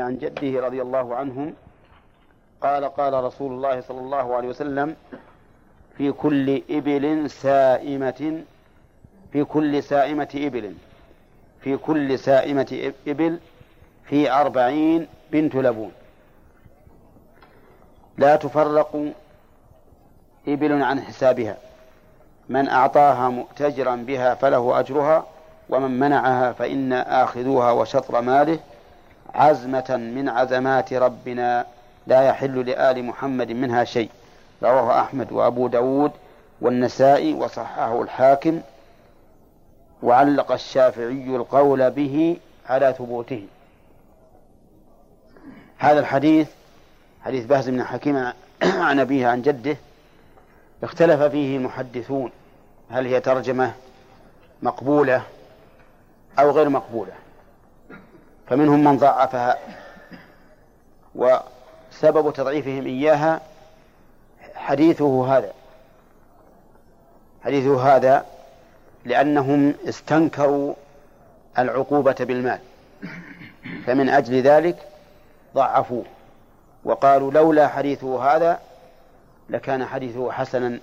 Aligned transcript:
عن 0.00 0.18
جده 0.18 0.66
رضي 0.66 0.82
الله 0.82 1.14
عنهم 1.16 1.54
قال 2.60 2.84
قال 2.84 3.24
رسول 3.24 3.52
الله 3.52 3.80
صلى 3.80 4.00
الله 4.00 4.36
عليه 4.36 4.48
وسلم 4.48 4.96
في 5.98 6.12
كل 6.12 6.62
إبل 6.70 7.30
سائمة 7.30 8.42
في 9.32 9.44
كل 9.44 9.82
سائمة 9.82 10.28
إبل 10.34 10.74
في 11.60 11.76
كل 11.76 12.18
سائمة 12.18 12.92
إبل 13.06 13.38
في 14.04 14.30
أربعين 14.32 15.06
بنت 15.32 15.54
لبون. 15.54 15.92
لا 18.18 18.36
تفرق 18.36 19.12
إبل 20.48 20.82
عن 20.82 21.00
حسابها. 21.00 21.56
من 22.48 22.68
أعطاها 22.68 23.28
مؤتجرا 23.28 23.96
بها 23.96 24.34
فله 24.34 24.80
أجرها 24.80 25.26
ومن 25.68 25.98
منعها 25.98 26.52
فإن 26.52 26.92
آخذوها 26.92 27.70
وشطر 27.72 28.20
ماله 28.20 28.58
عزمة 29.34 29.96
من 30.14 30.28
عزمات 30.28 30.92
ربنا 30.92 31.66
لا 32.06 32.22
يحل 32.22 32.66
لآل 32.66 33.04
محمد 33.04 33.52
منها 33.52 33.84
شيء. 33.84 34.10
رواه 34.62 35.00
أحمد 35.00 35.32
وأبو 35.32 35.68
داود 35.68 36.12
والنسائي 36.60 37.34
وصححه 37.34 38.02
الحاكم. 38.02 38.60
وعلق 40.02 40.52
الشافعي 40.52 41.36
القول 41.36 41.90
به 41.90 42.36
على 42.68 42.94
ثبوته. 42.98 43.46
هذا 45.78 46.00
الحديث 46.00 46.48
حديث 47.22 47.46
بهز 47.46 47.68
بن 47.68 47.84
حكيم 47.84 48.32
عن 48.62 49.00
أبيه 49.00 49.26
عن 49.26 49.42
جده 49.42 49.76
اختلف 50.82 51.22
فيه 51.22 51.56
المحدثون. 51.56 52.30
هل 52.90 53.06
هي 53.06 53.20
ترجمة 53.20 53.72
مقبولة 54.62 55.22
أو 56.38 56.50
غير 56.50 56.68
مقبولة؟ 56.68 57.12
فمنهم 58.48 58.84
من 58.84 58.96
ضعفها 58.96 59.58
وسبب 61.14 62.32
تضعيفهم 62.32 62.86
إياها 62.86 63.40
حديثه 64.54 65.36
هذا. 65.36 65.52
حديثه 67.44 67.96
هذا 67.96 68.26
لأنهم 69.04 69.74
استنكروا 69.88 70.74
العقوبة 71.58 72.16
بالمال. 72.20 72.58
فمن 73.86 74.08
أجل 74.08 74.42
ذلك 74.42 74.76
ضعفوه. 75.54 76.04
وقالوا 76.84 77.32
لولا 77.32 77.68
حديثه 77.68 78.36
هذا 78.36 78.60
لكان 79.50 79.84
حديثه 79.84 80.32
حسنا 80.32 80.78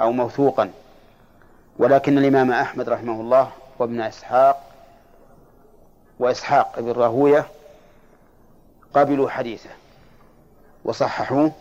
أو 0.00 0.12
موثوقا. 0.12 0.70
ولكن 1.78 2.18
الإمام 2.18 2.52
أحمد 2.52 2.88
رحمه 2.88 3.20
الله 3.20 3.50
وابن 3.78 4.00
إسحاق 4.00 4.62
وإسحاق 6.18 6.80
بن 6.80 6.92
راهوية 6.92 7.46
قبلوا 8.94 9.30
حديثه 9.30 9.70
وصححوه 10.84 11.52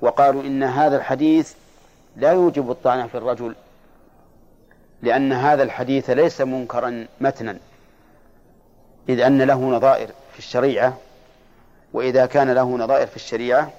وقالوا 0.00 0.42
إن 0.42 0.62
هذا 0.62 0.96
الحديث 0.96 1.54
لا 2.16 2.32
يوجب 2.32 2.70
الطعن 2.70 3.08
في 3.08 3.14
الرجل 3.14 3.54
لأن 5.02 5.32
هذا 5.32 5.62
الحديث 5.62 6.10
ليس 6.10 6.40
منكرا 6.40 7.06
متنا 7.20 7.58
إذ 9.08 9.20
أن 9.20 9.42
له 9.42 9.60
نظائر 9.60 10.08
في 10.32 10.38
الشريعة 10.38 10.96
وإذا 11.92 12.26
كان 12.26 12.50
له 12.50 12.78
نظائر 12.78 13.06
في 13.06 13.16
الشريعة 13.16 13.70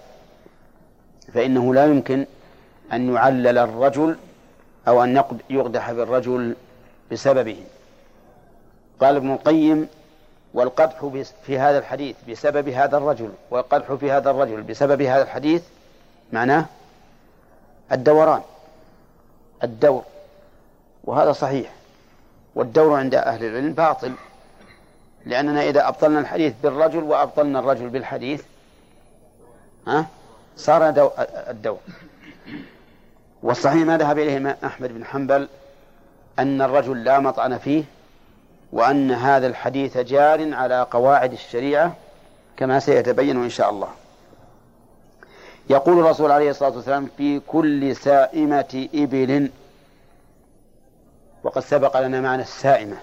فإنه 1.33 1.73
لا 1.73 1.85
يمكن 1.85 2.25
أن 2.93 3.13
يعلل 3.13 3.57
الرجل 3.57 4.17
أو 4.87 5.03
أن 5.03 5.23
يقدح 5.49 5.91
بالرجل 5.91 6.55
بسببه. 7.11 7.57
قال 8.99 9.15
ابن 9.15 9.31
القيم 9.31 9.87
والقدح 10.53 11.23
في 11.45 11.59
هذا 11.59 11.77
الحديث 11.77 12.16
بسبب 12.30 12.69
هذا 12.69 12.97
الرجل 12.97 13.30
والقدح 13.49 13.94
في 13.94 14.11
هذا 14.11 14.30
الرجل 14.31 14.61
بسبب 14.61 15.02
هذا 15.02 15.23
الحديث 15.23 15.63
معناه 16.33 16.66
الدوران 17.91 18.41
الدور 19.63 20.03
وهذا 21.03 21.31
صحيح 21.31 21.72
والدور 22.56 23.00
عند 23.00 23.16
أهل 23.16 23.45
العلم 23.45 23.73
باطل 23.73 24.13
لأننا 25.25 25.62
إذا 25.63 25.88
أبطلنا 25.88 26.19
الحديث 26.19 26.53
بالرجل 26.63 27.03
وأبطلنا 27.03 27.59
الرجل 27.59 27.89
بالحديث 27.89 28.44
ها 29.88 30.06
صار 30.57 30.89
الدور. 31.50 31.79
والصحيح 33.44 33.85
ما 33.85 33.97
ذهب 33.97 34.19
إليه 34.19 34.57
أحمد 34.63 34.94
بن 34.94 35.06
حنبل 35.06 35.47
أن 36.39 36.62
الرجل 36.62 37.03
لا 37.03 37.19
مطعن 37.19 37.57
فيه 37.57 37.83
وأن 38.71 39.11
هذا 39.11 39.47
الحديث 39.47 39.97
جار 39.97 40.53
على 40.53 40.87
قواعد 40.91 41.33
الشريعة 41.33 41.95
كما 42.57 42.79
سيتبين 42.79 43.43
إن 43.43 43.49
شاء 43.49 43.69
الله. 43.69 43.87
يقول 45.69 45.99
الرسول 45.99 46.31
عليه 46.31 46.49
الصلاة 46.49 46.75
والسلام 46.75 47.09
في 47.17 47.39
كل 47.39 47.95
سائمة 47.95 48.87
إبل. 48.95 49.51
وقد 51.43 51.61
سبق 51.61 51.99
لنا 51.99 52.21
معنى 52.21 52.41
السائمة 52.41 52.97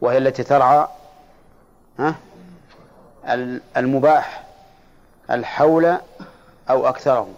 وهي 0.00 0.18
التي 0.18 0.42
ترعى 0.42 0.86
المباح 3.76 4.44
الحول 5.30 5.96
أو 6.70 6.88
أكثره. 6.88 7.28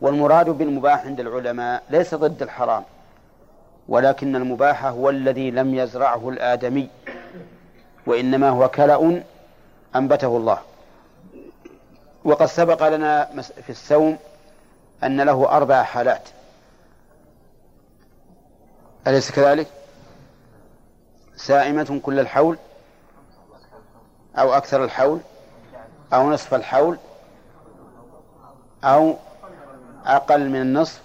والمراد 0.00 0.50
بالمباح 0.50 1.06
عند 1.06 1.20
العلماء 1.20 1.82
ليس 1.90 2.14
ضد 2.14 2.42
الحرام. 2.42 2.84
ولكن 3.88 4.36
المباح 4.36 4.84
هو 4.84 5.10
الذي 5.10 5.50
لم 5.50 5.74
يزرعه 5.74 6.28
الآدمي 6.28 6.88
وإنما 8.06 8.48
هو 8.50 8.68
كلأ 8.68 9.22
أنبته 9.96 10.36
الله 10.36 10.58
وقد 12.24 12.46
سبق 12.46 12.88
لنا 12.88 13.24
في 13.42 13.70
السوم 13.70 14.18
أن 15.04 15.20
له 15.20 15.48
أربع 15.56 15.82
حالات 15.82 16.28
أليس 19.06 19.30
كذلك؟ 19.30 19.66
سائمة 21.36 22.00
كل 22.02 22.20
الحول 22.20 22.58
أو 24.38 24.54
أكثر 24.54 24.84
الحول 24.84 25.20
أو 26.12 26.30
نصف 26.30 26.54
الحول 26.54 26.98
أو 28.84 29.16
أقل 30.06 30.48
من 30.48 30.60
النصف 30.60 31.02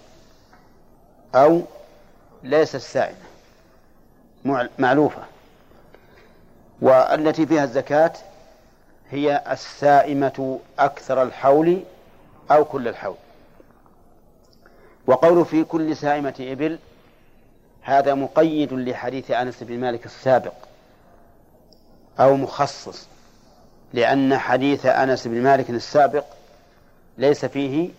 أو 1.35 1.61
ليس 2.44 2.76
السائمة 2.76 3.18
معلوفة 4.80 5.22
والتي 6.81 7.46
فيها 7.46 7.64
الزكاة 7.64 8.14
هي 9.12 9.44
السائمة 9.52 10.59
أكثر 10.80 11.24
الحول 11.24 11.84
أو 12.52 12.66
كل 12.66 12.88
الحول. 12.88 13.16
وقول 15.08 15.46
في 15.46 15.64
كل 15.64 15.98
سائمة 15.98 16.34
إبل 16.40 16.80
هذا 17.81 18.14
مقيد 18.14 18.74
لحديث 18.74 19.31
أنس 19.31 19.64
بن 19.64 19.80
مالك 19.80 20.06
السابق 20.06 20.54
أو 22.20 22.36
مخصص 22.36 23.08
لأن 23.94 24.38
حديث 24.38 24.86
أنس 24.86 25.28
بن 25.28 25.44
مالك 25.44 25.70
السابق 25.70 26.25
ليس 27.18 27.46
فيه 27.46 27.90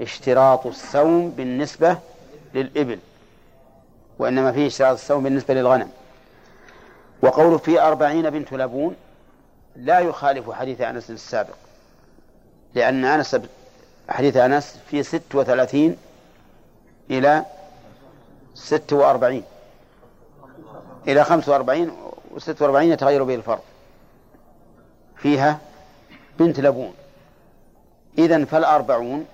اشتراط 0.00 0.66
الصوم 0.66 1.30
بالنسبة 1.30 1.98
للإبل. 2.54 2.98
وإنما 4.18 4.52
فيه 4.52 4.66
اشتراط 4.66 4.92
الصوم 4.92 5.22
بالنسبة 5.22 5.54
للغنم. 5.54 5.90
وقول 7.22 7.58
في 7.58 7.80
أربعين 7.80 8.30
بنت 8.30 8.52
لبون 8.52 8.96
لا 9.76 9.98
يخالف 9.98 10.50
حديث 10.50 10.80
أنس 10.80 11.10
السابق 11.10 11.54
لأن 12.74 13.04
أنس 13.04 13.36
حديث 14.08 14.36
أنس 14.36 14.78
في 14.90 15.02
ست 15.02 15.34
وثلاثين 15.34 15.96
إلى 17.10 17.44
ست 18.54 18.92
وأربعين. 18.92 19.44
إلى 21.08 21.24
خمس 21.24 21.48
وأربعين 21.48 21.92
وست 22.30 22.62
وأربعين 22.62 22.92
يتغير 22.92 23.24
به 23.24 23.34
الفرق. 23.34 23.62
فيها 25.16 25.58
بنت 26.38 26.60
لبون. 26.60 26.94
إذا 28.18 28.44
فالأربعون 28.44 29.26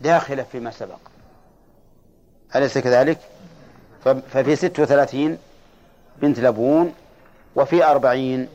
داخلة 0.00 0.42
فيما 0.42 0.70
سبق. 0.70 0.98
أليس 2.56 2.78
كذلك؟ 2.78 3.18
ففي 4.04 4.56
ست 4.56 4.80
وثلاثين 4.80 5.38
بنت 6.22 6.40
لبون 6.40 6.94
وفي 7.56 7.84
أربعين 7.84 8.48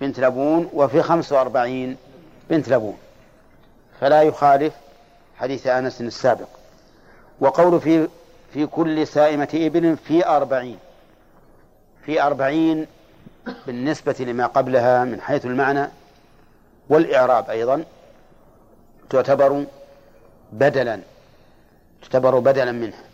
بنت 0.00 0.20
لبون 0.20 0.70
وفي 0.72 1.02
خمس 1.02 1.32
وأربعين 1.32 1.96
بنت 2.50 2.68
لبون. 2.68 2.98
فلا 4.00 4.22
يخالف 4.22 4.74
حديث 5.36 5.66
أنس 5.66 6.00
السابق. 6.00 6.48
وقول 7.40 7.80
في 7.80 8.08
في 8.54 8.66
كل 8.66 9.06
سائمة 9.06 9.48
إبل 9.54 9.96
في 9.96 10.26
أربعين. 10.26 10.78
في 12.06 12.22
أربعين 12.22 12.86
بالنسبة 13.66 14.16
لما 14.20 14.46
قبلها 14.46 15.04
من 15.04 15.20
حيث 15.20 15.46
المعنى 15.46 15.88
والإعراب 16.88 17.50
أيضا 17.50 17.84
تعتبر 19.10 19.64
بدلا 20.52 21.00
تعتبر 22.02 22.38
بدلا 22.38 22.72
منها. 22.72 23.09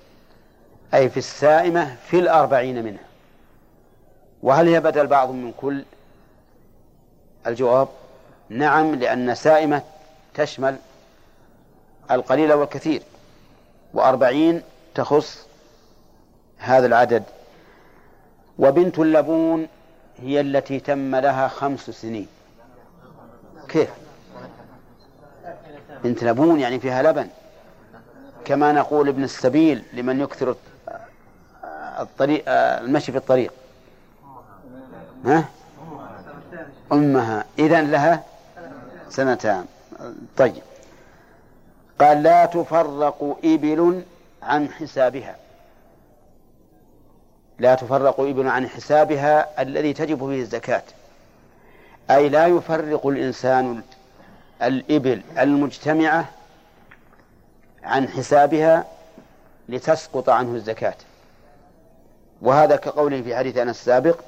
أي 0.94 1.08
في 1.10 1.16
السائمة 1.16 1.96
في 2.06 2.18
الأربعين 2.18 2.84
منها. 2.84 3.04
وهل 4.42 4.68
هي 4.68 4.80
بدل 4.80 5.06
بعض 5.06 5.30
من 5.30 5.52
كل؟ 5.52 5.84
الجواب 7.46 7.88
نعم 8.48 8.94
لأن 8.94 9.34
سائمة 9.34 9.82
تشمل 10.34 10.76
القليل 12.10 12.52
والكثير 12.52 13.02
وأربعين 13.94 14.62
تخص 14.94 15.46
هذا 16.58 16.86
العدد. 16.86 17.22
وبنت 18.58 18.98
اللبون 18.98 19.68
هي 20.18 20.40
التي 20.40 20.80
تم 20.80 21.16
لها 21.16 21.48
خمس 21.48 21.90
سنين. 21.90 22.28
كيف؟ 23.68 23.90
بنت 26.04 26.24
لبون 26.24 26.60
يعني 26.60 26.80
فيها 26.80 27.02
لبن. 27.02 27.28
كما 28.44 28.72
نقول 28.72 29.08
ابن 29.08 29.24
السبيل 29.24 29.82
لمن 29.92 30.20
يكثر 30.20 30.56
الطريق 31.98 32.44
المشي 32.48 33.12
في 33.12 33.18
الطريق. 33.18 33.52
ها؟ 35.24 35.44
أمها. 36.92 37.44
إذا 37.58 37.80
لها 37.82 38.22
سنتان. 39.08 39.66
طيب. 40.36 40.62
قال 42.00 42.22
لا 42.22 42.46
تفرق 42.46 43.38
إبل 43.44 44.02
عن 44.42 44.68
حسابها. 44.68 45.36
لا 47.58 47.74
تفرق 47.74 48.20
إبل 48.20 48.48
عن 48.48 48.68
حسابها 48.68 49.62
الذي 49.62 49.92
تجب 49.92 50.18
فيه 50.18 50.40
الزكاة. 50.40 50.82
أي 52.10 52.28
لا 52.28 52.46
يفرق 52.46 53.06
الإنسان 53.06 53.82
الإبل 54.62 55.22
المجتمعة 55.38 56.24
عن 57.82 58.08
حسابها 58.08 58.84
لتسقط 59.68 60.28
عنه 60.28 60.54
الزكاة. 60.54 60.96
وهذا 62.42 62.76
كقوله 62.76 63.22
في 63.22 63.36
حديث 63.36 63.56
أنس 63.56 63.76
السابق 63.76 64.20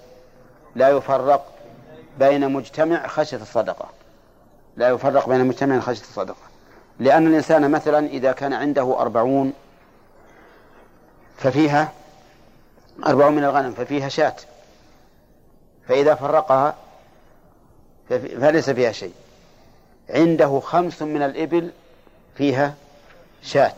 لا 0.75 0.89
يفرق 0.89 1.47
بين 2.19 2.53
مجتمع 2.53 3.07
خشية 3.07 3.37
الصدقة. 3.37 3.89
لا 4.77 4.89
يفرق 4.89 5.29
بين 5.29 5.47
مجتمع 5.47 5.81
خشية 5.81 6.03
الصدقة. 6.03 6.37
لأن 7.01 7.27
الإنسان 7.27 7.71
مثلا 7.71 8.07
إذا 8.07 8.33
كان 8.33 8.53
عنده 8.53 9.01
أربعون 9.01 9.53
ففيها 11.37 11.93
أربعون 13.07 13.33
من 13.33 13.45
الغنم 13.45 13.73
ففيها 13.73 14.09
شاة. 14.09 14.37
فإذا 15.89 16.15
فرقها 16.15 16.75
فليس 18.09 18.71
فيها 18.71 18.93
شيء. 18.93 19.15
عنده 20.11 20.61
خمس 20.61 21.03
من 21.03 21.23
الإبل 21.23 21.71
فيها 22.35 22.75
شاة. 23.43 23.75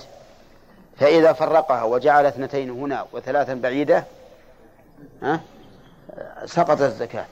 فإذا 0.99 1.33
فرقها 1.33 1.83
وجعل 1.83 2.26
اثنتين 2.26 2.71
هنا 2.71 3.06
وثلاثا 3.12 3.55
بعيدة 3.55 4.05
سقطت 6.44 6.82
الزكاة. 6.82 7.26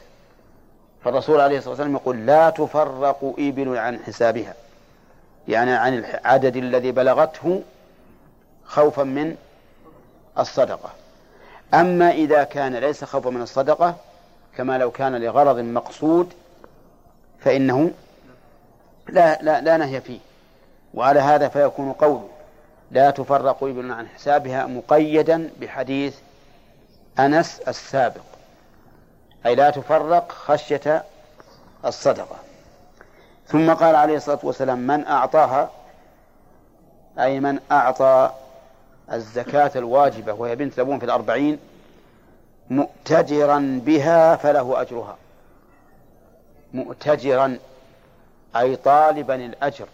فالرسول 1.05 1.41
عليه 1.41 1.59
الصلاة 1.59 1.71
والسلام 1.71 1.95
يقول 1.95 2.27
لا 2.27 2.51
تفرق 2.51 3.35
إبل 3.39 3.77
عن 3.77 3.99
حسابها. 3.99 4.55
يعني 5.49 5.73
عن 5.73 5.95
العدد 5.95 6.57
الذي 6.57 6.93
بلغته 6.93 7.63
خوفا 8.65 9.03
من 9.03 9.37
الصدقة. 10.39 10.91
أما 11.75 12.11
إذا 12.11 12.45
كان 12.45 12.77
ليس 12.77 13.05
خوفا 13.05 13.31
من 13.31 13.43
الصدقة 13.43 13.97
كما 14.57 14.79
لو 14.79 14.91
كان 14.91 15.17
لغرض 15.17 15.59
مقصود 15.59 16.33
فإنه 17.41 17.91
لا 19.09 19.39
لا 19.43 19.61
لا 19.61 19.77
نهي 19.77 20.01
فيه. 20.01 20.19
وعلى 20.95 21.21
هذا 21.21 21.49
فيكون 21.49 21.93
قوله 21.93 22.29
لا 22.91 23.11
تفرق 23.11 23.65
إبل 23.65 23.93
عن 23.93 24.09
حسابها 24.09 24.67
مقيدا 24.67 25.51
بحديث 25.61 26.17
أنس 27.19 27.61
السابق. 27.61 28.21
أي 29.47 29.55
لا 29.55 29.71
تفرق 29.71 30.33
خشية 30.33 31.05
الصدقة. 31.85 32.37
ثم 33.47 33.73
قال 33.73 33.95
عليه 33.95 34.17
الصلاة 34.17 34.39
والسلام 34.43 34.79
من 34.79 35.07
أعطاها 35.07 35.71
أي 37.19 37.41
من 37.41 37.61
أعطى 37.73 38.33
الزكاة 39.13 39.71
الواجبة 39.77 40.33
وهي 40.33 40.57
بنت 40.57 40.81
لبون 40.81 40.99
في 40.99 41.05
الأربعين 41.05 41.59
مؤتجرا 42.71 43.81
بها 43.85 44.37
فله 44.37 44.81
أجرها. 44.81 45.17
مؤتجرا 46.75 47.59
أي 48.57 48.77
طالبا 48.77 49.35
الأجر. 49.35 49.89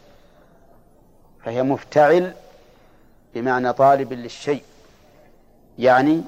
فهي 1.45 1.63
مفتعل 1.63 2.35
بمعنى 3.35 3.73
طالب 3.73 4.13
للشيء. 4.13 4.63
يعني 5.79 6.23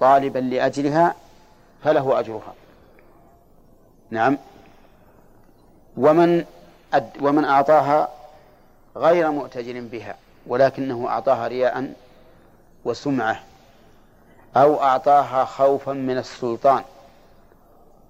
طالبا 0.00 0.38
لأجلها 0.38 1.14
فله 1.84 2.20
أجرها. 2.20 2.54
نعم. 4.10 4.38
ومن 5.96 6.44
أد 6.94 7.10
ومن 7.20 7.44
أعطاها 7.44 8.08
غير 8.96 9.30
مؤتجر 9.30 9.80
بها 9.80 10.16
ولكنه 10.46 11.08
أعطاها 11.08 11.48
رياء 11.48 11.92
وسمعة 12.84 13.40
أو 14.56 14.82
أعطاها 14.82 15.44
خوفا 15.44 15.92
من 15.92 16.18
السلطان 16.18 16.82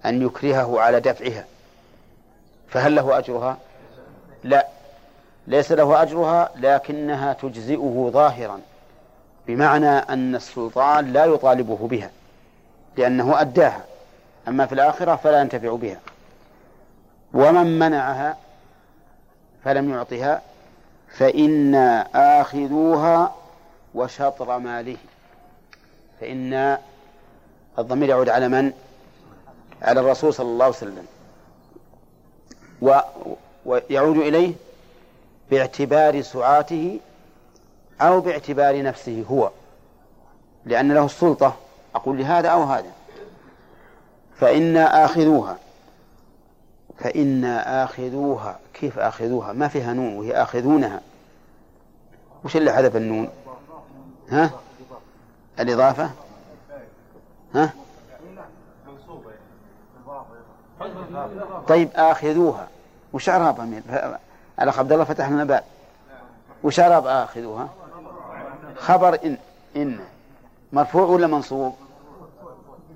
أن 0.05 0.21
يكرهه 0.25 0.79
على 0.79 0.99
دفعها. 0.99 1.45
فهل 2.69 2.95
له 2.95 3.17
أجرها؟ 3.17 3.57
لا. 4.43 4.67
ليس 5.47 5.71
له 5.71 6.01
أجرها 6.01 6.51
لكنها 6.55 7.33
تجزئه 7.33 8.09
ظاهرا. 8.13 8.59
بمعنى 9.47 9.89
أن 9.89 10.35
السلطان 10.35 11.13
لا 11.13 11.25
يطالبه 11.25 11.87
بها 11.87 12.11
لأنه 12.97 13.41
أداها. 13.41 13.85
أما 14.47 14.65
في 14.65 14.73
الآخرة 14.73 15.15
فلا 15.15 15.41
ينتفع 15.41 15.75
بها. 15.75 15.99
ومن 17.33 17.79
منعها 17.79 18.37
فلم 19.63 19.89
يعطها 19.89 20.41
فإنا 21.17 22.07
آخذوها 22.41 23.35
وشطر 23.95 24.59
ماله. 24.59 24.97
فإن 26.21 26.77
الضمير 27.79 28.09
يعود 28.09 28.29
على 28.29 28.47
من؟ 28.47 28.73
على 29.81 29.99
الرسول 29.99 30.33
صلى 30.33 30.47
الله 30.47 30.65
عليه 30.65 30.75
وسلم. 30.75 31.05
و 32.81 32.99
ويعود 33.65 34.17
إليه 34.17 34.53
باعتبار 35.51 36.21
سعاته 36.21 36.99
أو 38.01 38.21
باعتبار 38.21 38.83
نفسه 38.83 39.25
هو. 39.31 39.51
لأن 40.65 40.91
له 40.91 41.05
السلطة. 41.05 41.55
أقول 41.95 42.17
لهذا 42.17 42.49
أو 42.49 42.63
هذا. 42.63 42.91
فإنا 44.35 45.05
آخذوها. 45.05 45.57
فإنا 46.99 47.83
آخذوها. 47.83 48.59
كيف 48.73 48.99
آخذوها؟ 48.99 49.53
ما 49.53 49.67
فيها 49.67 49.93
نون 49.93 50.17
وهي 50.17 50.33
آخذونها. 50.33 51.01
وش 52.43 52.55
اللي 52.55 52.73
حذف 52.73 52.95
النون؟ 52.95 53.29
ها؟ 54.29 54.51
الإضافة؟ 55.59 56.09
ها؟ 57.55 57.73
طيب 61.67 61.89
آخذوها. 61.95 62.67
وش 63.13 63.29
أمير؟ 63.29 63.81
الأخ 64.61 64.79
عبد 64.79 64.91
الله 64.91 65.03
فتح 65.03 65.29
لنا 65.29 65.43
باب 65.43 65.63
وش 66.63 66.79
آخذوها؟ 66.79 67.69
خبر 68.77 69.19
إن 69.25 69.37
إن. 69.75 69.99
مرفوع 70.73 71.03
ولا 71.03 71.27
منصوب؟ 71.27 71.75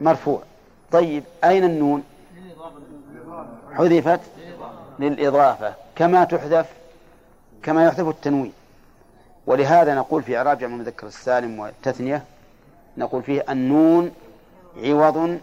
مرفوع. 0.01 0.41
طيب 0.91 1.23
أين 1.43 1.63
النون؟ 1.63 2.03
حذفت؟ 3.73 4.19
للإضافة. 4.99 5.73
كما 5.95 6.23
تحذف 6.23 6.69
كما 7.63 7.85
يحذف 7.85 8.07
التنوين. 8.07 8.53
ولهذا 9.47 9.95
نقول 9.95 10.23
في 10.23 10.37
إعراب 10.37 10.57
جمع 10.57 10.75
المذكر 10.75 11.07
السالم 11.07 11.59
والتثنية 11.59 12.23
نقول 12.97 13.23
فيه 13.23 13.45
النون 13.49 14.11
عوض 14.77 15.39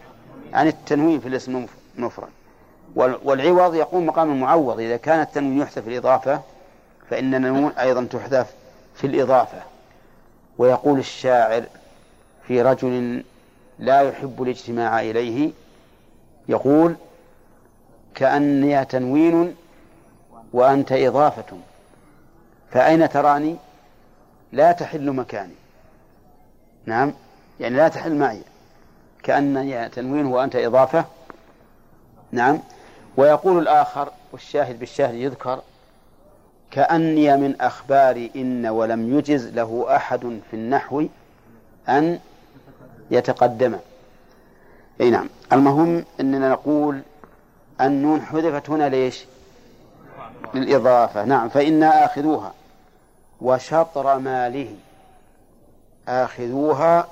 عن 0.52 0.66
التنوين 0.66 1.21
في 1.21 1.28
الاسم 1.28 1.66
المفرد 1.99 2.28
والعوض 2.97 3.75
يقوم 3.75 4.07
مقام 4.07 4.30
المعوض. 4.30 4.80
إذا 4.80 4.97
كان 4.97 5.21
التنوين 5.21 5.59
يحذف 5.61 5.88
الإضافة 5.88 6.40
فإن 7.11 7.35
النون 7.35 7.73
أيضا 7.73 8.04
تحذف 8.04 8.54
في 8.95 9.07
الإضافة. 9.07 9.62
ويقول 10.59 10.99
الشاعر 10.99 11.65
في 12.47 12.62
رجل 12.62 13.25
لا 13.79 14.00
يحب 14.00 14.43
الاجتماع 14.43 15.00
إليه 15.00 15.50
يقول 16.49 16.97
كأني 18.15 18.85
تنوين 18.85 19.57
وأنت 20.53 20.93
إضافة 20.93 21.59
فأين 22.71 23.09
تراني؟ 23.09 23.57
لا 24.53 24.73
تحل 24.73 25.12
مكاني. 25.12 25.55
نعم 26.87 27.12
يعني 27.61 27.77
لا 27.77 27.88
تحل 27.88 28.15
معي. 28.15 28.43
كأنني 29.23 29.88
تنوين 29.88 30.27
وأنت 30.27 30.57
إضافة؟ 30.57 31.05
نعم. 32.33 32.59
ويقول 33.17 33.59
الآخر 33.59 34.12
والشاهد 34.33 34.79
بالشاهد 34.79 35.15
يذكر 35.15 35.61
كأني 36.71 37.37
من 37.37 37.61
أخبار 37.61 38.29
إن 38.37 38.67
ولم 38.67 39.19
يجز 39.19 39.47
له 39.47 39.97
أحد 39.97 40.41
في 40.51 40.57
النحو 40.57 41.07
أن 41.89 42.19
يتقدم. 43.11 43.77
أي 45.01 45.11
نعم. 45.11 45.29
المهم 45.53 46.05
أننا 46.21 46.49
نقول 46.49 47.03
النون 47.81 48.23
حذفت 48.23 48.71
هنا 48.71 48.89
ليش؟ 48.89 49.25
للإضافة. 50.55 51.25
نعم. 51.25 51.49
فإنا 51.49 52.05
آخذوها 52.05 52.53
وشطر 53.41 54.19
ماله. 54.19 54.77
آخذوها 56.09 57.09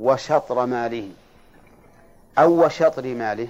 وشطر 0.00 0.66
ماله. 0.66 1.10
أو 2.38 2.64
وشطر 2.64 3.14
ماله. 3.14 3.48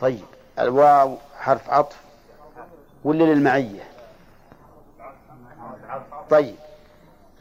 طيب. 0.00 0.24
الواو 0.58 1.16
حرف 1.38 1.70
عطف. 1.70 1.96
ولا 3.04 3.24
للمعية؟ 3.24 3.82
طيب. 6.30 6.54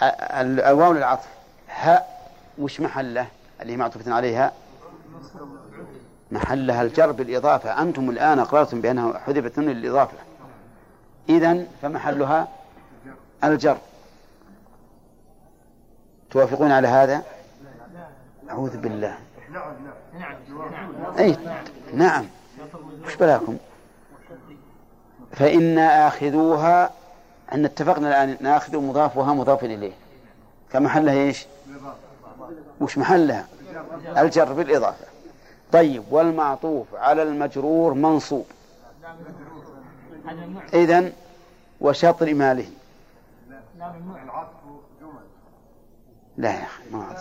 الواو 0.01 0.93
للعطف. 0.93 1.27
هاء 1.69 2.31
وش 2.57 2.81
محله؟ 2.81 3.27
اللي 3.61 3.77
معطوفة 3.77 4.13
عليها. 4.13 4.51
محلها 6.31 6.81
الجر 6.81 7.11
بالإضافة. 7.11 7.81
أنتم 7.81 8.09
الآن 8.09 8.39
أقررتم 8.39 8.81
بأنها 8.81 9.19
حذفت 9.19 9.59
من 9.59 9.69
الإضافة. 9.69 10.17
إذن 11.29 11.67
فمحلها 11.81 12.47
الجر. 13.43 13.77
توافقون 16.31 16.71
على 16.71 16.87
هذا؟ 16.87 17.23
أعوذ 18.49 18.77
بالله. 18.77 19.17
أي 21.19 21.37
نعم. 21.93 22.25
وش 23.05 23.15
بلاكم؟ 23.15 23.57
فإنا 25.33 26.07
آخذوها 26.07 26.91
أن 27.53 27.65
اتفقنا 27.65 28.07
الآن 28.07 28.37
ناخذ 28.41 28.77
مضافها 28.77 29.33
مضاف 29.33 29.63
إليه. 29.63 29.91
فمحلها 30.69 31.13
إيش؟ 31.13 31.45
وش 32.81 32.97
محلها؟ 32.97 33.47
الجر 34.17 34.53
بالإضافة. 34.53 35.05
طيب 35.71 36.03
والمعطوف 36.11 36.87
على 36.95 37.23
المجرور 37.23 37.93
منصوب. 37.93 38.45
إذن 40.73 41.13
وشطر 41.81 42.33
ماله. 42.33 42.67
لا 46.37 46.49
يا 46.49 46.63
أخي 46.63 46.83
ما 46.91 47.15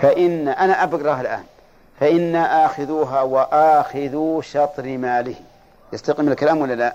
فإن 0.00 0.48
أنا 0.48 0.82
أبقرأها 0.82 1.20
الآن. 1.20 1.44
فإن 2.00 2.36
آخذوها 2.36 3.22
وآخذوا 3.22 4.42
شطر 4.42 4.98
ماله. 4.98 5.36
يستقيم 5.92 6.28
الكلام 6.28 6.58
ولا 6.58 6.74
لا؟ 6.74 6.94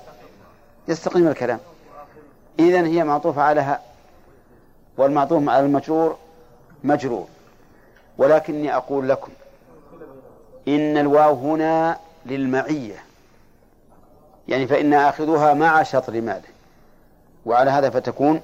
يستقيم 0.88 1.28
الكلام. 1.28 1.60
إذن 2.60 2.86
هي 2.86 3.04
معطوفة 3.04 3.42
على 3.42 3.62
هاء 3.62 3.86
والمعطوف 4.98 5.50
على 5.50 5.66
المجرور 5.66 6.18
مجرور. 6.84 7.28
ولكني 8.18 8.76
أقول 8.76 9.10
لكم 9.10 9.32
إن 10.68 10.98
الواو 10.98 11.34
هنا 11.34 11.98
للمعية. 12.26 13.04
يعني 14.48 14.68
فإن 14.68 14.94
آخذها 14.94 15.54
مع 15.54 15.84
شطر 15.84 16.22
ماله. 16.22 16.50
وعلى 17.46 17.72
هذا 17.72 17.90
فتكون 17.90 18.42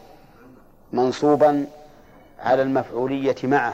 منصوبا 0.94 1.66
على 2.40 2.62
المفعولية 2.62 3.36
معه. 3.44 3.74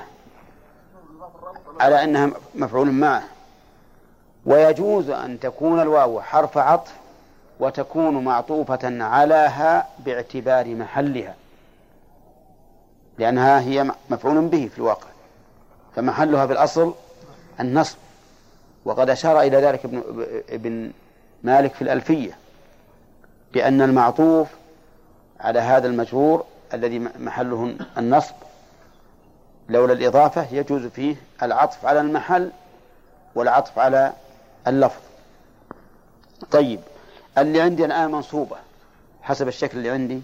على 1.79 2.03
أنها 2.03 2.31
مفعول 2.55 2.91
معه. 2.91 3.23
ويجوز 4.45 5.09
أن 5.09 5.39
تكون 5.39 5.81
الواو 5.81 6.21
حرف 6.21 6.57
عطف 6.57 6.91
وتكون 7.59 8.23
معطوفة 8.23 9.03
علىها 9.03 9.87
باعتبار 9.99 10.75
محلها 10.75 11.35
لأنها 13.17 13.59
هي 13.59 13.91
مفعول 14.09 14.47
به 14.47 14.69
في 14.71 14.77
الواقع 14.77 15.07
فمحلها 15.95 16.47
في 16.47 16.53
الأصل 16.53 16.93
النصب. 17.59 17.97
وقد 18.85 19.09
أشار 19.09 19.41
إلى 19.41 19.57
ذلك 19.57 19.85
ابن, 19.85 20.03
ابن 20.49 20.91
مالك 21.43 21.73
في 21.73 21.81
الألفية 21.81 22.37
بأن 23.53 23.81
المعطوف 23.81 24.47
على 25.39 25.59
هذا 25.59 25.87
المجرور 25.87 26.45
الذي 26.73 26.99
محله 26.99 27.75
النصب 27.97 28.35
لولا 29.69 29.93
الإضافة 29.93 30.47
يجوز 30.51 30.85
فيه 30.85 31.15
العطف 31.43 31.85
على 31.85 32.01
المحل 32.01 32.51
والعطف 33.35 33.79
على 33.79 34.13
اللفظ. 34.67 35.01
طيب 36.51 36.79
اللي 37.37 37.61
عندي 37.61 37.85
الآن 37.85 38.11
منصوبة 38.11 38.57
حسب 39.21 39.47
الشكل 39.47 39.77
اللي 39.77 39.89
عندي 39.89 40.21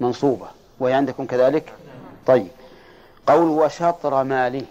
منصوبة 0.00 0.46
وهي 0.78 0.92
عندكم 0.92 1.26
كذلك؟ 1.26 1.72
طيب 2.26 2.48
قول 3.26 3.48
وشطر 3.48 4.24
ماله. 4.24 4.66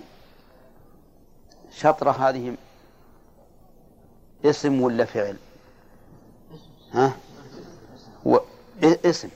شطر 1.72 2.10
هذه 2.10 2.56
اسم 4.46 4.82
ولا 4.82 5.06
فعل؟ 5.06 5.38
ها؟ 6.94 7.12
و... 8.26 8.38
اسم. 8.84 9.30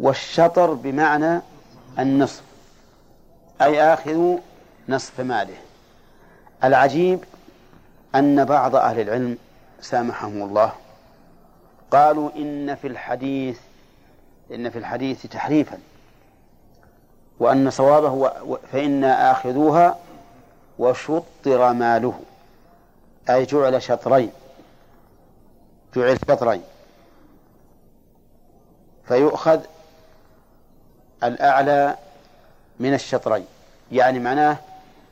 والشطر 0.00 0.72
بمعنى 0.72 1.40
النصف. 1.98 2.42
أي 3.62 3.82
آخذ 3.82 4.36
نصف 4.88 5.20
ماله. 5.20 5.56
العجيب 6.64 7.24
أن 8.14 8.44
بعض 8.44 8.76
أهل 8.76 9.00
العلم 9.00 9.38
سامحهم 9.80 10.42
الله. 10.42 10.72
قالوا 11.90 12.30
إن 12.36 12.74
في 12.74 12.86
الحديث 12.86 13.58
إن 14.54 14.70
في 14.70 14.78
الحديث 14.78 15.26
تحريفا 15.26 15.78
وأن 17.38 17.70
صوابه 17.70 18.30
فإنا 18.72 19.30
آخذوها 19.30 19.98
وشطر 20.78 21.72
ماله. 21.72 22.20
أي 23.30 23.44
جعل 23.44 23.82
شطرين 23.82 24.30
جعل 25.96 26.18
شطرين. 26.28 26.62
فيؤخذ 29.08 29.60
الأعلى 31.24 31.96
من 32.80 32.94
الشطرين. 32.94 33.46
يعني 33.92 34.18
معناه 34.18 34.56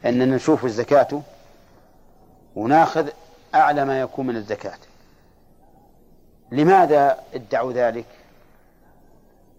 أننا 0.05 0.37
نشوف 0.37 0.65
الزكاة 0.65 1.23
وناخذ 2.57 3.09
أعلى 3.55 3.85
ما 3.85 4.01
يكون 4.01 4.27
من 4.27 4.37
الزكاة. 4.37 4.79
لماذا 6.51 7.19
ادعوا 7.35 7.73
ذلك؟ 7.73 8.07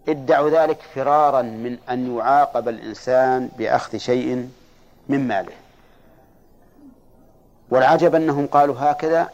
ادعوا 0.08 0.50
ذلك 0.50 0.78
فرارا 0.94 1.42
من 1.42 1.78
أن 1.90 2.16
يعاقب 2.16 2.68
الإنسان 2.68 3.48
بأخذ 3.58 3.96
شيء 3.98 4.50
من 5.08 5.28
ماله. 5.28 5.52
والعجب 7.70 8.14
أنهم 8.14 8.46
قالوا 8.46 8.74
هكذا 8.78 9.28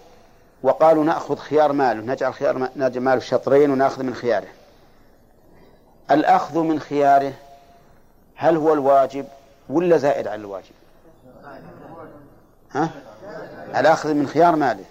وقالوا 0.63 1.05
نأخذ 1.05 1.37
خيار 1.37 1.73
ماله 1.73 2.01
نجعل 2.01 2.35
خيار 2.35 2.69
نجعل 2.77 3.03
ماله 3.03 3.21
شطرين 3.21 3.71
ونأخذ 3.71 4.03
من 4.03 4.15
خياره. 4.15 4.49
الأخذ 6.11 6.59
من 6.59 6.81
خياره 6.81 7.33
هل 8.35 8.57
هو 8.57 8.73
الواجب 8.73 9.27
ولا 9.69 9.97
زائد 9.97 10.27
على 10.27 10.41
الواجب؟ 10.41 10.75
ها؟ 12.73 12.91
الأخذ 13.77 14.15
من 14.15 14.27
خيار 14.27 14.57
ماله. 14.57 14.85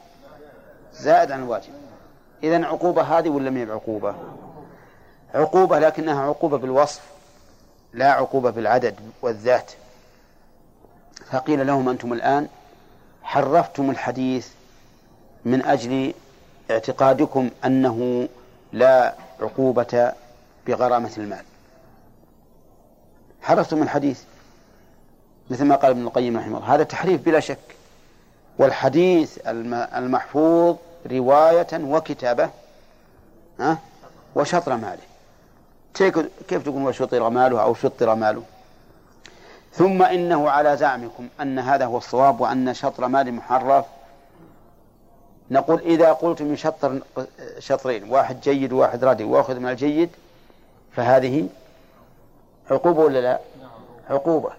زائد 0.94 1.32
عن 1.32 1.44
الواجب. 1.44 1.74
إذن 2.44 2.64
عقوبة 2.64 3.02
هذه 3.02 3.30
ولا 3.30 3.50
ما 3.50 3.74
عقوبة؟ 3.74 4.16
عقوبة 5.34 5.80
لكنها 5.80 6.22
عقوبة 6.22 6.58
بالوصف 6.58 7.02
لا 7.94 8.12
عقوبة 8.12 8.50
بالعدد 8.50 8.96
والذات. 9.22 9.72
فقيل 11.32 11.68
لهم 11.68 11.90
أنتم 11.90 12.14
الآن 12.14 12.48
حرفتم 13.24 13.90
الحديث 13.90 14.48
من 15.46 15.66
أجل 15.66 16.14
اعتقادكم 16.72 17.50
أنه 17.66 18.28
لا 18.74 19.16
عقوبة 19.42 20.14
بغرامة 20.68 21.12
المال. 21.18 21.44
حرفتم 23.42 23.84
الحديث 23.84 24.22
مثل 25.50 25.66
ما 25.66 25.76
قال 25.76 25.92
ابن 25.92 26.02
القيم 26.02 26.38
رحمه 26.38 26.58
الله. 26.58 26.76
هذا 26.76 26.84
تحريف 26.84 27.26
بلا 27.26 27.40
شك. 27.40 27.77
والحديث 28.60 29.40
المحفوظ 29.96 30.76
رواية 31.12 31.68
وكتابة 31.74 32.50
ها؟ 33.60 33.78
وشطر 34.36 34.78
ماله. 34.78 34.98
كيف 36.48 36.64
تقول 36.64 36.88
وشطر 36.88 37.30
ماله 37.30 37.62
أو 37.62 37.74
شطر 37.74 38.16
ماله؟ 38.16 38.44
ثم 39.74 40.02
إنه 40.04 40.50
على 40.50 40.78
زعمكم 40.78 41.28
أن 41.42 41.60
هذا 41.60 41.86
هو 41.86 41.98
الصواب 41.98 42.42
وأن 42.42 42.74
شطر 42.74 43.08
مال 43.08 43.34
محرف. 43.34 43.86
نقول 45.52 45.82
إذا 45.82 46.12
قلت 46.12 46.42
من 46.42 46.56
شطر 46.56 47.00
شطرين 47.60 48.10
واحد 48.10 48.42
جيد 48.42 48.74
وواحد 48.74 49.04
ردي 49.04 49.24
وأخذ 49.24 49.60
من 49.60 49.70
الجيد 49.70 50.10
فهذه 50.92 51.48
عقوبة 52.72 53.00
ولا 53.00 53.20
لا؟ 53.20 53.40
عقوبة. 54.10 54.50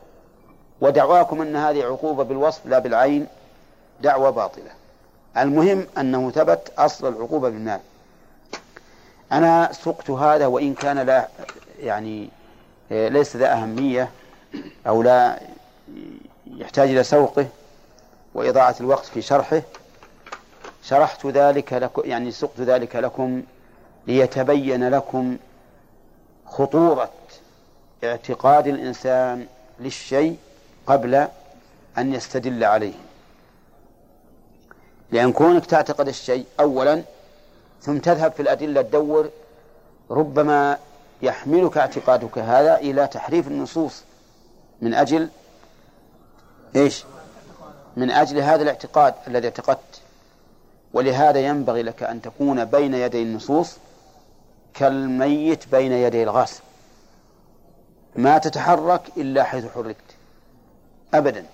ودعواكم 0.80 1.42
أن 1.42 1.56
هذه 1.56 1.84
عقوبة 1.84 2.24
بالوصف 2.24 2.66
لا 2.66 2.78
بالعين. 2.78 3.26
دعوة 4.00 4.30
باطلة. 4.30 4.70
المهم 5.36 5.86
أنه 5.98 6.30
ثبت 6.30 6.72
أصل 6.78 7.08
العقوبة 7.08 7.48
بالمال. 7.48 7.80
أنا 9.32 9.72
سقت 9.72 10.10
هذا 10.10 10.46
وإن 10.46 10.74
كان 10.74 10.98
لا 10.98 11.28
يعني 11.80 12.28
ليس 12.90 13.36
ذا 13.36 13.52
أهمية 13.52 14.10
أو 14.86 15.02
لا 15.02 15.40
يحتاج 16.46 16.90
إلى 16.90 17.02
سوقه 17.02 17.46
وإضاعة 18.34 18.76
الوقت 18.80 19.04
في 19.06 19.22
شرحه 19.22 19.62
شرحت 20.82 21.26
ذلك 21.26 21.72
لكم 21.72 22.02
يعني 22.04 22.30
سقت 22.30 22.60
ذلك 22.60 22.96
لكم 22.96 23.42
ليتبين 24.06 24.88
لكم 24.88 25.36
خطورة 26.46 27.10
اعتقاد 28.04 28.66
الإنسان 28.66 29.46
للشيء 29.80 30.36
قبل 30.86 31.28
أن 31.98 32.14
يستدل 32.14 32.64
عليه. 32.64 32.94
لأن 35.10 35.32
كونك 35.32 35.66
تعتقد 35.66 36.08
الشيء 36.08 36.44
أولا 36.60 37.02
ثم 37.82 37.98
تذهب 37.98 38.32
في 38.32 38.42
الأدلة 38.42 38.82
تدور 38.82 39.30
ربما 40.10 40.78
يحملك 41.22 41.78
اعتقادك 41.78 42.38
هذا 42.38 42.78
إلى 42.78 43.06
تحريف 43.06 43.48
النصوص 43.48 44.02
من 44.82 44.94
أجل 44.94 45.28
إيش؟ 46.76 47.04
من 47.96 48.10
أجل 48.10 48.38
هذا 48.38 48.62
الاعتقاد 48.62 49.14
الذي 49.26 49.46
اعتقدت. 49.46 50.00
ولهذا 50.92 51.38
ينبغي 51.38 51.82
لك 51.82 52.02
أن 52.02 52.22
تكون 52.22 52.64
بين 52.64 52.94
يدي 52.94 53.22
النصوص 53.22 53.76
كالميت 54.74 55.68
بين 55.68 55.92
يدي 55.92 56.22
الغاسل 56.22 56.62
ما 58.16 58.38
تتحرك 58.38 59.02
إلا 59.16 59.44
حيث 59.44 59.64
حركت. 59.74 59.96
أبدا. 61.14 61.44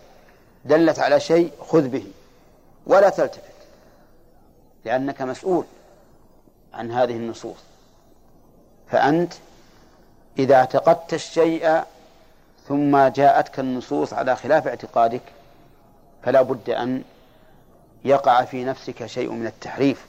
دلت 0.65 0.99
على 0.99 1.21
شيء 1.21 1.51
خذ 1.69 1.89
به. 1.89 2.07
ولا 2.87 3.09
تلتفت. 3.09 3.55
لأنك 4.85 5.23
مسؤول 5.23 5.65
عن 6.75 6.91
هذه 6.91 7.17
النصوص. 7.17 7.59
فأنت 8.91 9.33
إذا 10.39 10.55
اعتقدت 10.55 11.15
الشيء 11.15 11.83
ثم 12.69 13.07
جاءتك 13.09 13.59
النصوص 13.59 14.13
على 14.13 14.37
خلاف 14.37 14.69
اعتقادك 14.69 15.23
فلا 16.23 16.43
بد 16.43 16.71
أن 16.71 17.03
يقع 18.05 18.45
في 18.45 18.65
نفسك 18.65 19.07
شيء 19.07 19.33
من 19.33 19.47
التحريف. 19.47 20.07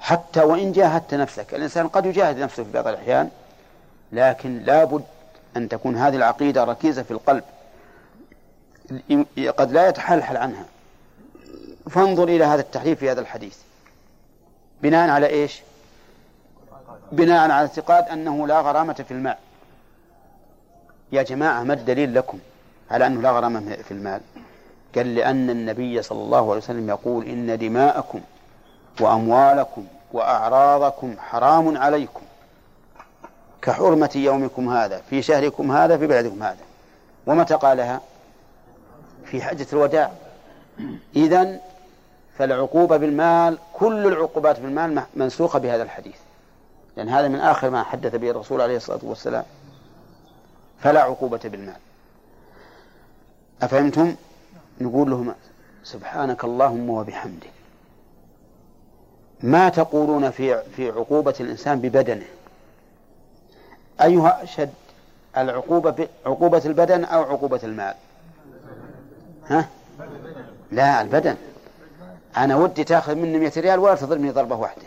حتى 0.00 0.40
وإن 0.40 0.72
جاهدت 0.72 1.14
نفسك 1.14 1.54
الإنسان 1.54 1.88
قد 1.88 2.06
يجاهد 2.06 2.38
نفسه 2.38 2.64
في 2.64 2.72
بعض 2.72 2.88
الأحيان 2.88 3.30
لكن 4.12 4.58
لا 4.58 4.84
بد 4.84 5.04
أن 5.56 5.68
تكون 5.68 5.96
هذه 5.96 6.16
العقيدة 6.16 6.64
ركيزة 6.64 7.02
في 7.02 7.10
القلب. 7.10 7.44
قد 9.58 9.72
لا 9.72 9.88
يتحلحل 9.88 10.36
عنها. 10.36 10.64
فانظر 11.90 12.24
إلى 12.24 12.44
هذا 12.44 12.60
التحريف 12.60 12.98
في 12.98 13.10
هذا 13.10 13.20
الحديث. 13.20 13.56
بناء 14.82 15.10
على 15.10 15.26
إيش؟ 15.26 15.62
بناء 17.12 17.40
على 17.50 17.52
اعتقاد 17.52 18.08
أنه 18.08 18.46
لا 18.46 18.60
غرامة 18.60 18.92
في 18.92 19.10
الماء 19.10 19.38
يا 21.12 21.22
جماعة 21.22 21.62
ما 21.62 21.74
الدليل 21.74 22.14
لكم 22.14 22.38
على 22.90 23.06
أنه 23.06 23.22
لا 23.22 23.30
غرامة 23.30 23.76
في 23.88 23.90
المال؟ 23.90 24.20
قال 24.96 25.14
لأن 25.14 25.50
النبي 25.50 26.02
صلى 26.02 26.22
الله 26.22 26.38
عليه 26.38 26.56
وسلم 26.56 26.88
يقول 26.88 27.24
إن 27.24 27.58
دماءكم 27.58 28.20
وأموالكم 29.00 29.86
وأعراضكم 30.12 31.14
حرام 31.18 31.78
عليكم. 31.78 32.22
كحرمة 33.62 34.10
يومكم 34.14 34.68
هذا 34.68 35.02
في 35.10 35.22
شهركم 35.22 35.72
هذا 35.72 35.98
في 35.98 36.06
بلدكم 36.06 36.42
هذا. 36.42 36.64
ومتى 37.26 37.54
قالها؟ 37.54 38.00
في 39.24 39.42
حجة 39.42 39.66
الوداع. 39.72 40.10
إذن 41.16 41.60
فالعقوبة 42.38 42.96
بالمال 42.96 43.58
كل 43.72 44.06
العقوبات 44.06 44.60
بالمال 44.60 45.02
منسوخة 45.14 45.58
بهذا 45.58 45.82
الحديث. 45.82 46.16
لأن 46.96 47.08
هذا 47.08 47.28
من 47.28 47.40
آخر 47.40 47.70
ما 47.70 47.82
حدث 47.82 48.14
به 48.14 48.30
الرسول 48.30 48.60
عليه 48.60 48.76
الصلاة 48.76 49.00
والسلام. 49.02 49.44
فلا 50.80 51.02
عقوبة 51.02 51.40
بالمال. 51.44 51.76
أفهمتم؟ 53.62 54.14
نقول 54.80 55.10
لهم 55.10 55.34
سبحانك 55.84 56.44
اللهم 56.44 56.90
وبحمدك. 56.90 57.50
ما 59.42 59.68
تقولون 59.68 60.30
في 60.30 60.62
في 60.62 60.90
عقوبة 60.90 61.34
الإنسان 61.40 61.80
ببدنه؟ 61.80 62.26
أيها 64.02 64.42
أشد 64.42 64.72
العقوبة 65.36 66.08
عقوبة 66.26 66.62
البدن 66.66 67.04
أو 67.04 67.22
عقوبة 67.22 67.60
المال؟ 67.64 67.94
ها؟ 69.46 69.68
لا 70.72 71.02
البدن. 71.02 71.36
أنا 72.36 72.56
ودي 72.56 72.84
تاخذ 72.84 73.14
مني 73.14 73.38
100 73.38 73.52
ريال 73.56 73.78
ولا 73.78 73.94
تضربني 73.94 74.30
ضربة 74.30 74.56
واحدة. 74.56 74.82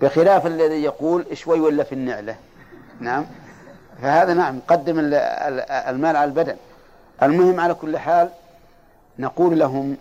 بخلاف 0.00 0.46
الذي 0.46 0.82
يقول 0.82 1.26
شوي 1.36 1.60
ولا 1.60 1.84
في 1.84 1.92
النعلة. 1.92 2.36
نعم؟ 3.00 3.26
فهذا 4.02 4.34
نعم 4.34 4.60
قدم 4.68 4.98
المال 4.98 6.16
على 6.16 6.24
البدن. 6.24 6.56
المهم 7.22 7.60
على 7.60 7.74
كل 7.74 7.98
حال 7.98 8.30
نقول 9.18 9.58
لهم 9.58 9.96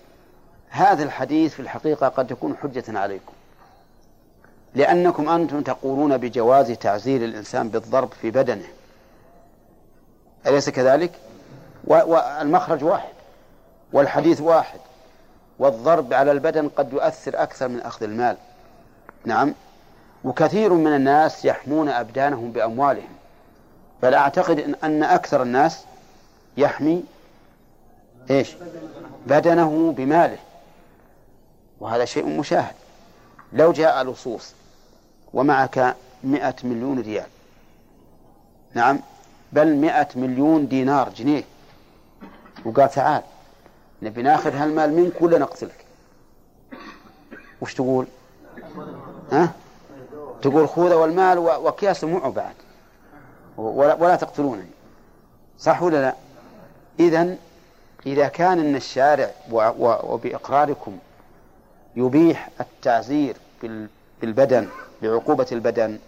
هذا 0.69 1.03
الحديث 1.03 1.53
في 1.53 1.59
الحقيقة 1.59 2.07
قد 2.07 2.31
يكون 2.31 2.57
حجة 2.57 2.99
عليكم. 2.99 3.33
لأنكم 4.75 5.29
أنتم 5.29 5.61
تقولون 5.61 6.17
بجواز 6.17 6.71
تعزير 6.71 7.25
الإنسان 7.25 7.69
بالضرب 7.69 8.09
في 8.21 8.31
بدنه. 8.31 8.67
أليس 10.47 10.69
كذلك؟ 10.69 11.11
والمخرج 11.83 12.83
واحد 12.83 13.13
والحديث 13.93 14.41
واحد. 14.41 14.79
والضرب 15.59 16.13
على 16.13 16.31
البدن 16.31 16.69
قد 16.69 16.93
يؤثر 16.93 17.43
أكثر 17.43 17.67
من 17.67 17.81
أخذ 17.81 18.03
المال. 18.03 18.37
نعم. 19.25 19.53
وكثير 20.23 20.73
من 20.73 20.95
الناس 20.95 21.45
يحمون 21.45 21.89
أبدانهم 21.89 22.51
بأموالهم. 22.51 23.15
بل 24.03 24.13
أعتقد 24.13 24.75
أن 24.83 25.03
أكثر 25.03 25.41
الناس 25.41 25.85
يحمي 26.57 27.03
إيش؟ 28.29 28.55
بدنه 29.27 29.93
بماله. 29.97 30.37
وهذا 31.79 32.05
شيء 32.05 32.25
مشاهد. 32.25 32.75
لو 33.53 33.71
جاء 33.71 34.03
لصوص 34.03 34.53
ومعك 35.33 35.95
مئة 36.23 36.55
مليون 36.63 36.99
ريال. 36.99 37.27
نعم. 38.73 38.99
بل 39.51 39.75
مئة 39.75 40.07
مليون 40.15 40.67
دينار 40.67 41.09
جنيه. 41.09 41.43
وقال 42.65 42.89
تعال. 42.89 43.21
نبي 44.03 44.21
ناخذ 44.21 44.55
هالمال 44.55 44.93
منك 44.93 45.21
ولا 45.21 45.37
نقتلك 45.37 45.85
وش 47.61 47.73
تقول؟ 47.73 48.07
ها؟ 49.31 49.51
تقول 50.41 50.69
خذ 50.69 50.93
والمال 50.93 51.37
وكياس 51.37 52.03
معه 52.03 52.31
بعد. 52.31 52.55
ولا, 53.57 53.93
ولا 53.93 54.15
تقتلونني. 54.15 54.69
صح 55.59 55.83
ولا 55.83 56.01
لا؟ 56.01 56.13
إذا 56.99 57.37
إذا 58.05 58.27
كان 58.27 58.59
أن 58.59 58.75
الشارع 58.75 59.31
وبإقراركم 59.51 60.97
يبيح 61.95 62.49
التعزير 62.61 63.35
بالبدن 64.21 64.67
بعقوبة 65.01 65.47
البدن 65.51 65.99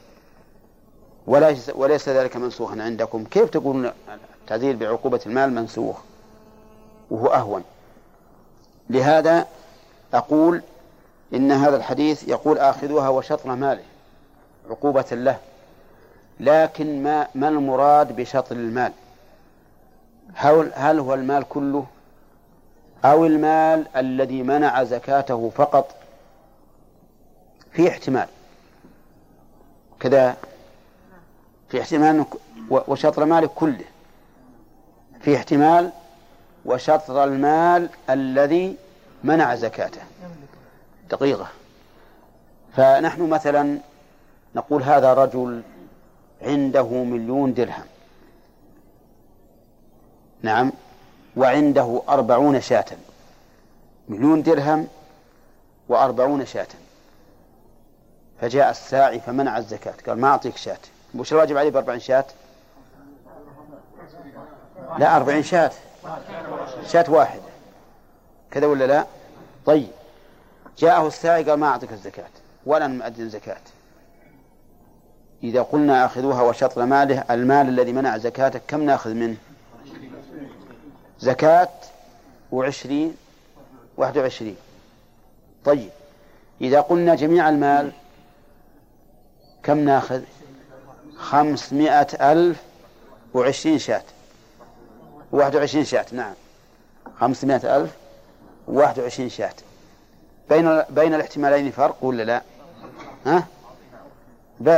وليس, 1.28 2.10
ذلك 2.10 2.38
منسوخا 2.38 2.84
عندكم 2.84 3.26
كيف 3.26 3.50
تقولون 3.50 3.92
التعزير 4.42 4.76
بعقوبة 4.76 5.20
المال 5.26 5.54
منسوخ؟ 5.54 5.98
وهو 7.12 7.28
أهون. 7.28 7.64
لهذا 8.90 9.48
أقول 10.14 10.62
إن 11.34 11.52
هذا 11.52 11.76
الحديث 11.78 12.28
يقول 12.28 12.58
آخذوها 12.58 13.10
وشطر 13.10 13.56
ماله 13.56 13.84
عقوبة 14.70 15.06
له 15.12 15.38
لكن 16.40 17.04
ما 17.04 17.28
ما 17.36 17.48
المراد 17.48 18.16
بشطر 18.16 18.56
المال؟ 18.56 18.92
هل, 20.34 20.72
هل 20.76 21.00
هو 21.00 21.14
المال 21.14 21.44
كله؟ 21.50 21.86
أو 23.06 23.26
المال 23.26 23.88
الذي 23.96 24.44
منع 24.44 24.84
زكاته 24.84 25.52
فقط؟ 25.56 25.96
في 27.72 27.90
احتمال. 27.90 28.28
كذا 30.00 30.38
في 31.70 31.82
احتمال 31.82 32.26
وشطر 32.70 33.26
مالك 33.26 33.50
كله. 33.50 33.86
في 35.22 35.36
احتمال 35.36 35.92
وشطر 36.66 37.24
المال 37.24 37.90
الذي 38.10 38.78
منع 39.24 39.56
زكاته. 39.56 40.02
دقيقة. 41.10 41.48
فنحن 42.76 43.30
مثلا 43.30 43.80
نقول 44.56 44.84
هذا 44.84 45.14
رجل 45.14 45.62
عنده 46.42 46.88
مليون 46.88 47.54
درهم. 47.54 47.86
نعم. 50.42 50.72
وعنده 51.38 52.02
أربعون 52.10 52.62
شاة. 52.62 52.86
مليون 54.10 54.44
درهم 54.44 54.88
وأربعون 55.90 56.46
شاة. 56.46 56.68
فجاء 58.42 58.70
الساعي 58.70 59.20
فمنع 59.20 59.58
الزكاة. 59.58 59.94
قال 60.08 60.20
ما 60.22 60.28
أعطيك 60.28 60.58
شاة. 60.58 60.78
وش 61.16 61.34
الواجب 61.34 61.58
عليه 61.58 61.70
بأربعين 61.70 62.00
شاة؟ 62.00 62.26
لا 65.00 65.16
أربعين 65.16 65.44
شاة. 65.44 65.72
شاة 66.88 67.06
واحدة 67.08 67.42
كذا 68.52 68.68
ولا 68.68 68.88
لا؟ 68.88 69.06
طيب. 69.66 69.88
جاءه 70.78 71.08
الساعي 71.08 71.44
قال 71.44 71.60
ما 71.60 71.68
أعطيك 71.68 71.92
الزكاة 71.92 72.30
ولا 72.66 72.88
مؤذن 72.88 73.30
زكاة. 73.30 73.62
إذا 75.44 75.62
قلنا 75.62 76.06
أخذوها 76.06 76.42
وشطر 76.42 76.86
ماله 76.86 77.26
المال 77.30 77.70
الذي 77.70 77.92
منع 77.92 78.18
زكاته 78.18 78.60
كم 78.68 78.82
نأخذ 78.82 79.14
منه؟ 79.14 79.38
زكاة 81.20 81.70
وعشرين 82.52 83.16
واحد 83.98 84.18
وعشرين. 84.18 84.56
طيب. 85.66 85.90
إذا 86.62 86.82
قلنا 86.82 87.16
جميع 87.16 87.50
المال 87.50 87.92
كم 89.64 89.78
نأخذ؟ 89.78 90.22
خمسمائة 91.18 92.32
ألف 92.32 92.64
وعشرين 93.34 93.80
شاة 93.80 94.04
واحد 95.36 95.56
وعشرين 95.56 95.86
شاة 95.86 96.06
نعم. 96.12 96.34
خمسمائة 97.20 97.78
ألف 97.78 97.96
وواحد 98.68 99.00
وعشرين 99.00 99.30
شاة. 99.30 99.54
بين 100.50 100.82
بين 100.90 101.14
الاحتمالين 101.14 101.72
فرق 101.72 101.98
ولا 102.02 102.24
لا؟ 102.24 102.42
ها؟ 103.26 103.48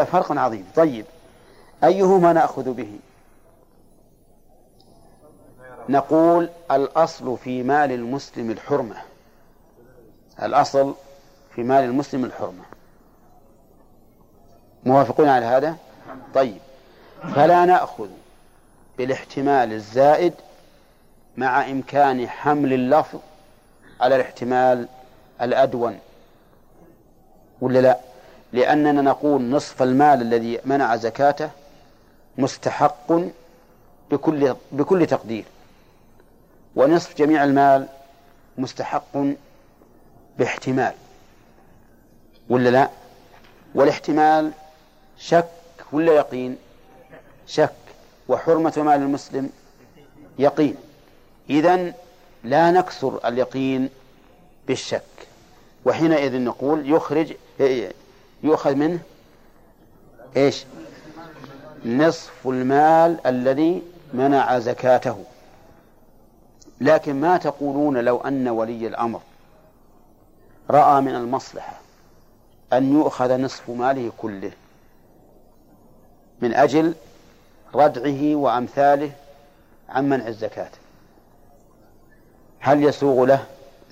فرق 0.04 0.32
عظيم. 0.32 0.66
طيب 0.76 1.06
أيهما 1.84 2.34
نأخذ 2.34 2.74
به؟ 2.74 3.00
نقول 5.90 6.50
الأصل 6.72 7.38
في 7.38 7.64
مال 7.64 7.92
المسلم 7.92 8.52
الحرمة. 8.52 8.96
الأصل 10.42 10.96
في 11.56 11.64
مال 11.64 11.84
المسلم 11.84 12.26
الحرمة. 12.26 12.64
موافقون 14.86 15.30
على 15.30 15.46
هذا؟ 15.46 15.78
طيب 16.34 16.58
فلا 17.36 17.66
نأخذ. 17.66 18.10
بالاحتمال 18.98 19.74
الزائد 19.74 20.34
مع 21.38 21.66
إمكان 21.72 22.30
حمل 22.30 22.74
اللفظ 22.74 23.20
على 24.02 24.16
الاحتمال 24.16 24.88
الأدون 25.42 26.00
ولا 27.62 27.80
لا؟ 27.80 28.00
لأننا 28.54 29.02
نقول 29.02 29.42
نصف 29.42 29.82
المال 29.82 30.22
الذي 30.22 30.60
منع 30.66 30.96
زكاته 30.96 31.50
مستحق 32.38 33.12
بكل 34.12 34.56
بكل 34.72 35.06
تقدير 35.08 35.46
ونصف 36.76 37.18
جميع 37.18 37.44
المال 37.44 37.88
مستحق 38.58 39.18
باحتمال 40.38 40.94
ولا 42.50 42.70
لا؟ 42.70 42.90
والاحتمال 43.76 44.52
شك 45.18 45.50
ولا 45.92 46.14
يقين؟ 46.14 46.58
شك. 47.48 47.74
وحرمة 48.30 48.74
مال 48.78 49.02
المسلم 49.02 49.50
يقين. 50.40 50.76
إذن 51.50 51.94
لا 52.44 52.72
نكسر 52.72 53.28
اليقين 53.28 53.90
بالشك. 54.68 55.04
وحينئذ 55.86 56.42
نقول 56.42 56.92
يخرج 56.92 57.34
يؤخذ 58.44 58.76
منه 58.76 59.00
إيش؟ 60.38 60.66
نصف 61.86 62.48
المال 62.48 63.28
الذي 63.28 63.82
منع 64.14 64.60
زكاته. 64.60 65.24
لكن 66.82 67.22
ما 67.22 67.38
تقولون 67.38 67.98
لو 67.98 68.18
أن 68.18 68.48
ولي 68.48 68.88
الأمر 68.88 69.22
رأى 70.70 71.02
من 71.02 71.16
المصلحة 71.16 71.80
أن 72.74 72.94
يؤخذ 72.94 73.38
نصف 73.38 73.70
ماله 73.70 74.12
كله 74.18 74.52
من 76.42 76.54
أجل 76.54 76.94
ردعه 77.76 78.36
وأمثاله 78.36 79.12
عن 79.90 80.10
منع 80.10 80.28
الزكاة. 80.28 80.70
هل 82.60 82.84
يسوغ 82.84 83.26
له 83.26 83.44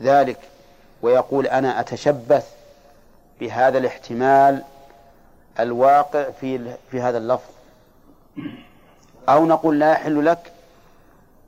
ذلك 0.02 0.38
ويقول 1.02 1.48
أنا 1.48 1.80
أتشبث 1.80 2.50
بهذا 3.40 3.78
الاحتمال 3.78 4.64
الواقع 5.60 6.30
في 6.42 6.76
في 6.92 7.02
هذا 7.02 7.18
اللفظ؟ 7.18 7.50
أو 9.30 9.46
نقول 9.46 9.80
لا 9.80 9.92
يحل 9.92 10.26
لك 10.26 10.52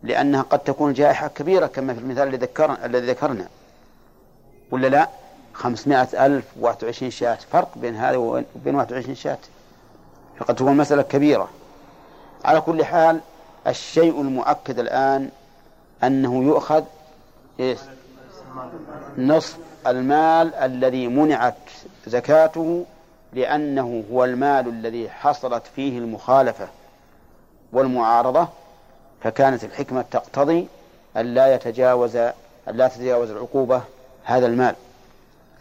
لأنها 0.03 0.41
قد 0.41 0.59
تكون 0.59 0.93
جائحة 0.93 1.27
كبيرة 1.27 1.67
كما 1.67 1.93
في 1.93 1.99
المثال 1.99 2.27
الذي 2.27 2.37
ذكرنا 2.37 2.85
الذي 2.85 3.07
ذكرنا. 3.07 3.47
ولا 4.71 4.87
لا؟ 4.87 5.09
خمسمائة 5.53 6.25
ألف 6.25 6.45
واحد 6.59 6.83
وعشرين 6.83 7.11
شاة. 7.11 7.37
فرق 7.51 7.69
بين 7.75 7.95
هذا 7.95 8.17
وبين 8.17 8.75
واحد 8.75 8.93
وعشرين 8.93 9.15
شاة. 9.15 9.37
فقد 10.37 10.55
تكون 10.55 10.77
مسألة 10.77 11.01
كبيرة. 11.01 11.49
على 12.47 12.61
كل 12.61 12.85
حال 12.85 13.19
الشيء 13.67 14.21
المؤكد 14.21 14.79
الآن 14.79 15.29
أنه 16.03 16.43
يؤخذ 16.43 16.83
نصف 19.17 19.57
المال 19.87 20.55
الذي 20.55 21.07
منعت 21.07 21.55
زكاته 22.07 22.85
لأنه 23.33 24.03
هو 24.11 24.23
المال 24.25 24.67
الذي 24.67 25.09
حصلت 25.09 25.63
فيه 25.75 25.97
المخالفة 25.97 26.67
والمعارضة 27.73 28.47
فكانت 29.23 29.63
الحكمة 29.63 30.05
تقتضي 30.11 30.67
أن 31.17 31.33
لا 31.33 31.55
يتجاوز 31.55 32.15
أن 32.15 32.33
لا 32.67 32.87
تتجاوز 32.87 33.31
العقوبة 33.31 33.81
هذا 34.23 34.45
المال 34.45 34.75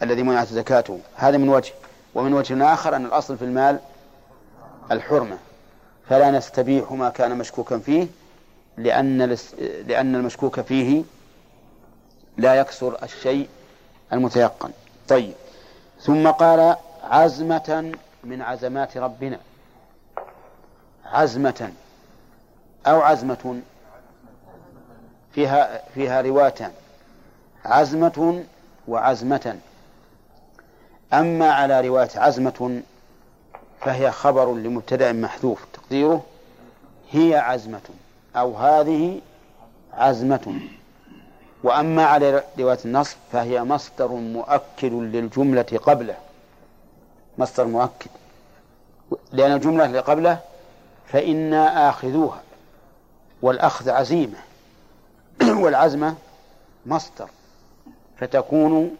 الذي 0.01 0.23
منعت 0.23 0.47
زكاته. 0.47 0.99
هذا 1.15 1.37
من 1.37 1.49
وجه. 1.49 1.73
ومن 2.15 2.33
وجه 2.33 2.73
آخر 2.73 2.95
أن 2.95 3.05
الأصل 3.05 3.37
في 3.37 3.45
المال 3.45 3.79
الحرمة. 4.91 5.37
فلا 6.09 6.31
نستبيح 6.31 6.91
ما 6.91 7.09
كان 7.09 7.37
مشكوكا 7.37 7.77
فيه 7.79 8.07
لأن 8.77 9.37
لأن 9.87 10.15
المشكوك 10.15 10.61
فيه 10.61 11.03
لا 12.37 12.55
يكسر 12.55 13.03
الشيء 13.03 13.47
المتيقن. 14.13 14.71
طيب. 15.07 15.33
ثم 16.01 16.27
قال 16.27 16.75
عزمة 17.03 17.91
من 18.23 18.41
عزمات 18.41 18.97
ربنا. 18.97 19.39
عزمة 21.05 21.71
أو 22.87 23.01
عزمة 23.01 23.61
فيها 25.33 25.81
فيها 25.93 26.21
روايتان 26.21 26.71
عزمة 27.65 28.43
وعزمة. 28.87 29.59
أما 31.13 31.51
على 31.51 31.87
رواية 31.87 32.09
عزمة 32.15 32.81
فهي 33.81 34.11
خبر 34.11 34.53
لمبتدأ 34.53 35.13
محذوف. 35.13 35.65
تقديره 35.73 36.23
هي 37.11 37.35
عزمة 37.35 37.81
أو 38.35 38.55
هذه 38.55 39.21
عزمة. 39.93 40.59
وأما 41.63 42.05
على 42.05 42.43
رواية 42.59 42.79
النصب 42.85 43.17
فهي 43.31 43.63
مصدر 43.63 44.07
مؤكد 44.07 44.93
للجملة 44.93 45.79
قبله. 45.83 46.15
مصدر 47.37 47.65
مؤكد. 47.65 48.11
لأن 49.31 49.51
الجملة 49.51 49.85
اللي 49.85 49.99
قبله 49.99 50.39
فإنا 51.07 51.89
آخذوها 51.89 52.41
والأخذ 53.41 53.89
عزيمة. 53.89 54.37
والعزمة 55.63 56.15
مصدر 56.85 57.29
فتكون 58.17 58.95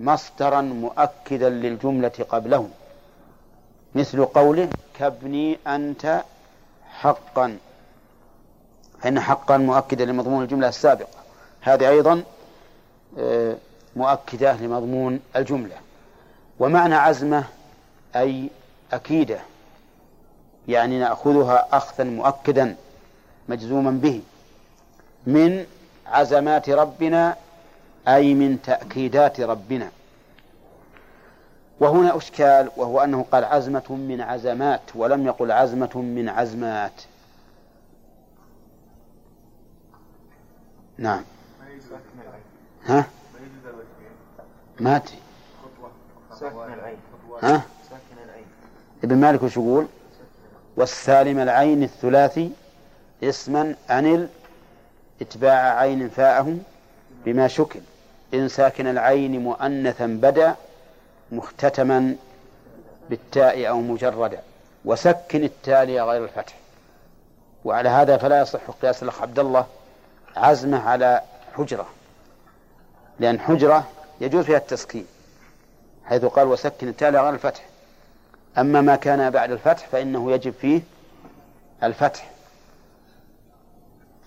مصدرا 0.00 0.60
مؤكدا 0.60 1.48
للجملة 1.50 2.26
قبله. 2.28 2.68
مثل 3.94 4.24
قوله 4.24 4.68
كابني 4.94 5.58
أنت 5.66 6.22
حقا. 6.90 7.58
فإن 9.00 9.20
حقا 9.20 9.56
مؤكدا 9.56 10.04
لمضمون 10.04 10.42
الجملة 10.42 10.68
السابقة. 10.68 11.18
هذه 11.60 11.88
أيضا 11.88 12.22
آه، 13.18 13.56
مؤكدة 13.96 14.56
لمضمون 14.56 15.20
الجملة. 15.36 15.76
ومعنى 16.58 16.94
عزمة 16.94 17.44
أي 18.16 18.50
أكيدة. 18.92 19.40
يعني 20.68 20.98
نأخذها 20.98 21.68
أخذا 21.72 22.04
مؤكدا 22.04 22.76
مجزوما 23.48 23.90
به. 23.90 24.22
من 25.26 25.66
عزمات 26.06 26.70
ربنا 26.70 27.36
أي 28.08 28.34
من 28.34 28.62
تأكيدات 28.62 29.40
ربنا. 29.40 29.90
وهنا 31.80 32.16
أشكال 32.16 32.70
وهو 32.76 33.00
أنه 33.00 33.26
قال 33.32 33.44
عزمة 33.44 33.82
من 33.90 34.20
عزمات 34.20 34.80
ولم 34.94 35.26
يقل 35.26 35.52
عزمة 35.52 35.96
من 35.96 36.28
عزمات. 36.28 37.02
نعم. 40.98 41.22
ها؟ 42.86 43.04
ما 44.80 44.96
أدري. 44.96 45.18
ها؟ 47.42 47.62
ابن 49.04 49.16
مالك 49.16 49.42
وش 49.42 49.56
يقول؟ 49.56 49.86
والسالم 50.76 51.38
العين 51.38 51.82
الثلاثي 51.82 52.52
اسما 53.22 53.74
عن 53.88 54.28
اتباع 55.20 55.78
عين 55.78 56.08
فاءه 56.08 56.58
بما 57.24 57.48
شكل. 57.48 57.80
إن 58.34 58.48
ساكن 58.48 58.86
العين 58.86 59.42
مؤنثا 59.42 60.06
بدا 60.06 60.56
مختتما 61.32 62.16
بالتاء 63.10 63.68
أو 63.68 63.80
مجردا 63.80 64.42
وسكن 64.84 65.44
التالي 65.44 66.00
غير 66.00 66.24
الفتح. 66.24 66.54
وعلى 67.64 67.88
هذا 67.88 68.16
فلا 68.16 68.40
يصح 68.40 68.70
قياس 68.82 69.02
الأخ 69.02 69.22
عبد 69.22 69.38
الله 69.38 69.66
عزمه 70.36 70.88
على 70.88 71.22
حجرة 71.54 71.86
لأن 73.20 73.40
حجرة 73.40 73.88
يجوز 74.20 74.44
فيها 74.44 74.56
التسكين 74.56 75.06
حيث 76.04 76.24
قال 76.24 76.46
وسكن 76.46 76.88
التالي 76.88 77.20
غير 77.20 77.34
الفتح. 77.34 77.64
أما 78.58 78.80
ما 78.80 78.96
كان 78.96 79.30
بعد 79.30 79.50
الفتح 79.50 79.86
فإنه 79.86 80.32
يجب 80.32 80.54
فيه 80.60 80.80
الفتح. 81.82 82.30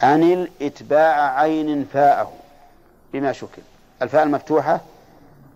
أنل 0.03 0.51
إتباع 0.61 1.39
عين 1.39 1.85
فاءه 1.93 2.33
بما 3.13 3.31
شكل. 3.31 3.61
الفاء 4.01 4.23
المفتوحة 4.23 4.81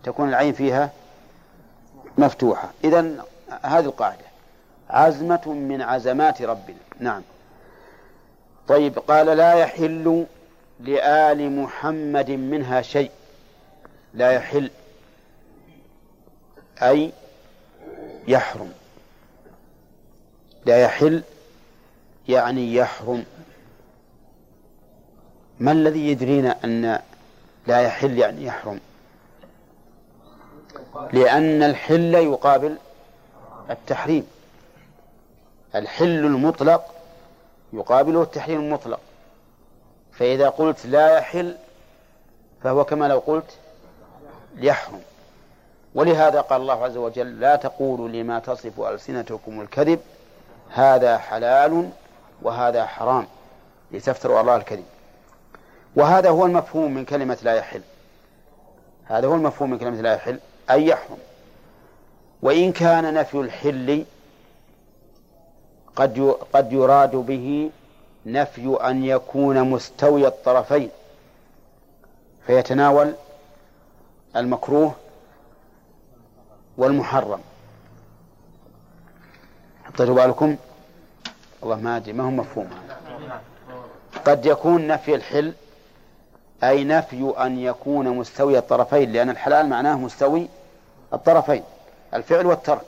تكون 0.03 0.29
العين 0.29 0.53
فيها 0.53 0.89
مفتوحة. 2.17 2.71
إذا 2.83 3.25
هذه 3.61 3.85
القاعدة. 3.85 4.25
عزمة 4.89 5.47
من 5.47 5.81
عزمات 5.81 6.41
ربنا. 6.41 6.77
نعم. 6.99 7.21
طيب 8.67 8.99
قال 8.99 9.25
لا 9.25 9.53
يحل 9.53 10.25
لآل 10.79 11.51
محمد 11.61 12.31
منها 12.31 12.81
شيء. 12.81 13.11
لا 14.13 14.31
يحل. 14.31 14.71
أي 16.81 17.11
يحرم. 18.27 18.71
لا 20.65 20.77
يحل 20.77 21.23
يعني 22.27 22.75
يحرم. 22.75 23.25
ما 25.59 25.71
الذي 25.71 26.07
يدرينا 26.07 26.57
أن 26.63 26.99
لا 27.67 27.81
يحل 27.81 28.17
يعني 28.17 28.45
يحرم؟ 28.45 28.79
لأن 31.13 31.63
الحل 31.63 32.15
يقابل 32.15 32.77
التحريم. 33.69 34.27
الحل 35.75 36.25
المطلق 36.25 36.85
يقابله 37.73 38.21
التحريم 38.21 38.59
المطلق. 38.59 38.99
فإذا 40.11 40.49
قلت 40.49 40.85
لا 40.85 41.17
يحل 41.17 41.57
فهو 42.63 42.85
كما 42.85 43.07
لو 43.07 43.19
قلت 43.19 43.57
يحرم. 44.57 45.01
ولهذا 45.95 46.41
قال 46.41 46.61
الله 46.61 46.83
عز 46.83 46.97
وجل 46.97 47.39
لا 47.39 47.55
تقولوا 47.55 48.09
لما 48.09 48.39
تصف 48.39 48.79
ألسنتكم 48.79 49.61
الكذب 49.61 49.99
هذا 50.69 51.17
حلال 51.17 51.89
وهذا 52.41 52.85
حرام. 52.85 53.27
لتفتروا 53.91 54.41
الله 54.41 54.55
الكذب. 54.55 54.85
وهذا 55.95 56.29
هو 56.29 56.45
المفهوم 56.45 56.93
من 56.93 57.05
كلمة 57.05 57.37
لا 57.41 57.53
يحل. 57.53 57.81
هذا 59.05 59.27
هو 59.27 59.35
المفهوم 59.35 59.69
من 59.69 59.77
كلمة 59.77 60.01
لا 60.01 60.13
يحل. 60.13 60.39
أي 60.71 60.87
يحرم. 60.87 61.17
وإن 62.41 62.71
كان 62.71 63.13
نفي 63.13 63.37
الحل 63.39 64.05
قد 65.95 66.35
قد 66.53 66.73
يراد 66.73 67.15
به 67.15 67.71
نفي 68.25 68.77
أن 68.81 69.05
يكون 69.05 69.61
مستوي 69.69 70.27
الطرفين. 70.27 70.89
فيتناول 72.47 73.13
المكروه 74.35 74.95
والمحرم. 76.77 77.39
حطيتوا 79.85 80.15
بالكم. 80.15 80.57
والله 81.61 81.83
ما 81.83 81.97
أدري 81.97 82.13
ما 82.13 82.23
هو 82.23 82.29
مفهوم 82.29 82.69
قد 84.25 84.45
يكون 84.45 84.87
نفي 84.87 85.15
الحل 85.15 85.53
أي 86.69 86.83
نفي 86.83 87.33
أن 87.37 87.59
يكون 87.59 88.09
مستوي 88.09 88.57
الطرفين 88.57 89.11
لأن 89.11 89.29
الحلال 89.29 89.69
معناه 89.69 89.95
مستوي 89.95 90.47
الطرفين 91.13 91.63
الفعل 92.13 92.45
والترك. 92.45 92.85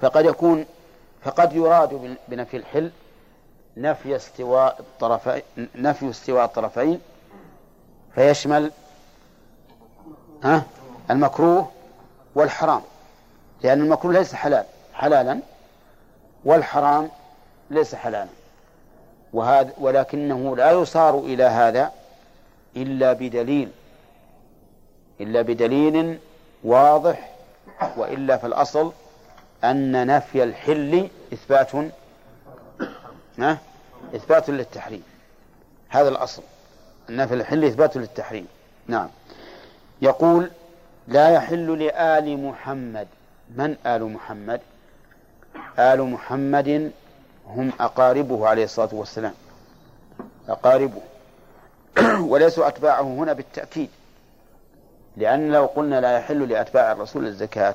فقد 0.00 0.24
يكون 0.24 0.66
فقد 1.22 1.52
يراد 1.52 2.16
بنفي 2.28 2.56
الحل 2.56 2.90
نفي 3.76 4.16
استواء 4.16 4.76
الطرفين 4.80 5.42
نفي 5.74 6.10
استواء 6.10 6.44
الطرفين. 6.44 7.00
فيشمل 8.14 8.70
ها 10.44 10.62
المكروه 11.10 11.70
والحرام 12.34 12.82
لأن 13.62 13.80
المكروه 13.80 14.12
ليس 14.12 14.34
حلال 14.34 14.64
حلالا 14.94 15.40
والحرام 16.44 17.10
ليس 17.70 17.94
حلالا. 17.94 18.28
وهذا 19.32 19.72
ولكنه 19.78 20.56
لا 20.56 20.70
يصار 20.70 21.18
إلى 21.18 21.44
هذا 21.44 21.92
إلا 22.76 23.12
بدليل 23.12 23.68
إلا 25.20 25.42
بدليل 25.42 26.18
واضح 26.64 27.32
وإلا 27.96 28.36
في 28.36 28.46
الأصل 28.46 28.92
أن 29.64 30.06
نفي 30.06 30.42
الحل 30.42 31.08
إثبات 31.32 31.92
إثبات 34.14 34.50
للتحريم. 34.50 35.02
هذا 35.88 36.08
الأصل 36.08 36.42
النفي 37.10 37.34
الحل 37.34 37.64
إثبات 37.64 37.96
للتحريم. 37.96 38.46
نعم. 38.86 39.08
يقول 40.02 40.50
لا 41.08 41.30
يحل 41.30 41.84
لآل 41.84 42.44
محمد 42.44 43.08
من 43.56 43.76
آل 43.86 44.04
محمد؟ 44.04 44.60
آل 45.78 46.02
محمد 46.02 46.92
هم 47.46 47.72
أقاربه 47.80 48.48
عليه 48.48 48.64
الصلاة 48.64 48.88
والسلام. 48.92 49.34
أقاربه. 50.48 51.00
وليسوا 52.30 52.68
أتباعه 52.68 53.02
هنا 53.02 53.32
بالتأكيد. 53.32 53.90
لأن 55.16 55.52
لو 55.52 55.66
قلنا 55.66 56.00
لا 56.00 56.16
يحل 56.16 56.48
لأتباع 56.48 56.92
الرسول 56.92 57.26
الزكاة 57.26 57.74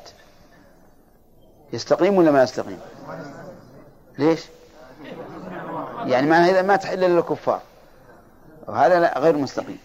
يستقيم 1.73 2.17
ولا 2.17 2.31
ما 2.31 2.43
يستقيم؟ 2.43 2.79
ليش؟ 4.19 4.45
يعني 6.05 6.27
معنى 6.27 6.51
إذا 6.51 6.61
ما 6.61 6.75
تحل 6.75 6.99
للكفار 6.99 7.61
وهذا 8.67 9.19
غير 9.19 9.37
مستقيم. 9.37 9.79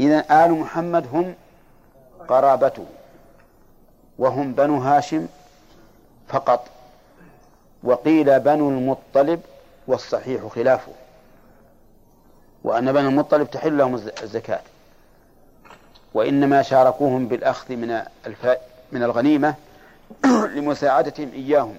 إذا 0.00 0.44
آل 0.44 0.52
محمد 0.52 1.06
هم 1.12 1.34
قرابته 2.28 2.86
وهم 4.18 4.52
بنو 4.52 4.78
هاشم 4.78 5.26
فقط. 6.28 6.66
وقيل 7.82 8.40
بنو 8.40 8.70
المطلب 8.70 9.40
والصحيح 9.86 10.46
خلافه. 10.46 10.92
وأن 12.64 12.92
بنو 12.92 13.08
المطلب 13.08 13.50
تحل 13.50 13.78
لهم 13.78 13.94
الزكاة. 14.22 14.60
وإنما 16.14 16.62
شاركوهم 16.62 17.28
بالأخذ 17.28 17.76
من 17.76 18.02
من 18.92 19.02
الغنيمة 19.02 19.54
لمساعدتهم 20.54 21.32
إياهم. 21.32 21.74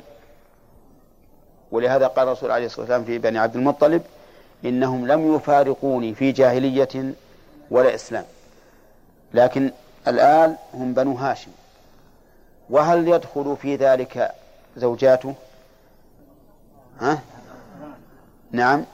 ولهذا 1.72 2.08
قال 2.08 2.28
الرسول 2.28 2.52
عليه 2.52 2.65
الصلاة 2.65 2.82
والسلام 2.82 3.04
في 3.04 3.17
بني 3.17 3.39
عبد 3.39 3.56
المطلب 3.56 4.02
إنهم 4.65 5.08
لم 5.08 5.36
يفارقوني 5.36 6.15
في 6.15 6.32
جاهلية 6.32 7.13
ولا 7.72 7.96
إسلام. 7.96 8.26
لكن 9.34 9.72
الآن 10.08 10.56
هم 10.74 10.94
بنو 10.94 11.13
هاشم. 11.13 11.52
وهل 12.70 13.08
يدخل 13.08 13.58
في 13.62 13.76
ذلك 13.76 14.32
زوجاته؟ 14.78 15.36
ها؟ 17.00 17.22
نعم. 18.52 18.86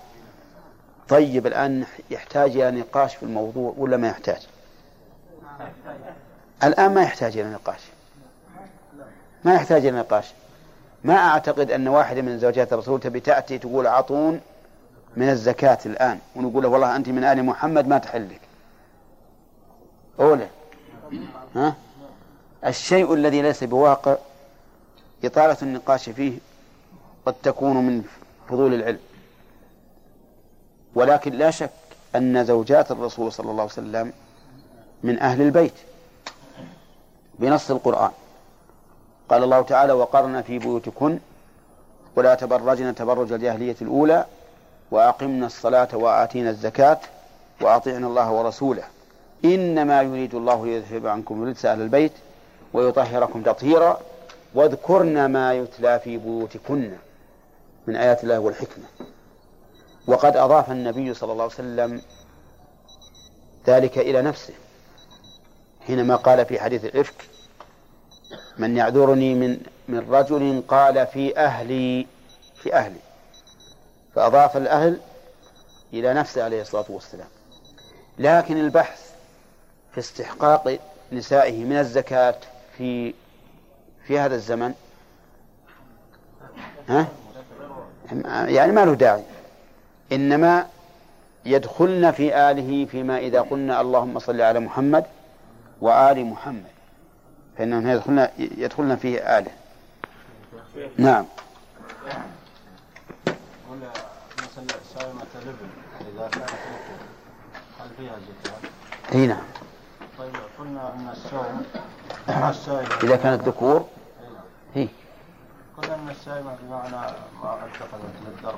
طيب 1.10 1.48
الآن 1.48 1.86
يحتاج 2.12 2.58
إلى 2.58 2.72
نقاش 2.72 3.16
في 3.16 3.24
الموضوع 3.24 3.74
ولا 3.78 3.98
ما 3.98 4.08
يحتاج؟ 4.08 4.48
الآن 6.64 6.94
ما 6.94 7.02
يحتاج 7.04 7.38
إلى 7.38 7.50
نقاش. 7.50 7.80
ما 9.44 9.56
يحتاج 9.56 9.86
إلى 9.86 9.98
نقاش. 9.98 10.34
ما 11.04 11.16
أعتقد 11.16 11.72
أن 11.72 11.88
واحدة 11.88 12.22
من 12.22 12.40
زوجات 12.40 12.74
الرسول 12.74 13.00
تبي 13.00 13.20
تأتي 13.20 13.58
تقول 13.58 13.88
أعطون 13.88 14.42
من 15.18 15.30
الزكاة 15.30 15.78
الآن 15.86 16.20
ونقول 16.36 16.64
له 16.64 16.70
والله 16.70 16.96
أنت 16.96 17.10
من 17.10 17.24
آل 17.24 17.44
محمد 17.44 17.88
ما 17.88 17.98
تحلك. 17.98 18.42
أولى 20.20 20.48
ها؟ 21.56 21.76
الشيء 22.66 23.14
الذي 23.14 23.42
ليس 23.42 23.64
بواقع 23.64 24.16
إطالة 25.24 25.58
النقاش 25.62 26.10
فيه 26.10 26.38
قد 27.26 27.36
تكون 27.44 27.78
من 27.78 28.04
فضول 28.50 28.74
العلم. 28.74 29.00
ولكن 30.96 31.34
لا 31.34 31.52
شك 31.52 31.70
أن 32.16 32.46
زوجات 32.46 32.92
الرسول 32.92 33.32
صلى 33.32 33.52
الله 33.52 33.62
عليه 33.62 33.72
وسلم 33.72 34.14
من 35.04 35.20
أهل 35.20 35.42
البيت 35.42 35.74
بنص 37.40 37.72
القرآن. 37.72 38.12
قال 39.30 39.44
الله 39.44 39.62
تعالى 39.62 39.94
وقرن 39.94 40.42
في 40.42 40.60
بيوتكن 40.60 41.20
ولا 42.16 42.36
تبرجن 42.36 42.96
تبرج 42.96 43.32
الجاهلية 43.32 43.76
الأولى 43.82 44.26
وأقمنا 44.92 45.46
الصلاة 45.46 45.88
وآتينا 45.94 46.50
الزكاة 46.50 47.00
وأطيعنا 47.62 48.08
الله 48.08 48.32
ورسوله. 48.32 48.84
إنما 49.46 50.02
يريد 50.02 50.36
الله 50.36 50.66
ليذهب 50.66 51.08
عنكم 51.08 51.44
الرجس 51.44 51.66
أهل 51.66 51.82
البيت 51.82 52.12
ويطهركم 52.74 53.44
تطهيرا 53.44 54.00
واذكرن 54.54 55.26
ما 55.26 55.54
يتلى 55.54 56.00
في 56.00 56.18
بيوتكن. 56.18 56.92
من 57.88 57.96
آيات 57.96 58.24
الله 58.24 58.40
والحكمة. 58.40 58.86
وقد 60.08 60.38
أضاف 60.38 60.72
النبي 60.72 61.14
صلى 61.14 61.32
الله 61.32 61.44
عليه 61.44 61.54
وسلم 61.54 62.02
ذلك 63.68 63.98
إلى 63.98 64.22
نفسه 64.22 64.54
حينما 65.88 66.16
قال 66.16 66.46
في 66.46 66.60
حديث 66.60 66.86
الإفك 66.86 67.26
من 68.58 68.78
يعذرني 68.78 69.34
من 69.34 69.60
من 69.88 70.12
رجل 70.12 70.64
قال 70.68 71.08
في 71.08 71.38
أهلي 71.38 72.08
في 72.56 72.74
أهلي. 72.74 73.00
فأضاف 74.16 74.58
الأهل 74.58 75.00
إلى 75.94 76.14
نفسه 76.14 76.44
عليه 76.44 76.62
الصلاة 76.62 76.86
والسلام. 76.90 77.28
لكن 78.20 78.58
البحث 78.58 79.12
في 79.92 80.00
استحقاق 80.00 80.80
نسائه 81.12 81.66
من 81.66 81.78
الزكاة 81.78 82.36
في 82.78 83.14
في 84.08 84.20
هذا 84.20 84.36
الزمن 84.36 84.74
ها؟ 86.90 87.08
يعني 88.48 88.72
ما 88.72 88.86
له 88.86 88.94
داعي. 88.94 89.24
إنما 90.12 90.68
يدخلن 91.46 92.12
في 92.12 92.52
آله 92.52 92.86
فيما 92.86 93.18
إذا 93.18 93.42
قلنا 93.42 93.82
اللهم 93.82 94.20
صل 94.20 94.42
على 94.42 94.60
محمد 94.60 95.06
وآل 95.82 96.26
محمد. 96.26 96.72
فإنهم 97.58 97.88
يدخلن 97.88 98.30
يدخلن 98.38 98.96
فيه 98.96 99.20
آله. 99.38 99.52
نعم. 100.98 101.26
إذا 106.18 106.30
كانت 106.32 106.50
هل 107.80 107.90
فيها 107.98 108.16
زكاة؟ 108.20 108.70
إي 109.16 109.28
نعم. 109.28 109.44
طيب 110.20 110.34
قلنا 110.60 110.94
أن 110.94 111.10
السائمة 111.14 111.62
إذا 113.04 113.16
كانت 113.16 113.42
ذكور 113.48 113.88
هي 114.76 114.88
بمعنى 116.28 117.14
ما 117.44 117.58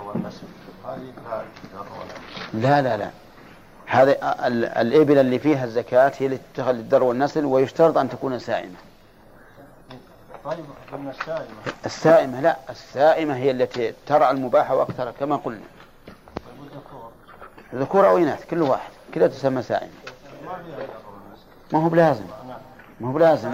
والنسل 0.05 0.47
هذه 0.87 1.13
لا 1.29 1.43
الدر 1.63 1.85
لا 2.53 2.81
لا 2.81 2.97
لا. 2.97 3.09
هذه 3.85 4.17
الإبل 4.81 5.17
اللي 5.17 5.39
فيها 5.39 5.65
الزكاة 5.65 6.11
هي 6.17 6.25
اللي 6.25 6.39
تتخذ 6.53 6.71
للدر 6.71 7.03
والنسل 7.03 7.45
ويشترط 7.45 7.97
أن 7.97 8.09
تكون 8.09 8.39
سائمة. 8.39 8.75
طيب 10.45 10.65
السائمة. 11.09 11.47
السائمة 11.85 12.41
لا. 12.41 12.57
السائمة 12.69 13.35
هي 13.35 13.51
التي 13.51 13.93
ترى 14.07 14.31
المباح 14.31 14.71
وأكثر 14.71 15.11
كما 15.19 15.35
قلنا. 15.35 15.65
ذكور 17.75 18.09
أو 18.09 18.17
إناث 18.17 18.45
كل 18.45 18.61
واحد. 18.61 18.91
كلها 19.13 19.27
تسمى 19.27 19.61
سائمة. 19.61 19.91
ما 21.73 21.85
هو 21.85 21.89
بلازم. 21.89 22.25
ما 22.99 23.09
هو 23.09 23.13
بلازم. 23.13 23.53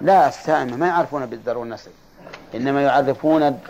لا 0.00 0.28
السائمة 0.28 0.76
ما 0.76 0.86
يعرفون 0.86 1.26
بالذر 1.26 1.58
والنسل. 1.58 1.90
إنما 2.54 2.82
يعرفون 2.82 3.60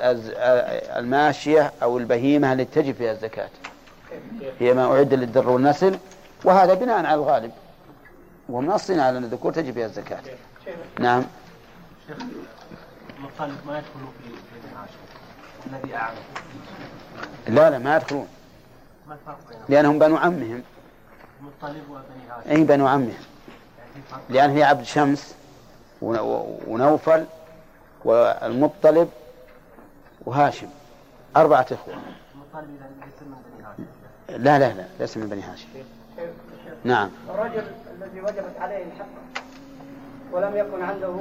الماشية 0.97 1.73
أو 1.83 1.99
البهيمة 1.99 2.53
التي 2.53 2.83
تجب 2.83 2.95
فيها 2.95 3.12
الزكاة. 3.12 3.49
هي 4.59 4.75
ما 4.75 4.97
أعد 4.97 5.14
للذر 5.14 5.49
والنسل 5.49 5.99
وهذا 6.45 6.75
بناء 6.75 6.97
على 6.97 7.14
الغالب. 7.14 7.53
ومنصنا 8.49 9.05
على 9.05 9.19
أن 9.19 9.25
الذكور 9.25 9.53
تجب 9.53 9.75
فيها 9.75 9.87
الزكاة. 9.87 10.21
نعم. 10.99 11.25
ما 13.66 13.79
يدخلون 13.79 14.12
في 14.23 15.77
الذي 15.77 15.95
أعلم 15.95 16.16
لا 17.49 17.71
لا 17.71 17.79
ما 17.79 17.97
يدخلون. 17.97 18.27
لأنهم 19.69 19.99
بنو 19.99 20.16
عمهم. 20.16 20.62
مطلب 21.43 21.83
وبني 21.90 22.03
هاشم. 22.31 22.51
أي 22.51 22.64
بنو 22.64 22.87
عمهم. 22.87 23.25
لأن 24.29 24.51
هي 24.51 24.62
عبد 24.62 24.85
شمس 24.85 25.35
ونوفل 26.03 27.27
والمطلب 28.05 29.09
وهاشم 30.27 30.69
أربعة 31.37 31.67
إخوة. 31.73 31.95
لا 34.29 34.59
لا 34.59 34.73
لا 34.73 34.85
ليس 35.01 35.17
من 35.17 35.29
بني 35.29 35.43
هاشم. 35.43 35.69
نعم. 36.85 37.11
الرجل 37.29 37.65
الذي 37.97 38.21
وجبت 38.21 38.57
عليه 38.61 38.85
الحقة 38.85 39.45
ولم 40.33 40.57
يكن 40.57 40.83
عنده 40.83 41.17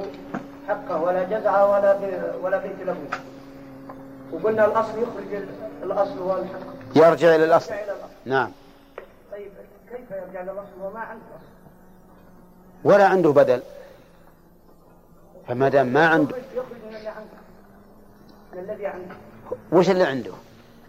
حقه 0.68 1.02
ولا 1.02 1.24
جزعة 1.24 1.70
ولا 1.70 1.98
ولا 2.42 2.58
بنت 2.58 2.82
له. 2.86 2.96
وقلنا 4.32 4.64
الأصل 4.64 4.98
يخرج 4.98 5.42
الأصل 5.82 6.18
هو 6.18 6.38
الحق. 6.38 6.60
يرجع 6.96 7.34
إلى 7.34 7.44
الأصل. 7.44 7.74
نعم. 8.24 8.52
طيب 9.32 9.50
كيف 9.90 10.10
يرجع 10.10 10.42
إلى 10.42 10.52
الأصل؟ 10.52 10.80
وما 10.82 11.00
عنده 11.00 11.22
أصل. 11.36 11.50
ولا 12.84 13.06
عنده 13.06 13.30
بدل. 13.30 13.62
فما 15.48 15.68
دام 15.68 15.86
ما 15.86 16.06
عنده. 16.06 16.36
الذي 18.52 18.86
عنده. 18.86 19.14
وش 19.72 19.90
اللي 19.90 20.04
عنده؟ 20.04 20.32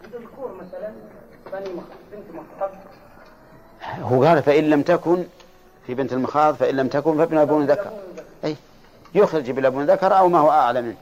عنده 0.04 0.18
ذكور 0.20 0.54
مثلا 0.54 0.92
بني 1.54 1.82
بنت 2.12 2.26
مخاض. 2.34 2.70
هو 3.84 4.24
قال 4.24 4.44
فإن 4.44 4.70
لم 4.70 4.82
تكن 4.82 5.24
في 5.88 5.94
بنت 5.94 6.14
المخاض 6.14 6.56
فإن 6.56 6.76
لم 6.76 6.88
تكن 6.88 7.18
فابن 7.18 7.38
أبون 7.38 7.66
ذكر. 7.66 7.92
أي 8.44 8.56
يخرج 9.16 9.52
بالأبون 9.52 9.86
ذكر 9.86 10.18
أو 10.18 10.30
ما 10.30 10.40
هو 10.40 10.52
أعلى 10.52 10.82
منه. 10.82 10.96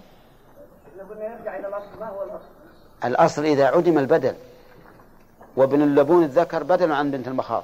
قلنا 1.09 1.23
يرجع 1.23 1.57
إلى 1.57 1.67
الأصل 1.67 1.99
ما 1.99 2.07
هو 2.07 2.23
الأصل؟ 2.23 2.45
الأصل 3.05 3.45
إذا 3.45 3.65
عدم 3.65 3.97
البدل. 3.97 4.33
وابن 5.55 5.81
اللبون 5.81 6.23
الذكر 6.23 6.63
بدل 6.63 6.91
عن 6.91 7.11
بنت 7.11 7.27
المخاض. 7.27 7.63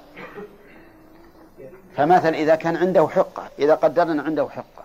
فمثلا 1.97 2.35
إذا 2.35 2.55
كان 2.55 2.75
عنده 2.75 3.07
حقة 3.07 3.49
إذا 3.59 3.75
قدرنا 3.75 4.23
عنده 4.23 4.49
حقة. 4.49 4.84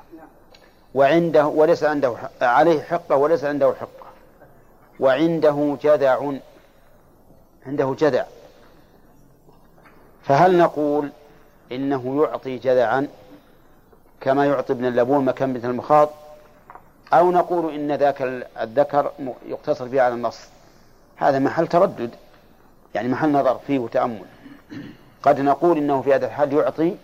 وعنده 0.95 1.47
وليس 1.47 1.85
عنده 1.85 2.15
عليه 2.43 2.83
حقة 2.83 3.17
وليس 3.17 3.45
عنده 3.45 3.75
حقة. 3.81 4.07
وعنده 5.01 5.77
جذع. 5.83 6.33
عنده 7.67 7.97
جذع. 7.99 8.25
فهل 10.25 10.59
نقول 10.59 11.11
إنه 11.73 12.23
يعطي 12.23 12.59
جذعا 12.59 13.09
كما 14.21 14.47
يعطي 14.47 14.73
ابن 14.73 14.85
اللبون 14.85 15.25
مكان 15.25 15.53
بنت 15.53 15.65
المخاض؟ 15.65 16.11
أو 17.13 17.31
نقول 17.31 17.75
إن 17.75 17.93
ذاك 17.93 18.23
الذكر 18.61 19.13
يقتصر 19.47 19.85
به 19.85 20.03
على 20.03 20.15
النص؟ 20.15 20.39
هذا 21.17 21.39
محل 21.39 21.67
تردد. 21.67 22.11
يعني 22.95 23.09
محل 23.09 23.33
نظر 23.33 23.59
فيه 23.67 23.79
وتأمل. 23.79 24.25
قد 25.23 25.41
نقول 25.41 25.79
إنه 25.79 26.03
في 26.03 26.15
هذا 26.15 26.27
الحال 26.27 26.53
يعطي 26.53 26.97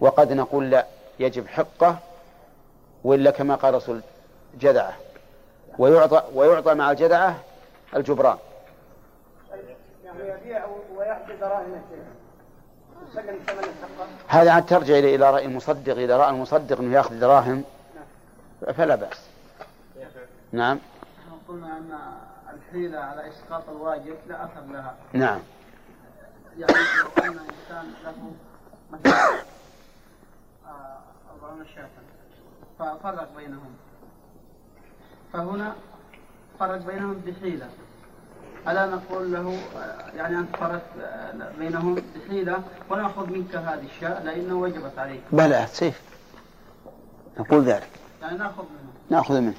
وقد 0.00 0.32
نقول 0.32 0.70
لا 0.70 0.86
يجب 1.20 1.46
حقه 1.46 1.98
وإلا 3.06 3.30
كما 3.30 3.54
قال 3.54 3.74
رسول 3.74 4.00
جدعة. 4.60 4.96
ويعطى 5.78 6.22
ويعطى 6.34 6.74
مع 6.74 6.90
الجدعة 6.90 7.36
الجبران. 7.96 8.38
يعني 10.04 10.28
يبيع 10.28 10.66
ويعطي 10.96 11.32
هذا 14.28 14.50
عاد 14.50 14.66
ترجع 14.66 14.98
إلى 14.98 15.30
رأي 15.30 15.44
المصدق. 15.44 15.96
إذا 15.96 16.16
رأى 16.16 16.30
المصدق 16.30 16.78
أنه 16.78 16.96
يأخذ 16.96 17.20
دراهم 17.20 17.64
فلا 18.76 18.94
بأس. 18.94 19.26
نعم. 20.52 20.78
قلنا 21.48 21.76
أن 21.76 21.98
الحيلة 22.54 22.98
على 22.98 23.28
إسقاط 23.28 23.68
الواجب 23.68 24.16
لا 24.28 24.44
أثر 24.44 24.72
لها. 24.72 24.94
نعم. 25.12 25.40
يعني 26.58 26.72
لو 26.72 27.24
أن 27.24 27.38
إنسان 27.38 27.92
له 28.04 28.32
مثلا 28.92 29.40
آه، 30.66 30.98
أربعون 31.32 31.66
شاة. 31.74 31.88
ففرق 32.78 33.28
بينهم. 33.36 33.74
فهنا 35.32 35.74
فرق 36.58 36.76
بينهم 36.76 37.22
بحيلة. 37.26 37.68
ألا 38.68 38.86
نقول 38.86 39.32
له 39.32 39.58
يعني 40.16 40.38
أنت 40.38 40.56
فرقت 40.56 40.82
آه، 41.00 41.52
بينهم 41.58 41.94
بحيلة 41.94 42.62
ونأخذ 42.90 43.30
منك 43.30 43.56
هذه 43.56 43.84
الشاة 43.84 44.22
لأنه 44.22 44.54
وجبت 44.54 44.98
عليك. 44.98 45.22
بلى 45.32 45.66
سيف. 45.68 46.02
نقول 47.38 47.62
ذلك. 47.64 47.88
يعني 48.22 48.38
نأخذ 48.38 48.62
منه. 48.62 48.92
نأخذ 49.10 49.40
منه. 49.40 49.54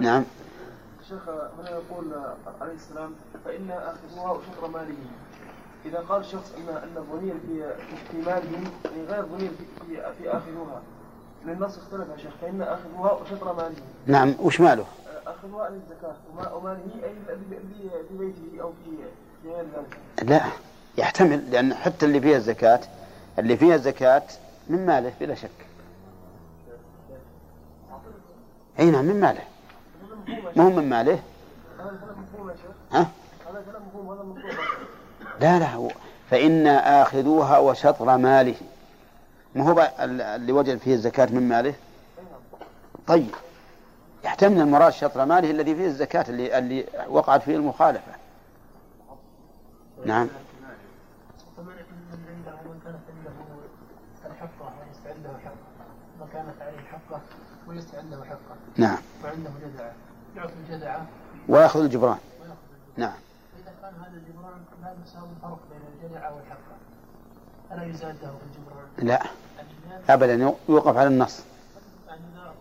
نعم. 0.00 0.24
الشيخ 1.00 1.28
هنا 1.28 1.70
يقول 1.70 2.12
عليه 2.60 2.74
السلام 2.74 3.14
فإن 3.44 3.70
أخذوها 3.70 4.32
وشطر 4.32 4.68
مالهم 4.68 5.10
إذا 5.84 5.98
قال 5.98 6.24
شخص 6.24 6.52
أن 6.58 6.76
أن 6.76 6.96
الضمير 6.96 7.34
في 7.46 7.74
في 8.10 8.16
مالهم 8.16 8.64
يعني 8.84 9.04
غير 9.08 9.24
ضمير 9.24 9.50
في 9.50 9.64
في, 9.86 10.12
في 10.22 10.30
النص 11.44 11.78
اختلف 11.78 12.08
يا 12.08 12.16
شيخ 12.16 12.30
فإن 12.40 12.62
أخذوها 12.62 13.12
وشطر 13.12 13.52
مالهم 13.52 13.74
نعم 14.06 14.34
وش 14.40 14.60
ماله؟ 14.60 14.84
أخذوها 15.26 15.64
عن 15.64 15.72
الزكاة 15.72 16.56
وماله 16.56 16.78
أي 17.04 17.14
في 18.08 18.18
بيته 18.18 18.62
أو 18.62 18.72
في 18.84 18.90
غير 19.48 19.64
ذلك 19.64 19.98
لا 20.30 20.40
يحتمل 20.98 21.50
لأن 21.50 21.74
حتى 21.74 22.06
اللي 22.06 22.20
فيها 22.20 22.36
الزكاة 22.36 22.80
اللي 23.38 23.56
فيها 23.56 23.74
الزكاة 23.74 24.22
من 24.68 24.86
ماله 24.86 25.12
بلا 25.20 25.34
شك. 25.34 25.50
أي 28.78 28.90
نعم 28.90 29.04
من 29.04 29.20
ماله. 29.20 29.42
ما 30.56 30.64
هو 30.64 30.70
من 30.70 30.88
ماله. 30.88 31.22
ها؟ 32.92 33.10
لا 35.40 35.58
لا 35.58 35.88
فإن 36.30 36.66
آخذوها 36.66 37.58
وشطر 37.58 38.16
ماله. 38.16 38.54
ما 39.54 39.70
هو 39.70 39.92
اللي 40.00 40.52
وجد 40.52 40.78
فيه 40.78 40.94
الزكاة 40.94 41.28
من 41.32 41.48
ماله؟ 41.48 41.74
طيب. 43.06 43.34
يحتمل 44.24 44.60
المراد 44.60 44.92
شطر 44.92 45.24
ماله 45.24 45.50
الذي 45.50 45.74
فيه 45.74 45.86
الزكاة 45.86 46.24
اللي, 46.28 46.58
اللي 46.58 46.86
وقعت 47.08 47.42
فيه 47.42 47.56
المخالفة. 47.56 48.12
نعم. 50.04 50.28
كانت 56.32 56.62
عليه 56.62 56.80
حقه 56.80 57.20
نعم. 58.76 58.98
وعنده 59.24 59.50
جدعة 59.64 59.92
يعطي 60.36 60.52
الجدعة 60.52 61.06
ويأخذ 61.48 61.80
الجبران. 61.80 62.18
نعم. 62.96 63.12
إذا 63.58 63.72
كان 63.82 63.94
هذا 63.94 64.16
الجبران 64.16 64.64
لا 64.82 64.94
يساوي 65.04 65.28
الفرق 65.36 65.58
بين 65.70 65.80
الجدعة 65.94 66.34
والحقة 66.34 66.76
ألا 67.72 67.84
يزاد 67.84 68.16
له 68.22 68.38
الجبران؟ 68.46 69.08
لا. 69.08 69.22
أبدا 70.08 70.54
يوقف 70.68 70.96
على 70.96 71.08
النص. 71.08 71.40
يعني 72.08 72.20
إذا 72.34 72.52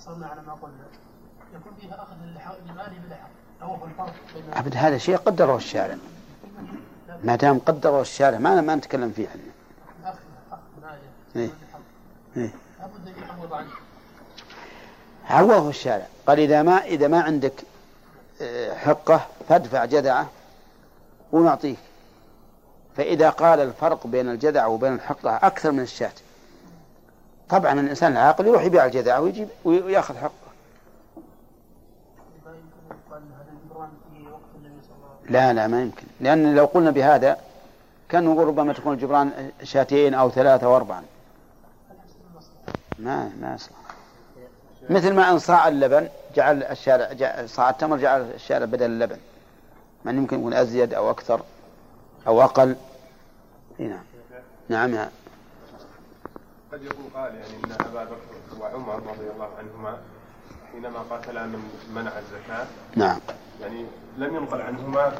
صرنا 0.00 0.26
على 0.26 0.40
ما 0.46 0.52
قلنا 0.52 0.84
يكون 1.54 1.72
فيها 1.80 2.02
أخذ 2.02 2.14
لماله 2.66 2.98
بلا 3.06 3.16
حق 3.16 3.62
أو 3.62 3.74
الفرق 3.74 4.14
بين 4.34 4.44
أبدا 4.54 4.78
هذا 4.78 4.98
شيء 4.98 5.16
قدره 5.16 5.56
الشارع. 5.56 5.96
ما 7.24 7.36
دام 7.36 7.58
قدروا 7.58 8.00
الشارع 8.00 8.38
ما 8.38 8.60
ما 8.60 8.74
نتكلم 8.74 9.10
فيه 9.10 9.26
إحنا 9.26 9.40
اخ 10.04 10.16
ناجح 10.82 10.98
إيه. 11.36 11.50
إيه. 12.36 12.50
لابد 12.80 13.08
أن 13.08 13.22
يعوض 13.22 13.52
عنه 13.52 13.70
عوضه 15.28 15.68
الشارع. 15.68 16.06
قال 16.26 16.40
إذا 16.40 16.62
ما 16.62 16.84
إذا 16.84 17.08
ما 17.08 17.22
عندك 17.22 17.52
آه، 18.42 18.74
حقة 18.74 19.26
فادفع 19.48 19.84
جذعة 19.84 20.30
ونعطيك. 21.32 21.78
فإذا 22.98 23.30
قال 23.30 23.60
الفرق 23.60 24.06
بين 24.06 24.28
الجذعة 24.28 24.68
وبين 24.68 24.92
الحقة 24.92 25.36
أكثر 25.36 25.72
من 25.72 25.80
الشاة. 25.80 26.12
طبعا 27.48 27.72
الإنسان 27.72 28.12
العاقل 28.12 28.46
يروح 28.46 28.64
يبيع 28.64 28.84
الجذعة 28.84 29.20
ويجيب 29.20 29.48
ويأخذ 29.64 30.16
حقه. 30.16 30.32
أن 33.12 33.20
لا 35.30 35.52
لا 35.52 35.66
ما 35.66 35.82
يمكن. 35.82 36.06
لأن 36.20 36.54
لو 36.54 36.64
قلنا 36.64 36.90
بهذا 36.90 37.36
كان 38.08 38.24
نقول 38.24 38.46
ربما 38.46 38.72
تكون 38.72 38.92
الجبران 38.92 39.50
شاتين 39.62 40.14
أو 40.14 40.30
ثلاثة 40.30 40.68
وأربعة 40.68 41.02
ما 42.98 43.30
ما 43.40 43.54
يصلح. 43.54 43.76
مثل 44.90 45.14
ما 45.14 45.30
إن 45.30 45.38
صاع 45.38 45.68
اللبن 45.68 46.08
جعل 46.34 46.62
الشارع 46.62 47.12
جعل 47.12 47.48
صاع 47.48 47.70
التمر 47.70 47.96
جعل 47.96 48.20
الشارع 48.20 48.64
بدل 48.64 48.86
اللبن. 48.86 49.18
من 50.04 50.16
يمكن 50.16 50.38
يكون 50.38 50.54
أزيد 50.54 50.94
أو 50.94 51.10
أكثر 51.10 51.40
أو 52.26 52.42
أقل؟ 52.42 52.76
نعم. 53.78 54.02
نعم 54.68 54.94
يا- 54.94 55.10
قد 56.72 56.82
يقول 56.84 57.04
قال 57.14 57.34
يعني 57.34 57.54
إن 57.64 57.72
أبا 57.72 58.04
بكر 58.04 58.60
وعمر 58.60 58.94
رضي 58.94 59.30
الله 59.34 59.48
عنهما 59.58 59.98
حينما 60.72 60.98
قاتلا 61.10 61.46
من 61.46 61.62
منع 61.94 62.10
الزكاة. 62.18 62.66
نعم. 62.96 63.18
يعني 63.62 63.84
لم 64.18 64.36
ينقل 64.36 64.60
عنهما 64.60 65.12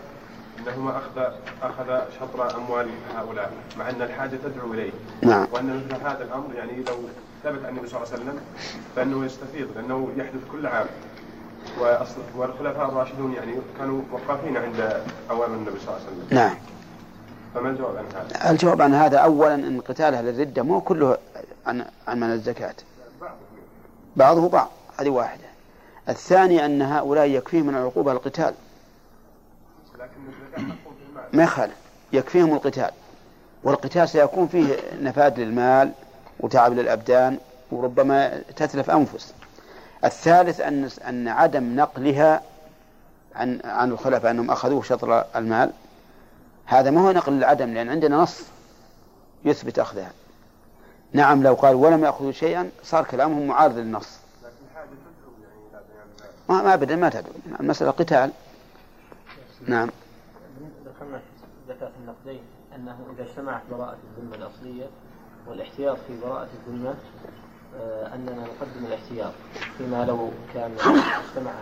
إنهما 0.59 0.99
اخذ 0.99 1.33
أخذ 1.63 2.01
شطر 2.21 2.57
أموال 2.57 2.89
هؤلاء 3.17 3.53
مع 3.79 3.91
أن 3.91 4.03
الحاجة 4.03 4.37
تدعو 4.37 4.73
إليه. 4.75 4.91
نعم. 5.23 5.47
وأن 5.53 5.87
مثل 5.93 6.03
هذا 6.05 6.25
الأمر 6.25 6.55
يعني 6.55 6.73
لو 6.73 6.97
ثبت 7.45 7.65
عن 7.65 7.69
النبي 7.71 7.89
صلى 7.89 8.03
الله 8.03 8.13
عليه 8.13 8.23
وسلم 8.23 8.41
فإنه 8.97 9.25
يستفيض 9.25 9.69
لأنه 9.77 10.13
يحدث 10.17 10.41
كل 10.53 10.67
عام. 10.67 10.87
والخلفاء 12.37 12.89
الراشدون 12.89 13.33
يعني 13.35 13.53
كانوا 13.79 14.03
وقافين 14.13 14.57
عند 14.57 15.03
أوامر 15.31 15.55
النبي 15.55 15.79
صلى 15.81 15.89
الله 15.97 16.01
عليه 16.07 16.17
وسلم. 16.17 16.27
نعم. 16.39 16.55
فما 17.55 17.71
الجواب 17.71 17.97
عن 17.97 18.05
هذا؟ 18.15 18.51
الجواب 18.51 18.83
عن 18.83 18.95
هذا 18.95 19.19
أولا 19.19 19.55
أن 19.55 19.81
قتال 19.81 20.15
أهل 20.15 20.29
الردة 20.29 20.63
مو 20.63 20.81
كله 20.81 21.19
عن 21.67 21.85
عن 22.09 22.21
منع 22.21 22.33
الزكاة. 22.33 22.75
بعضه 24.17 24.49
بعض 24.49 24.71
هذه 25.01 25.09
واحدة. 25.11 25.45
الثاني 26.09 26.65
أن 26.65 26.83
هؤلاء 26.83 27.27
يكفيهم 27.27 27.67
من 27.67 27.75
العقوبة 27.75 28.13
القتال. 28.13 28.55
ما 31.33 31.43
يخالف 31.43 31.77
يكفيهم 32.13 32.55
القتال. 32.55 32.91
والقتال 33.65 34.09
سيكون 34.09 34.49
فيه 34.49 34.77
نفاد 35.01 35.41
للمال 35.41 35.93
وتعب 36.41 36.73
للأبدان 36.73 37.39
وربما 37.71 38.43
تتلف 38.57 38.91
أنفس. 38.91 39.35
الثالث 40.05 40.61
أن 40.61 40.91
أن 41.09 41.29
عدم 41.29 41.77
نقلها 41.77 42.43
عن 43.35 43.61
عن 43.65 43.91
الخلفاء 43.91 44.31
أنهم 44.31 44.51
أخذوه 44.51 44.83
شطر 44.83 45.25
المال. 45.37 45.73
هذا 46.69 46.91
ما 46.91 47.01
هو 47.01 47.13
نقل 47.13 47.33
العدم 47.33 47.75
لأن 47.75 47.89
عندنا 47.89 48.17
نص 48.17 48.43
يثبت 49.45 49.79
أخذها. 49.79 50.13
نعم 51.13 51.43
لو 51.43 51.55
قال 51.55 51.75
ولم 51.75 52.05
يأخذوا 52.05 52.33
شيئا 52.33 52.71
صار 52.83 53.05
كلامهم 53.05 53.47
معارض 53.47 53.79
للنص. 53.79 54.19
ما 56.49 56.63
ما 56.63 56.75
أبدا 56.75 56.97
ما 56.97 57.09
تدعو 57.09 57.33
المسألة 57.61 57.91
قتال. 57.91 58.31
نعم. 59.67 59.91
ذكرنا 60.85 61.21
زكاة 61.69 61.91
النقدين 62.01 62.41
أنه 62.75 62.97
إذا 63.15 63.31
اجتمعت 63.31 63.63
براءة 63.71 63.97
الذمة 64.19 64.37
الأصلية 64.37 64.87
والاحتياط 65.47 65.97
في 66.07 66.21
براءة 66.21 66.49
الذمة 66.67 66.95
آه، 67.81 68.15
أننا 68.15 68.33
نقدم 68.33 68.87
الاحتياط. 68.87 69.33
فيما 69.79 70.05
لو 70.05 70.31
كان 70.55 70.73
اجتمع 70.81 71.53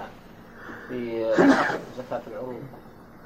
في 0.88 1.30
أخذ 1.34 1.78
زكاة 1.98 2.22
العروض 2.26 2.62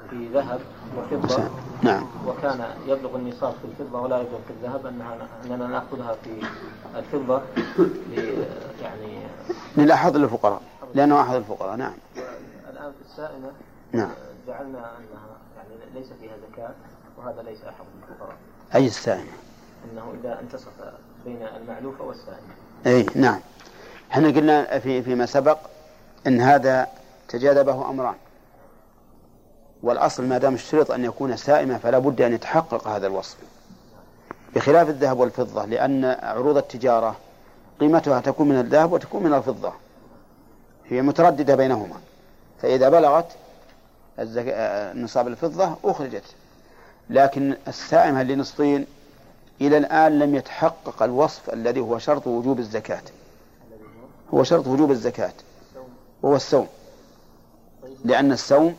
في 0.09 0.27
ذهب 0.33 0.59
وفضة. 0.97 1.43
نعم. 1.81 2.05
وكان 2.27 2.65
يبلغ 2.87 3.15
النصاب 3.15 3.53
في 3.53 3.65
الفضة 3.83 4.01
ولا 4.01 4.17
يبلغ 4.17 4.39
في 4.47 4.53
الذهب 4.53 4.85
أنها 4.85 5.17
أننا 5.45 5.67
نأخذها 5.67 6.15
في 6.23 6.29
الفضة 6.95 7.41
يعني 8.81 9.17
للأحظ 9.77 10.17
للفقراء 10.17 10.61
لأنه 10.95 11.21
أحد 11.21 11.35
الفقراء 11.35 11.75
نعم. 11.75 11.93
الآن 12.69 12.91
في 12.91 13.11
السائمة 13.11 13.51
نعم. 13.91 14.11
جعلنا 14.47 14.77
أنها 14.77 15.37
يعني 15.57 15.93
ليس 15.93 16.07
فيها 16.21 16.33
زكاة 16.51 16.71
وهذا 17.17 17.41
ليس 17.41 17.59
أحد 17.63 17.85
الفقراء. 18.09 18.35
أي 18.75 18.85
السائمة 18.85 19.31
أنه 19.91 20.13
إذا 20.23 20.39
انتصف 20.39 20.71
بين 21.25 21.47
المعلوفة 21.61 22.03
والسائمة 22.03 22.53
أي 22.87 23.05
نعم. 23.15 23.39
إحنا 24.11 24.27
قلنا 24.27 24.79
في 24.79 25.01
فيما 25.01 25.25
سبق 25.25 25.57
إن 26.27 26.41
هذا 26.41 26.87
تجاذبه 27.27 27.89
أمران. 27.89 28.15
والأصل 29.83 30.23
ما 30.23 30.37
دام 30.37 30.53
اشترط 30.53 30.91
أن 30.91 31.05
يكون 31.05 31.37
سائمه 31.37 31.77
فلا 31.77 31.99
بد 31.99 32.21
أن 32.21 32.33
يتحقق 32.33 32.87
هذا 32.87 33.07
الوصف. 33.07 33.37
بخلاف 34.55 34.89
الذهب 34.89 35.19
والفضة 35.19 35.65
لأن 35.65 36.05
عروض 36.05 36.57
التجارة 36.57 37.15
قيمتها 37.79 38.21
تكون 38.21 38.49
من 38.49 38.59
الذهب 38.59 38.91
وتكون 38.91 39.23
من 39.23 39.33
الفضة. 39.33 39.73
هي 40.89 41.01
مترددة 41.01 41.55
بينهما. 41.55 41.95
فإذا 42.61 42.89
بلغت 42.89 43.25
نصاب 44.95 45.27
الفضة 45.27 45.75
أخرجت. 45.83 46.23
لكن 47.09 47.55
السائمة 47.67 48.21
اللي 48.21 48.35
نصفين 48.35 48.85
إلى 49.61 49.77
الآن 49.77 50.19
لم 50.19 50.35
يتحقق 50.35 51.03
الوصف 51.03 51.49
الذي 51.53 51.79
هو 51.79 51.99
شرط 51.99 52.27
وجوب 52.27 52.59
الزكاة. 52.59 53.01
هو 54.33 54.43
شرط 54.43 54.67
وجوب 54.67 54.91
الزكاة. 54.91 55.33
وهو 56.23 56.35
الصوم. 56.35 56.67
لأن 58.05 58.31
الصوم 58.31 58.75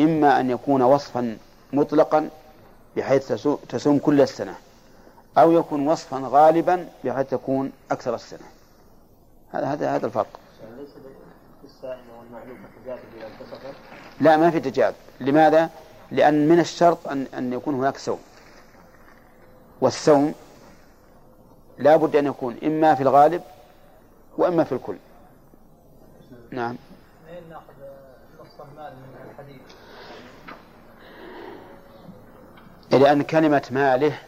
إما 0.00 0.40
أن 0.40 0.50
يكون 0.50 0.82
وصفا 0.82 1.36
مطلقا 1.72 2.30
بحيث 2.96 3.32
تسو- 3.32 3.58
تصوم 3.68 3.98
كل 3.98 4.20
السنة 4.20 4.54
أو 5.38 5.52
يكون 5.52 5.88
وصفا 5.88 6.20
غالبا 6.24 6.88
بحيث 7.04 7.30
تكون 7.30 7.72
أكثر 7.90 8.14
السنة. 8.14 8.46
هذا 9.52 9.66
هذا 9.66 9.94
هذا 9.94 10.06
الفرق. 10.06 10.26
لا 14.20 14.36
ما 14.36 14.50
في 14.50 14.60
تجاذب 14.60 14.94
لماذا؟ 15.20 15.70
لأن 16.10 16.48
من 16.48 16.60
الشرط 16.60 17.08
أن 17.08 17.26
أن 17.38 17.52
يكون 17.52 17.74
هناك 17.74 17.96
صوم. 17.96 18.18
والصوم 19.80 20.34
لا 21.78 21.96
بد 21.96 22.16
أن 22.16 22.26
يكون 22.26 22.56
إما 22.64 22.94
في 22.94 23.02
الغالب 23.02 23.42
وإما 24.38 24.64
في 24.64 24.72
الكل. 24.72 24.96
نعم 26.50 26.76
منين 27.28 27.42
ناخذ 27.50 27.72
نص 28.40 28.60
المال 28.72 28.92
من 28.92 29.30
الحديث؟ 29.30 29.60
لأن 32.92 33.22
كلمة 33.22 33.62
ماله 33.70 34.18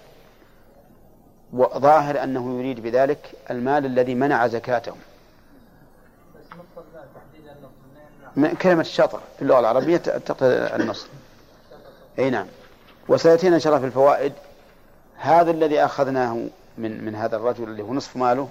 وظاهر 1.52 2.22
أنه 2.22 2.58
يريد 2.58 2.80
بذلك 2.80 3.32
المال 3.50 3.86
الذي 3.86 4.14
منع 4.14 4.46
زكاته. 4.46 4.92
بس 4.92 6.46
نص 6.52 6.58
المال 6.76 7.08
تحديدا 7.14 7.52
نص 7.52 7.70
منين 7.92 8.06
ناخذ؟ 8.22 8.40
من 8.40 8.54
كلمة 8.54 8.80
الشطر 8.80 9.20
في 9.36 9.42
اللغة 9.42 9.60
العربية 9.60 9.96
تقتضي 9.96 10.54
النص 10.54 11.06
أي 12.18 12.30
نعم. 12.30 12.46
وسيأتينا 13.08 13.54
إن 13.54 13.60
شاء 13.60 13.72
الله 13.72 13.80
في 13.80 13.86
الفوائد. 13.86 14.32
هذا 15.16 15.50
الذي 15.50 15.84
أخذناه 15.84 16.46
من 16.78 17.04
من 17.04 17.14
هذا 17.14 17.36
الرجل 17.36 17.64
اللي 17.64 17.82
هو 17.82 17.94
نصف 17.94 18.16
ماله 18.16 18.48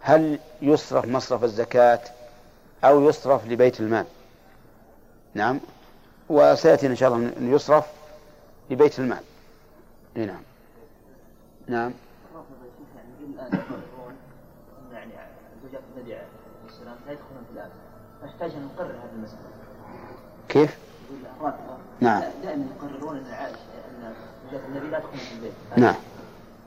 هل 0.00 0.38
يصرف 0.62 1.04
مصرف 1.04 1.44
الزكاة 1.44 2.00
أو 2.84 3.08
يصرف 3.08 3.46
لبيت 3.46 3.80
المال؟ 3.80 4.06
نعم. 5.34 5.60
وسيأتينا 6.28 6.92
إن 6.92 6.96
شاء 6.96 7.14
الله 7.14 7.32
أن 7.38 7.54
يصرف. 7.54 7.84
لبيت 8.70 8.98
المال. 8.98 9.22
أي 10.16 10.26
نعم. 10.26 10.42
نعم. 11.66 11.92
يعني 14.92 15.12
زوجات 15.62 15.80
النبي 15.96 16.14
عليه 16.14 16.26
السلام 16.68 16.96
لا 17.06 17.12
يدخلون 17.12 17.44
في 17.48 17.52
الآن 17.54 17.70
نحتاج 18.24 18.50
أن 18.50 18.68
نقرر 18.74 18.90
هذه 18.90 19.10
المسألة 19.14 19.40
كيف؟ 20.48 20.78
نعم. 22.00 22.22
دائما 22.42 22.66
يقررون 22.76 23.16
أن 23.16 23.34
عائشة 23.34 23.56
أن 23.56 24.14
زوجات 24.50 24.66
النبي 24.66 24.86
لا 24.86 24.98
تدخلون 24.98 25.18
في 25.18 25.34
البيت 25.34 25.52
نعم. 25.76 25.94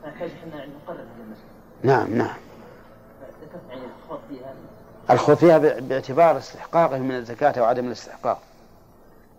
نحتاج 0.08 0.32
إحنا 0.32 0.64
أن 0.64 0.70
نقرر 0.84 1.00
هذه 1.00 1.24
المسألة 1.26 1.52
نعم 1.84 2.18
نعم. 2.18 2.38
ذكرت 3.42 3.62
يعني 3.70 3.82
الخوض 4.04 4.20
فيها. 4.30 4.54
الخوض 5.10 5.36
فيها 5.36 5.58
باعتبار 5.58 6.38
استحقاقهم 6.38 7.02
من 7.02 7.16
الزكاة 7.16 7.60
أو 7.60 7.66
عدم 7.66 7.88
الاستحقاق. 7.88 8.42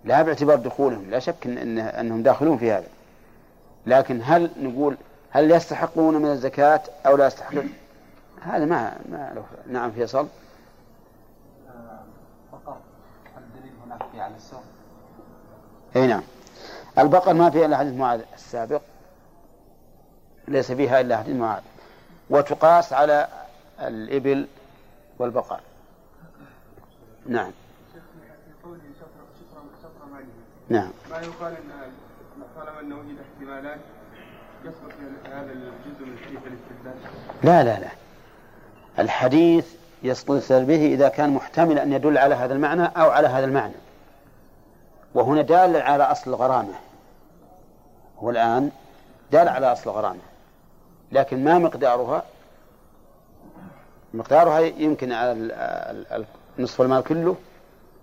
لا 0.05 0.23
باعتبار 0.23 0.57
دخولهم 0.57 1.11
لا 1.11 1.19
شك 1.19 1.47
إن 1.47 1.79
أنهم 1.79 2.23
داخلون 2.23 2.59
في 2.59 2.73
هذا. 2.73 2.87
لكن 3.87 4.21
هل 4.25 4.51
نقول 4.61 4.97
هل 5.31 5.51
يستحقون 5.51 6.17
من 6.17 6.31
الزكاة 6.31 6.81
أو 7.07 7.17
لا 7.17 7.27
يستحقون؟ 7.27 7.73
هذا 8.41 8.65
ما 8.65 8.97
ما 9.11 9.33
له 9.35 9.45
نعم 9.67 9.91
فيصل. 9.91 10.27
فقط 12.53 12.81
الدليل 13.37 13.73
هناك 13.87 14.03
في 14.13 14.21
على 14.21 14.35
السوق؟ 14.37 14.63
أي 15.97 16.07
نعم. 16.07 16.23
البقر 16.99 17.35
ما 17.35 17.51
فيها 17.51 17.67
إلا 17.67 17.79
حديث 17.79 17.95
معاذ 17.95 18.21
السابق. 18.35 18.81
ليس 20.49 20.73
فيها 20.73 21.01
إلا 21.01 21.17
حديث 21.19 21.37
معاذ. 21.37 21.63
وتقاس 22.31 22.93
على 22.93 23.29
الإبل 23.81 24.47
والبقر. 25.19 25.61
نعم. 27.27 27.51
نعم. 30.73 30.91
ما 31.11 31.17
يقال 31.17 31.53
إن 31.53 32.43
طالما 32.57 32.81
انه 32.81 32.97
وجد 32.97 33.17
احتمالات 33.21 33.79
يصبح 34.65 34.95
هذا 35.25 35.53
الجزء 35.53 36.07
من 36.07 36.13
الحديث 36.13 36.39
الاستدلال؟ 36.47 36.95
لا 37.43 37.65
لا 37.65 37.81
لا. 37.81 37.89
الحديث 38.99 39.75
يستدل 40.03 40.65
به 40.65 40.87
إذا 40.87 41.09
كان 41.09 41.31
محتمل 41.31 41.79
أن 41.79 41.93
يدل 41.93 42.19
على 42.19 42.35
هذا 42.35 42.55
المعنى 42.55 42.85
أو 42.85 43.11
على 43.11 43.29
هذا 43.29 43.45
المعنى. 43.45 43.75
وهنا 45.15 45.43
دال 45.43 45.77
على 45.77 46.05
أصل 46.05 46.31
الغرامة. 46.31 46.75
هو 48.19 48.31
الآن 48.31 48.71
دال 49.33 49.49
على 49.49 49.73
أصل 49.73 49.91
الغرامة. 49.91 50.21
لكن 51.13 51.45
ما 51.45 51.59
مقدارها؟ 51.59 52.23
مقدارها 54.15 54.59
يمكن 54.61 55.13
على 55.13 56.25
نصف 56.59 56.81
المال 56.81 57.05
كله 57.05 57.37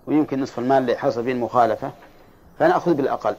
ويمكن 0.07 0.41
نصف 0.41 0.59
المال 0.59 0.77
اللي 0.77 0.95
حصل 0.95 1.23
فيه 1.23 1.31
المخالفة. 1.31 1.91
فنأخذ 2.59 2.93
بالأقل. 2.93 3.35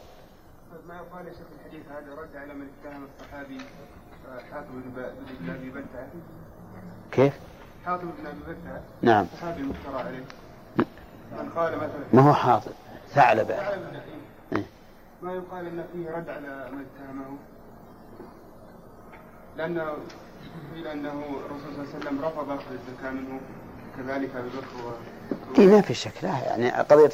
ما 0.88 0.94
يقال 0.94 1.26
يا 1.26 1.32
شيخ 1.32 1.46
الحديث 1.60 1.82
هذا 1.90 2.22
رد 2.22 2.36
على 2.36 2.54
من 2.54 2.68
اتهم 2.84 3.04
الصحابي 3.04 3.58
آه، 4.28 4.54
حاتم 4.54 4.82
بن 5.40 5.50
ابي 5.50 5.70
بلتعه 5.70 6.08
كيف؟ 7.12 7.32
حاتم 7.86 8.10
بن 8.18 8.26
ابي 8.26 8.38
بلتعه 8.46 8.80
نعم. 9.02 9.26
الصحابي 9.32 9.60
المفترى 9.60 9.98
عليه. 9.98 10.24
من 11.32 11.50
قال 11.56 11.76
مثلا 11.76 12.04
ما 12.12 12.22
هو 12.22 12.34
حاطب 12.34 12.72
ثعلبة 13.14 13.54
إيه. 13.54 14.64
ما 15.22 15.32
يقال 15.32 15.66
إن 15.66 15.84
فيه 15.92 16.10
رد 16.10 16.28
على 16.28 16.68
من 16.72 16.86
اتهمه 16.86 17.36
لأنه 19.56 19.94
قيل 20.74 20.86
أنه 20.86 21.24
الرسول 21.46 21.60
صلى 21.60 21.84
الله 21.84 21.88
عليه 21.94 21.98
وسلم 21.98 22.24
رفض 22.24 22.50
أخذ 22.50 22.72
الزكاة 22.72 23.10
منه 23.10 23.40
كذلك 23.96 24.36
أبي 24.36 24.48
بكر 24.48 24.86
و... 24.86 24.92
إيه 25.58 25.66
ما 25.66 25.80
في 25.80 25.94
شك 25.94 26.12
لا 26.24 26.28
يعني 26.28 26.70
قضية 26.70 27.08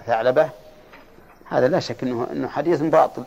ثعلبة 0.00 0.50
هذا 1.50 1.68
لا 1.68 1.80
شك 1.80 2.02
انه 2.02 2.26
إنه 2.32 2.48
حديث 2.48 2.82
باطل. 2.82 3.24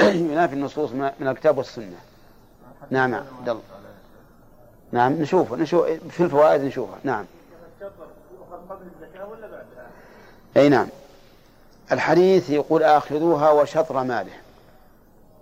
ينافي 0.00 0.54
النصوص 0.54 0.90
من 0.92 1.28
الكتاب 1.28 1.58
والسنة. 1.58 1.96
نعم 2.90 3.14
عبد 3.14 3.48
الله. 3.48 3.62
نعم 4.92 5.12
نشوفه 5.12 5.56
نشوف 5.56 5.86
في 5.86 6.22
الفوائد 6.22 6.60
نشوفها 6.60 6.98
نعم. 7.04 7.24
أي 10.56 10.68
نعم. 10.68 10.86
الحديث 11.92 12.50
يقول 12.50 12.82
آخذوها 12.82 13.50
وشطر 13.50 14.04
ماله. 14.04 14.32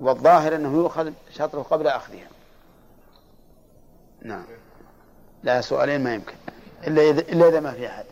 والظاهر 0.00 0.54
أنه 0.54 0.74
يؤخذ 0.74 1.12
شطره 1.30 1.62
قبل 1.62 1.86
أخذها. 1.86 2.28
نعم. 4.22 4.44
لا 5.42 5.60
سؤالين 5.60 6.04
ما 6.04 6.14
يمكن. 6.14 6.34
إلا 6.86 7.02
اذا 7.02 7.20
إلا 7.20 7.48
إذا 7.48 7.60
ما 7.60 7.72
في 7.72 7.86
أحد. 7.86 8.04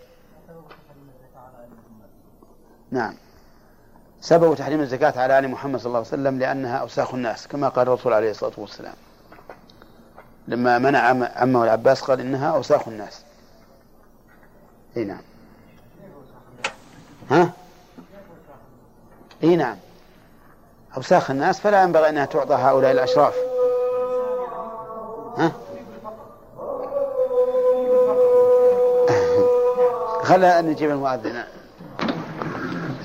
نعم. 2.91 3.14
سبب 4.27 4.55
تحريم 4.55 4.81
الزكاة 4.81 5.20
على 5.20 5.39
آل 5.39 5.49
محمد 5.49 5.81
صلى 5.81 5.87
الله 5.87 5.99
عليه 5.99 6.09
وسلم 6.09 6.39
لأنها 6.39 6.77
أوساخ 6.77 7.14
الناس 7.14 7.49
كما 7.49 7.68
قال 7.68 7.89
الرسول 7.89 8.12
عليه 8.12 8.31
الصلاة 8.31 8.53
والسلام. 8.57 8.95
لما 10.49 10.79
منع 10.79 10.99
عمه 11.37 11.64
العباس 11.64 12.03
قال 12.03 12.20
إنها 12.20 12.51
أوساخ 12.51 12.89
الناس. 12.89 13.22
إي 14.97 15.05
نعم. 15.05 15.20
ها؟ 17.31 17.51
إي 19.43 19.57
نعم. 19.57 19.77
أوساخ 20.97 21.31
الناس 21.31 21.61
فلا 21.61 21.83
ينبغي 21.83 22.09
أنها 22.09 22.24
تعطى 22.24 22.55
هؤلاء 22.55 22.93
الأشراف. 22.93 23.35
ها؟ 25.39 25.53
خلى 30.29 30.62
نجيب 30.62 30.91
المؤذن. 30.91 31.45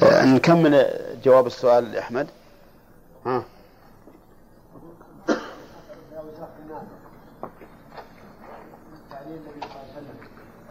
نكمل 0.03 1.00
جواب 1.23 1.47
السؤال 1.47 1.97
أحمد؟ 1.97 2.27
ها. 3.25 3.43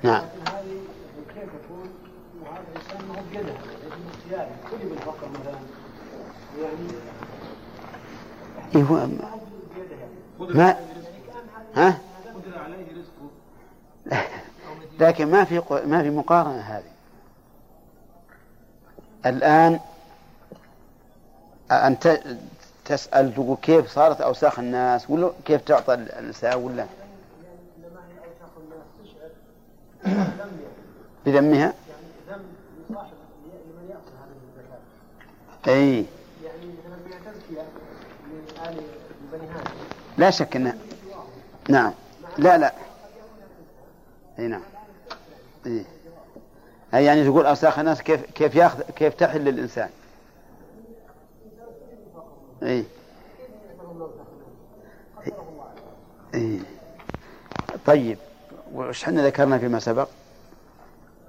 نعم. 0.02 0.22
كيف 1.34 1.48
يكون 1.64 1.90
وهذا 2.42 2.64
الانسان 2.72 3.08
ما 3.08 3.14
هو 3.18 3.22
بيده 3.32 3.52
يعني 4.30 4.50
كل 4.70 4.88
بالفقر 4.88 5.28
مثلا 5.28 5.58
يعني 6.60 6.90
إيه 8.74 8.82
ما 10.54 10.76
ها؟ 11.76 11.98
لكن 15.00 15.30
ما 15.30 15.44
في 15.44 15.62
ما 15.86 16.02
في 16.02 16.10
مقارنة 16.10 16.60
هذه. 16.60 16.90
الآن 19.26 19.80
أنت 21.70 22.20
تسأل 22.84 23.34
تقول 23.34 23.56
كيف 23.62 23.90
صارت 23.92 24.20
أوساخ 24.20 24.58
الناس؟ 24.58 25.10
ولا 25.10 25.30
كيف 25.44 25.60
تعطى 25.60 25.94
النساء 25.94 26.58
ولا؟ 26.58 26.86
بذمها 31.26 31.72
إي. 35.68 36.04
لا 40.18 40.30
شك 40.30 40.56
انه 40.56 40.78
نعم. 41.68 41.92
لا 42.38 42.58
لا. 42.58 42.72
إي 44.38 44.46
نعم. 44.46 44.62
اي 45.66 45.84
أي. 46.94 47.04
يعني 47.04 47.24
تقول 47.24 47.46
أوساخ 47.46 47.78
الناس 47.78 48.02
كيف 48.02 48.20
كيف 48.24 48.54
ياخذ 48.54 48.80
كيف 48.82 49.14
تحل 49.14 49.40
للإنسان؟ 49.40 49.88
اي 52.62 52.84
اي 56.34 56.60
طيب 57.86 58.18
وش 58.74 59.04
إحنا 59.04 59.26
ذكرنا 59.26 59.58
فيما 59.58 59.78
سبق؟ 59.78 60.08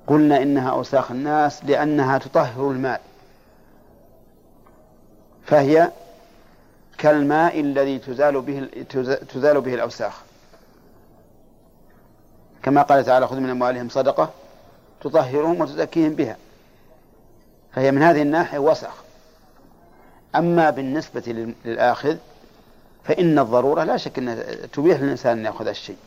قلنا 0.07 0.41
إنها 0.41 0.69
أوساخ 0.71 1.11
الناس 1.11 1.65
لأنها 1.65 2.17
تطهر 2.17 2.71
الماء. 2.71 3.01
فهي 5.45 5.91
كالماء 6.97 7.59
الذي 7.59 7.99
تزال 7.99 8.41
به 8.41 8.69
تزال 9.33 9.61
به 9.61 9.73
الأوساخ. 9.73 10.21
كما 12.63 12.81
قال 12.81 13.05
تعالى 13.05 13.27
خذ 13.27 13.39
من 13.39 13.49
أموالهم 13.49 13.89
صدقة 13.89 14.29
تطهرهم 15.01 15.61
وتزكيهم 15.61 16.15
بها. 16.15 16.37
فهي 17.73 17.91
من 17.91 18.01
هذه 18.01 18.21
الناحية 18.21 18.59
وسخ. 18.59 19.03
أما 20.35 20.69
بالنسبة 20.69 21.53
للآخذ 21.65 22.17
فإن 23.03 23.39
الضرورة 23.39 23.83
لا 23.83 23.97
شك 23.97 24.17
أنها 24.17 24.35
تبيح 24.73 25.01
للإنسان 25.01 25.37
أن 25.39 25.45
يأخذ 25.45 25.67
الشيء. 25.67 25.97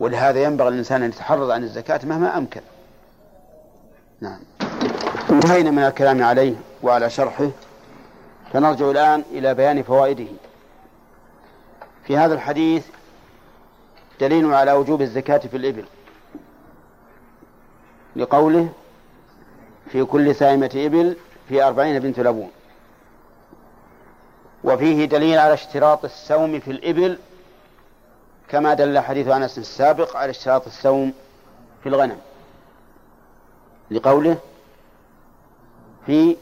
ولهذا 0.00 0.42
ينبغي 0.42 0.70
للإنسان 0.70 1.02
أن 1.02 1.08
يتحرز 1.08 1.50
عن 1.50 1.62
الزكاة 1.62 2.00
مهما 2.04 2.38
أمكن. 2.38 2.60
نعم. 4.20 4.40
انتهينا 5.30 5.70
من 5.70 5.82
الكلام 5.82 6.22
عليه 6.22 6.54
وعلى 6.82 7.10
شرحه. 7.10 7.50
فنرجع 8.52 8.90
الآن 8.90 9.22
إلى 9.30 9.54
بيان 9.54 9.82
فوائده. 9.82 10.26
في 12.04 12.16
هذا 12.16 12.34
الحديث 12.34 12.86
دليل 14.20 14.54
على 14.54 14.72
وجوب 14.72 15.02
الزكاة 15.02 15.38
في 15.38 15.56
الإبل. 15.56 15.84
لقوله 18.16 18.68
في 19.88 20.04
كل 20.04 20.34
سائمة 20.34 20.70
إبل 20.74 21.16
في 21.48 21.62
أربعين 21.62 21.98
بنت 21.98 22.20
لبون. 22.20 22.50
وفيه 24.64 25.04
دليل 25.04 25.38
على 25.38 25.54
اشتراط 25.54 26.04
السوم 26.04 26.60
في 26.60 26.70
الإبل 26.70 27.18
كما 28.48 28.74
دل 28.74 28.98
حديث 28.98 29.28
أنس 29.28 29.58
السابق 29.58 30.16
على 30.16 30.30
اشتراط 30.30 30.66
السوم 30.66 31.12
في 31.82 31.88
الغنم. 31.88 32.18
لقوله 33.90 34.38
في 36.06 36.36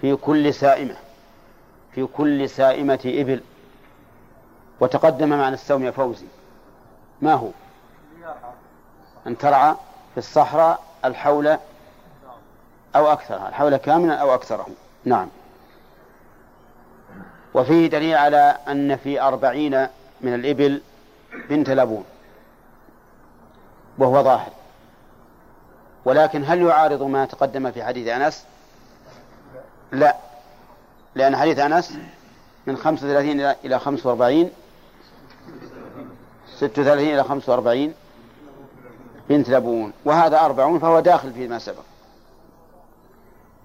في 0.00 0.16
كل 0.16 0.54
سائمة 0.54 0.96
في 1.94 2.06
كل 2.06 2.50
سائمة 2.50 3.00
إبل. 3.04 3.40
وتقدم 4.80 5.28
معنى 5.28 5.54
السوم 5.54 5.84
يا 5.84 5.90
فوزي. 5.90 6.26
ما 7.22 7.34
هو؟ 7.34 7.48
أن 9.26 9.38
ترعى 9.38 9.74
في 10.12 10.18
الصحراء 10.18 10.82
الحول 11.04 11.58
أو 12.96 13.12
أكثرها 13.12 13.48
الحول 13.48 13.76
كاملا 13.76 14.14
أو 14.14 14.34
أكثره 14.34 14.66
نعم. 15.04 15.28
وفيه 17.54 17.86
دليل 17.86 18.14
على 18.14 18.56
أن 18.68 18.96
في 18.96 19.20
أربعين 19.20 19.86
من 20.20 20.34
الإبل 20.34 20.80
بنت 21.48 21.70
لبون 21.70 22.04
وهو 23.98 24.22
ظاهر. 24.22 24.50
ولكن 26.04 26.44
هل 26.44 26.62
يعارض 26.62 27.02
ما 27.02 27.24
تقدم 27.24 27.70
في 27.70 27.84
حديث 27.84 28.08
أنس؟ 28.08 28.44
لا. 29.92 30.16
لأن 31.14 31.36
حديث 31.36 31.58
أنس 31.58 31.98
من 32.66 32.76
خمسة 32.76 33.06
وثلاثين 33.06 33.40
إلى 33.40 33.78
خمسة 33.78 34.08
وأربعين 34.08 34.50
ستة 36.56 36.82
وثلاثين 36.82 37.14
إلى 37.14 37.24
خمسة 37.24 37.52
وأربعين 37.52 37.94
بنت 39.28 39.50
لبون 39.50 39.92
وهذا 40.04 40.40
أربعون 40.40 40.78
فهو 40.78 41.00
داخل 41.00 41.32
فيما 41.32 41.58
سبق. 41.58 41.82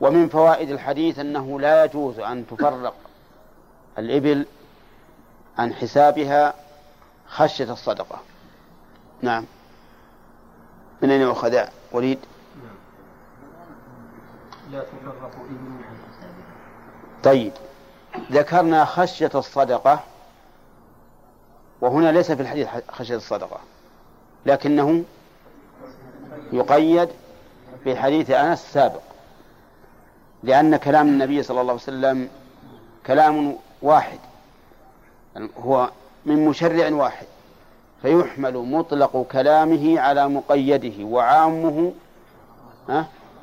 ومن 0.01 0.29
فوائد 0.29 0.69
الحديث 0.71 1.19
أنه 1.19 1.59
لا 1.59 1.85
يجوز 1.85 2.19
أن 2.19 2.47
تفرق 2.47 2.93
الإبل 3.97 4.45
عن 5.57 5.73
حسابها 5.73 6.53
خشية 7.27 7.71
الصدقة. 7.71 8.19
نعم. 9.21 9.45
من 11.01 11.11
أين 11.11 11.21
يؤخذ 11.21 11.65
وليد؟ 11.91 12.19
لا 14.71 14.79
تفرق 14.79 15.31
إبل 15.35 15.83
عن 15.83 15.97
حسابها. 16.09 17.23
طيب. 17.23 17.51
ذكرنا 18.31 18.85
خشية 18.85 19.31
الصدقة 19.35 19.99
وهنا 21.81 22.11
ليس 22.11 22.31
في 22.31 22.41
الحديث 22.41 22.67
خشية 22.91 23.15
الصدقة 23.15 23.59
لكنه 24.45 25.03
يقيد 26.51 27.09
في 27.83 27.95
حديث 27.95 28.29
أنس 28.29 28.65
السابق. 28.65 29.08
لأن 30.43 30.75
كلام 30.75 31.07
النبي 31.07 31.43
صلى 31.43 31.61
الله 31.61 31.73
عليه 31.73 31.81
وسلم 31.81 32.29
كلام 33.05 33.57
واحد 33.81 34.19
هو 35.57 35.89
من 36.25 36.45
مشرع 36.45 36.93
واحد 36.93 37.25
فيحمل 38.01 38.53
مطلق 38.53 39.25
كلامه 39.31 39.99
على 39.99 40.27
مقيده 40.27 41.03
وعامه 41.03 41.93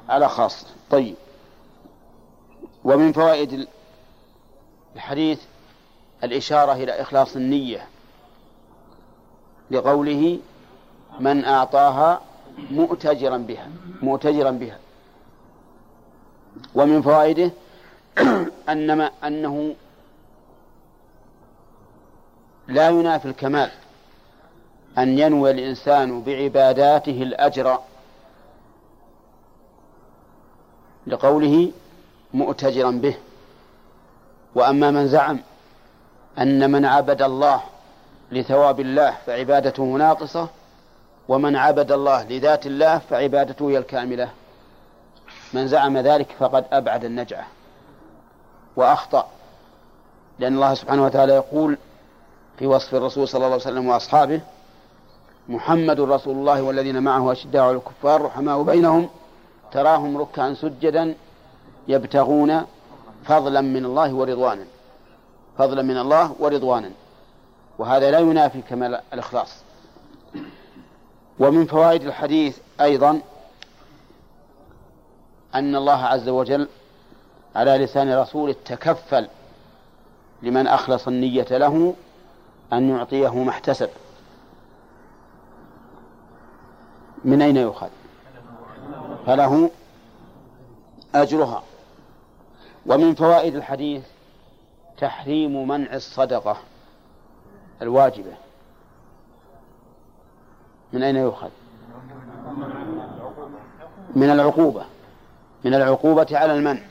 على 0.09 0.29
خاص. 0.29 0.67
طيب. 0.91 1.15
ومن 2.85 3.13
فوائد 3.13 3.69
الحديث 4.97 5.41
الإشارة 6.25 6.73
إلى 6.73 6.93
إخلاص 6.93 7.37
النية 7.37 7.87
لقوله 9.71 10.39
من 11.21 11.45
أعطاها 11.45 12.21
مؤتجرا 12.71 13.37
بها 13.37 13.69
مؤتجرا 14.03 14.51
بها. 14.51 14.79
ومن 16.75 17.03
فوائده 17.03 17.51
أنما 18.69 19.11
أنه 19.25 19.75
لا 22.69 22.89
ينافي 22.89 23.29
الكمال. 23.29 23.71
أن 24.99 25.19
ينوي 25.19 25.51
الإنسان 25.51 26.23
بعباداته 26.23 27.23
الأجر 27.23 27.79
لقوله 31.07 31.73
مؤتجرا 32.35 32.91
به. 32.91 33.17
وأما 34.55 34.91
من 34.91 35.09
زعم 35.09 35.39
أن 36.39 36.71
من 36.71 36.85
عبد 36.85 37.23
الله 37.23 37.61
لثواب 38.33 38.81
الله 38.81 39.17
فعبادته 39.27 39.83
ناقصة 39.85 40.49
ومن 41.29 41.57
عبد 41.57 41.93
الله 41.93 42.25
لذات 42.25 42.67
الله 42.67 42.99
فعبادته 42.99 43.71
هي 43.71 43.79
الكاملة. 43.79 44.31
من 45.53 45.69
زعم 45.69 45.99
ذلك 45.99 46.37
فقد 46.39 46.65
أبعد 46.73 47.05
النجعة 47.05 47.47
وأخطأ. 48.77 49.29
لأن 50.39 50.55
الله 50.55 50.75
سبحانه 50.75 51.05
وتعالى 51.05 51.33
يقول 51.33 51.79
في 52.59 52.67
وصف 52.67 52.95
الرسول 52.95 53.29
صلى 53.29 53.39
الله 53.39 53.47
عليه 53.47 53.57
وسلم 53.57 53.89
وأصحابه 53.89 54.41
محمد 55.49 56.01
رسول 56.01 56.37
الله 56.37 56.63
والذين 56.63 57.03
معه 57.03 57.33
أشداء 57.33 57.63
على 57.63 57.77
الكفار 57.77 58.23
رحماء 58.23 58.63
بينهم 58.63 59.09
تراهم 59.73 60.17
ركعا 60.19 60.55
سجدا 60.55 61.15
يبتغون 61.89 62.67
فضلا 63.25 63.61
من 63.61 63.85
الله 63.85 64.15
ورضوانا 64.15 64.65
فضلا 65.59 65.83
من 65.83 65.99
الله 65.99 66.35
ورضوانا. 66.39 66.91
وهذا 67.79 68.11
لا 68.11 68.19
ينافي 68.19 68.63
كمال 68.63 69.01
الإخلاص. 69.13 69.55
ومن 71.39 71.67
فوائد 71.67 72.03
الحديث 72.03 72.59
أيضا 72.81 73.21
أن 75.55 75.77
الله 75.77 76.05
عز 76.05 76.29
وجل 76.29 76.69
على 77.57 77.79
لسان 77.79 78.19
رسوله 78.19 78.55
تكفل 78.65 79.29
لمن 80.43 80.67
أخلص 80.67 81.09
النية 81.09 81.47
له 81.51 81.95
أن 82.73 82.91
يعطيه 82.91 83.35
ما 83.35 83.51
احتسب. 83.51 83.91
من 87.25 87.43
أين 87.43 87.57
يؤخذ؟ 87.57 87.89
فله 89.27 89.71
أجرها. 91.15 91.63
ومن 92.87 93.15
فوائد 93.15 93.55
الحديث 93.55 94.03
تحريم 94.99 95.69
منع 95.69 95.95
الصدقة 95.95 96.57
الواجبة. 97.83 98.33
من 100.93 101.03
أين 101.03 101.17
يؤخذ؟ 101.17 101.51
من 104.17 104.31
العقوبة. 104.31 104.85
من 105.67 105.75
العقوبة 105.75 106.27
على 106.33 106.55
المنع 106.55 106.83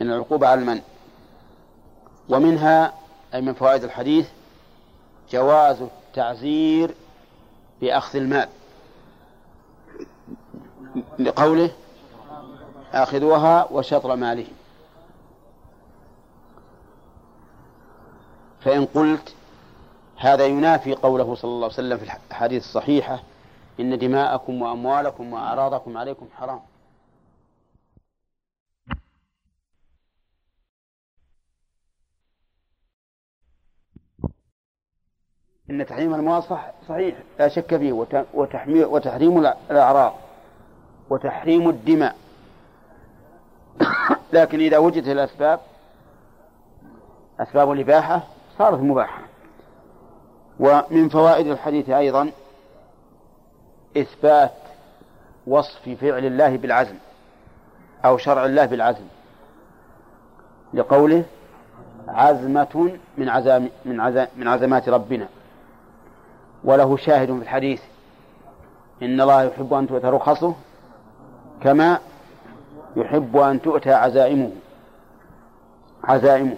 من 0.00 0.10
العقوبة 0.10 0.46
على 0.46 0.60
المنع 0.60 0.80
ومنها 2.28 2.92
أي 3.34 3.40
من 3.40 3.54
فوائد 3.54 3.84
الحديث 3.84 4.28
جواز 5.30 5.82
التعزير 5.82 6.94
بأخذ 7.80 8.18
المال. 8.18 8.48
لقوله 11.18 11.70
آخذوها 12.92 13.68
وشطر 13.70 14.16
مالهم 14.16 14.54
فإن 18.60 18.84
قلت 18.84 19.34
هذا 20.16 20.46
ينافي 20.46 20.94
قوله 20.94 21.34
صلى 21.34 21.48
الله 21.48 21.64
عليه 21.64 21.74
وسلم 21.74 21.98
في 21.98 22.04
الحديث 22.30 22.64
الصحيحة 22.64 23.22
إن 23.80 23.98
دماءكم 23.98 24.62
وأموالكم 24.62 25.32
وأعراضكم 25.32 25.98
عليكم 25.98 26.26
حرام. 26.36 26.60
إن 35.70 35.86
تحريم 35.86 36.14
الأموال 36.14 36.42
صح 36.42 36.70
صحيح 36.88 37.16
لا 37.38 37.48
شك 37.48 37.76
فيه 37.76 38.06
وتحريم 38.34 39.38
الأعراض 39.70 40.14
وتحريم 41.10 41.68
الدماء. 41.68 42.16
لكن 44.32 44.60
إذا 44.60 44.78
وجدت 44.78 45.08
الأسباب 45.08 45.60
أسباب 47.40 47.72
الإباحة 47.72 48.22
صارت 48.58 48.80
مباحة. 48.80 49.22
ومن 50.60 51.08
فوائد 51.08 51.46
الحديث 51.46 51.90
أيضا 51.90 52.30
إثبات 53.96 54.52
وصف 55.46 55.88
فعل 56.00 56.24
الله 56.24 56.56
بالعزم 56.56 56.96
أو 58.04 58.16
شرع 58.16 58.44
الله 58.44 58.66
بالعزم. 58.66 59.04
لقوله 60.74 61.24
عزمة 62.08 62.98
من 63.18 63.28
عزام 63.28 63.68
من 63.84 64.00
عزم 64.00 64.26
من 64.36 64.48
عزمات 64.48 64.88
ربنا. 64.88 65.28
وله 66.64 66.96
شاهد 66.96 67.26
في 67.26 67.42
الحديث. 67.42 67.82
إن 69.02 69.20
الله 69.20 69.42
يحب 69.42 69.74
أن 69.74 69.86
تؤتى 69.86 70.06
رخصه 70.06 70.54
كما 71.62 71.98
يحب 72.96 73.36
أن 73.36 73.62
تؤتى 73.62 73.92
عزائمه. 73.92 74.50
عزائمه. 76.04 76.56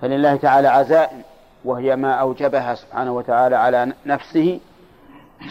فلله 0.00 0.36
تعالى 0.36 0.68
عزائم 0.68 1.22
وهي 1.64 1.96
ما 1.96 2.14
أوجبها 2.14 2.74
سبحانه 2.74 3.12
وتعالى 3.12 3.56
على 3.56 3.92
نفسه 4.06 4.60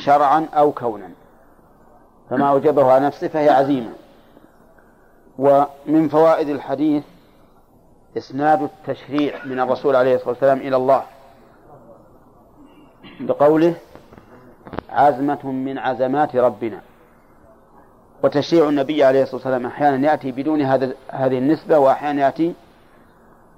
شرعا 0.06 0.48
أو 0.54 0.72
كونا. 0.72 1.10
فما 2.30 2.50
أوجبه 2.50 2.92
على 2.92 3.06
نفسه 3.06 3.28
فهي 3.28 3.50
عزيمة. 3.50 3.92
ومن 5.38 6.10
فوائد 6.10 6.50
الحديث 6.50 7.04
إسناد 8.18 8.62
التشريع 8.62 9.46
من 9.46 9.60
الرسول 9.60 9.96
عليه 9.96 10.16
الصلاة 10.16 10.30
والسلام 10.30 10.58
إلى 10.58 10.76
الله. 10.76 11.04
بقوله 13.20 13.76
عزمة 14.90 15.46
من 15.52 15.78
عزمات 15.78 16.36
ربنا. 16.36 16.82
وتشريع 18.24 18.70
النبي 18.70 19.04
عليه 19.04 19.24
الصلاة 19.24 19.36
والسلام 19.36 19.66
أحيانا 19.66 20.12
يأتي 20.12 20.32
بدون 20.32 20.62
هذا 20.62 20.94
هذه 21.10 21.38
النسبة 21.38 21.80
وأحيانا 21.80 22.22
يأتي 22.22 22.54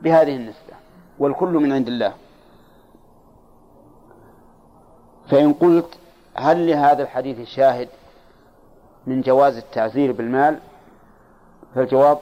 بهذه 0.01 0.35
النسبة. 0.35 0.73
والكل 1.19 1.53
من 1.53 1.71
عند 1.71 1.87
الله. 1.87 2.13
فإن 5.29 5.53
قلت 5.53 5.97
هل 6.35 6.67
لهذا 6.67 7.03
الحديث 7.03 7.47
شاهد 7.47 7.89
من 9.07 9.21
جواز 9.21 9.57
التعزير 9.57 10.11
بالمال؟ 10.11 10.59
فالجواب 11.75 12.19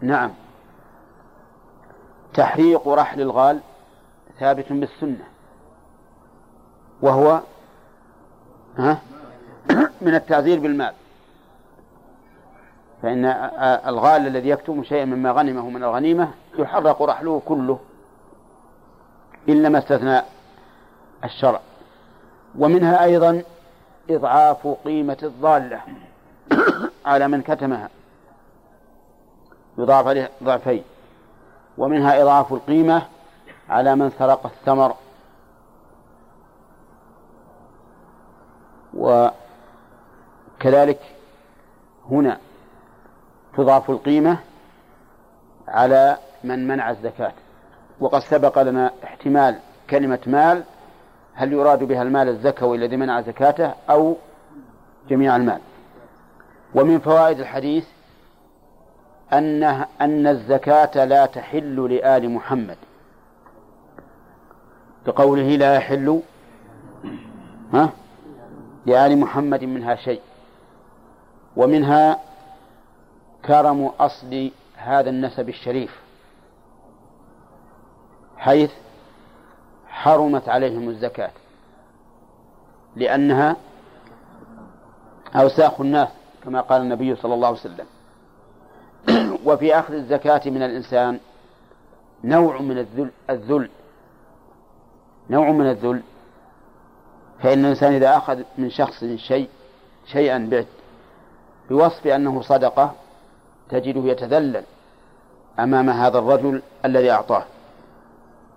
نعم. 0.00 0.30
تحريق 2.34 2.88
رحل 2.88 3.20
الغال 3.20 3.60
ثابت 4.40 4.72
بالسنة. 4.72 5.33
وهو 7.02 7.40
ها 8.78 8.98
من 10.00 10.14
التعزير 10.14 10.60
بالمال. 10.60 10.92
فإن 13.02 13.24
الغال 13.86 14.26
الذي 14.26 14.48
يكتم 14.48 14.84
شيئا 14.84 15.04
مما 15.04 15.30
غنمه 15.30 15.70
من 15.70 15.84
الغنيمة 15.84 16.30
يحرق 16.58 17.02
رحله 17.02 17.42
كله 17.46 17.78
إلا 19.48 19.68
ما 19.68 19.78
استثنى 19.78 20.20
الشرع. 21.24 21.60
ومنها 22.58 23.04
أيضا 23.04 23.42
إضعاف 24.10 24.66
قيمة 24.84 25.18
الضالة 25.22 25.80
على 27.06 27.28
من 27.28 27.42
كتمها 27.42 27.88
يضاعف 29.78 30.28
ضعفين. 30.42 30.82
ومنها 31.78 32.22
إضعاف 32.22 32.52
القيمة 32.52 33.02
على 33.68 33.96
من 33.96 34.10
سرق 34.18 34.46
الثمر 34.46 34.94
وكذلك 38.96 40.98
هنا 42.10 42.38
تضاف 43.56 43.90
القيمة 43.90 44.38
على 45.68 46.18
من 46.44 46.68
منع 46.68 46.90
الزكاة. 46.90 47.32
وقد 48.00 48.20
سبق 48.20 48.62
لنا 48.62 48.90
احتمال 49.04 49.58
كلمة 49.90 50.18
مال 50.26 50.64
هل 51.34 51.52
يراد 51.52 51.84
بها 51.84 52.02
المال 52.02 52.28
الزكوي 52.28 52.76
الذي 52.76 52.96
منع 52.96 53.20
زكاته 53.20 53.74
أو 53.90 54.16
جميع 55.08 55.36
المال؟ 55.36 55.60
ومن 56.74 56.98
فوائد 56.98 57.40
الحديث 57.40 57.86
أنه 59.32 59.86
أن 60.00 60.26
الزكاة 60.26 61.04
لا 61.04 61.26
تحل 61.26 61.94
لآل 61.94 62.30
محمد. 62.30 62.76
بقوله 65.06 65.56
لا 65.56 65.74
يحل 65.74 66.20
ها؟ 67.74 67.90
لآل 68.86 69.18
محمد 69.18 69.64
منها 69.64 69.94
شيء. 69.94 70.20
ومنها 71.56 72.20
كرم 73.44 73.90
أصل 74.00 74.50
هذا 74.76 75.10
النسب 75.10 75.48
الشريف 75.48 76.00
حيث 78.36 78.70
حرمت 79.88 80.48
عليهم 80.48 80.88
الزكاة 80.88 81.30
لأنها 82.96 83.56
أوساخ 85.36 85.80
الناس 85.80 86.08
كما 86.44 86.60
قال 86.60 86.82
النبي 86.82 87.16
صلى 87.16 87.34
الله 87.34 87.48
عليه 87.48 87.58
وسلم. 87.58 87.86
وفي 89.46 89.78
أخذ 89.78 89.94
الزكاة 89.94 90.50
من 90.50 90.62
الإنسان 90.62 91.20
نوع 92.24 92.60
من 92.60 92.78
الذل 92.78 93.10
الذل. 93.30 93.70
نوع 95.30 95.50
من 95.50 95.70
الذل. 95.70 96.02
فإن 97.44 97.64
الإنسان 97.64 97.92
إذا 97.92 98.16
أخذ 98.16 98.42
من 98.58 98.70
شخص 98.70 99.04
شيء 99.04 99.48
شيئا 100.06 100.64
بوصف 101.70 102.06
أنه 102.06 102.42
صدقة 102.42 102.92
تجده 103.70 104.00
يتذلل 104.04 104.64
أمام 105.58 105.90
هذا 105.90 106.18
الرجل 106.18 106.62
الذي 106.84 107.10
أعطاه. 107.10 107.44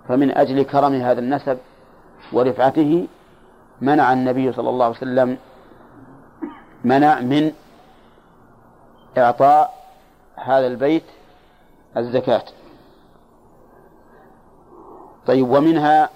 فمن 0.07 0.31
أجل 0.31 0.63
كرم 0.63 0.93
هذا 0.93 1.19
النسب 1.19 1.57
ورفعته 2.33 3.07
منع 3.81 4.13
النبي 4.13 4.53
صلى 4.53 4.69
الله 4.69 4.85
عليه 4.85 4.97
وسلم 4.97 5.37
منع 6.83 7.19
من 7.19 7.51
إعطاء 9.17 9.73
هذا 10.35 10.67
البيت 10.67 11.05
الزكاة. 11.97 12.43
طيب 15.25 15.49
ومنها 15.49 16.09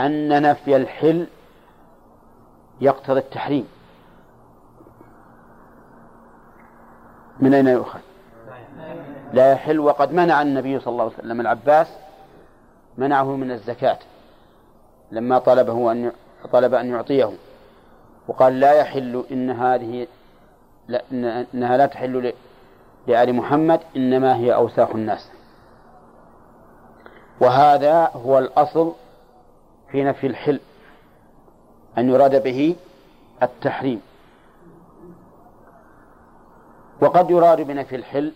أن 0.00 0.42
نفي 0.42 0.76
الحل 0.76 1.26
يقتضي 2.80 3.18
التحريم. 3.18 3.68
من 7.40 7.54
أين 7.54 7.66
يؤخذ؟ 7.68 8.00
لا 9.32 9.52
يحل. 9.52 9.80
وقد 9.80 10.12
منع 10.12 10.42
النبي 10.42 10.80
صلى 10.80 10.92
الله 10.92 11.04
عليه 11.04 11.14
وسلم 11.14 11.40
العباس 11.40 11.86
منعه 12.98 13.24
من 13.24 13.50
الزكاة 13.50 13.98
لما 15.12 15.38
طلبه 15.38 15.92
أن 15.92 16.12
طلب 16.52 16.74
أن 16.74 16.90
يعطيه. 16.90 17.32
وقال 18.28 18.60
لا 18.60 18.72
يحل 18.72 19.24
إن 19.30 19.50
هذه 19.50 20.06
لا 20.88 21.02
إنها 21.54 21.76
لا 21.76 21.86
تحل 21.86 22.32
لآل 23.06 23.34
محمد 23.34 23.80
إنما 23.96 24.36
هي 24.36 24.54
أوساخ 24.54 24.90
الناس. 24.90 25.30
وهذا 27.40 28.10
هو 28.14 28.38
الأصل 28.38 28.92
في 29.90 30.04
نفي 30.04 30.26
الحل. 30.26 30.60
أن 31.98 32.08
يراد 32.08 32.42
به 32.42 32.76
التحريم. 33.42 34.00
وقد 37.02 37.30
يراد 37.30 37.60
بنفي 37.60 37.96
الحل 37.96 38.32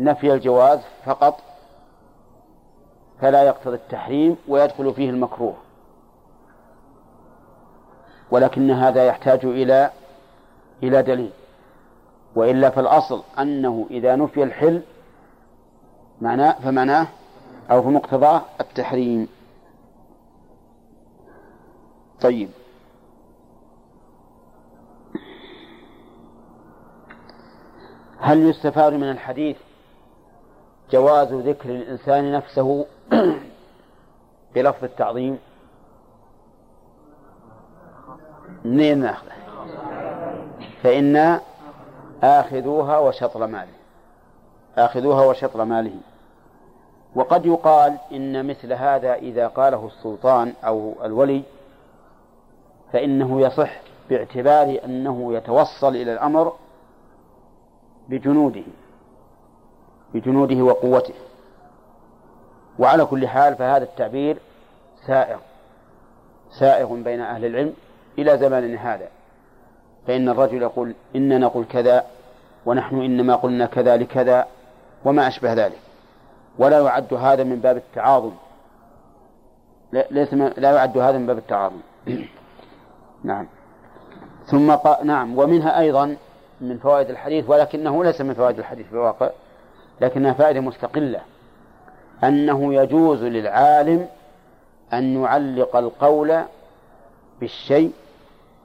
نفي 0.00 0.34
الجواز 0.34 0.80
فقط 1.04 1.40
فلا 3.20 3.42
يقتضي 3.42 3.74
التحريم 3.74 4.36
ويدخل 4.48 4.94
فيه 4.94 5.10
المكروه. 5.10 5.54
ولكن 8.30 8.70
هذا 8.70 9.04
يحتاج 9.04 9.44
إلى 9.44 9.90
إلى 10.82 11.02
دليل. 11.02 11.30
وإلا 12.36 12.70
فالأصل 12.70 13.22
أنه 13.38 13.86
إذا 13.90 14.16
نفي 14.16 14.42
الحل 14.42 14.82
معناه 16.20 16.52
فمعناه 16.52 17.06
أو 17.70 17.82
في 17.82 17.88
مقتضاه 17.88 18.42
التحريم. 18.60 19.28
طيب. 22.20 22.50
هل 28.18 28.50
يستفاد 28.50 28.92
من 28.92 29.10
الحديث 29.10 29.56
جواز 30.90 31.32
ذكر 31.32 31.70
الإنسان 31.70 32.32
نفسه 32.32 32.86
بلفظ 34.54 34.84
التعظيم؟ 34.84 35.38
منين 38.64 38.98
ناخذه؟ 38.98 39.32
فإن 40.82 41.40
آخذوها 42.22 42.98
وشطر 42.98 43.46
ماله. 43.46 43.76
آخذوها 44.78 45.24
وشطر 45.26 45.64
ماله. 45.64 45.96
وقد 47.14 47.46
يقال 47.46 47.96
إن 48.12 48.46
مثل 48.46 48.72
هذا 48.72 49.14
إذا 49.14 49.46
قاله 49.46 49.86
السلطان 49.86 50.52
أو 50.64 50.94
الولي 51.04 51.42
فإنه 52.92 53.40
يصح 53.40 53.70
باعتبار 54.10 54.80
أنه 54.84 55.34
يتوصل 55.34 55.96
إلى 55.96 56.12
الأمر 56.12 56.52
بجنوده 58.08 58.62
بجنوده 60.14 60.62
وقوته. 60.62 61.14
وعلى 62.78 63.04
كل 63.04 63.28
حال 63.28 63.56
فهذا 63.56 63.84
التعبير 63.84 64.38
سائغ 65.06 65.38
سائغ 66.58 66.94
بين 66.94 67.20
أهل 67.20 67.44
العلم 67.44 67.74
إلى 68.18 68.38
زماننا 68.38 68.94
هذا. 68.94 69.08
فإن 70.06 70.28
الرجل 70.28 70.62
يقول 70.62 70.94
إننا 71.16 71.38
نقول 71.38 71.64
كذا 71.64 72.04
ونحن 72.66 73.02
إنما 73.02 73.36
قلنا 73.36 73.66
كذا 73.66 73.96
لكذا 73.96 74.46
وما 75.04 75.28
أشبه 75.28 75.52
ذلك. 75.52 75.78
ولا 76.58 76.80
يعد 76.80 77.14
هذا 77.14 77.44
من 77.44 77.56
باب 77.56 77.76
التعاظم. 77.76 78.32
ليس 80.10 80.34
لا 80.34 80.72
يعد 80.72 80.98
هذا 80.98 81.18
من 81.18 81.26
باب 81.26 81.38
التعاظم. 81.38 81.80
نعم. 83.24 83.46
ثم 84.46 84.70
قال 84.74 85.06
نعم 85.06 85.38
ومنها 85.38 85.80
أيضا 85.80 86.16
من 86.60 86.78
فوائد 86.78 87.10
الحديث 87.10 87.50
ولكنه 87.50 88.04
ليس 88.04 88.20
من 88.20 88.34
فوائد 88.34 88.58
الحديث 88.58 88.86
في 88.86 88.92
الواقع 88.92 89.30
لكنها 90.00 90.32
فائدة 90.32 90.60
مستقلة 90.60 91.20
أنه 92.24 92.74
يجوز 92.74 93.22
للعالم 93.22 94.08
أن 94.92 95.22
يعلق 95.22 95.76
القول 95.76 96.42
بالشيء 97.40 97.92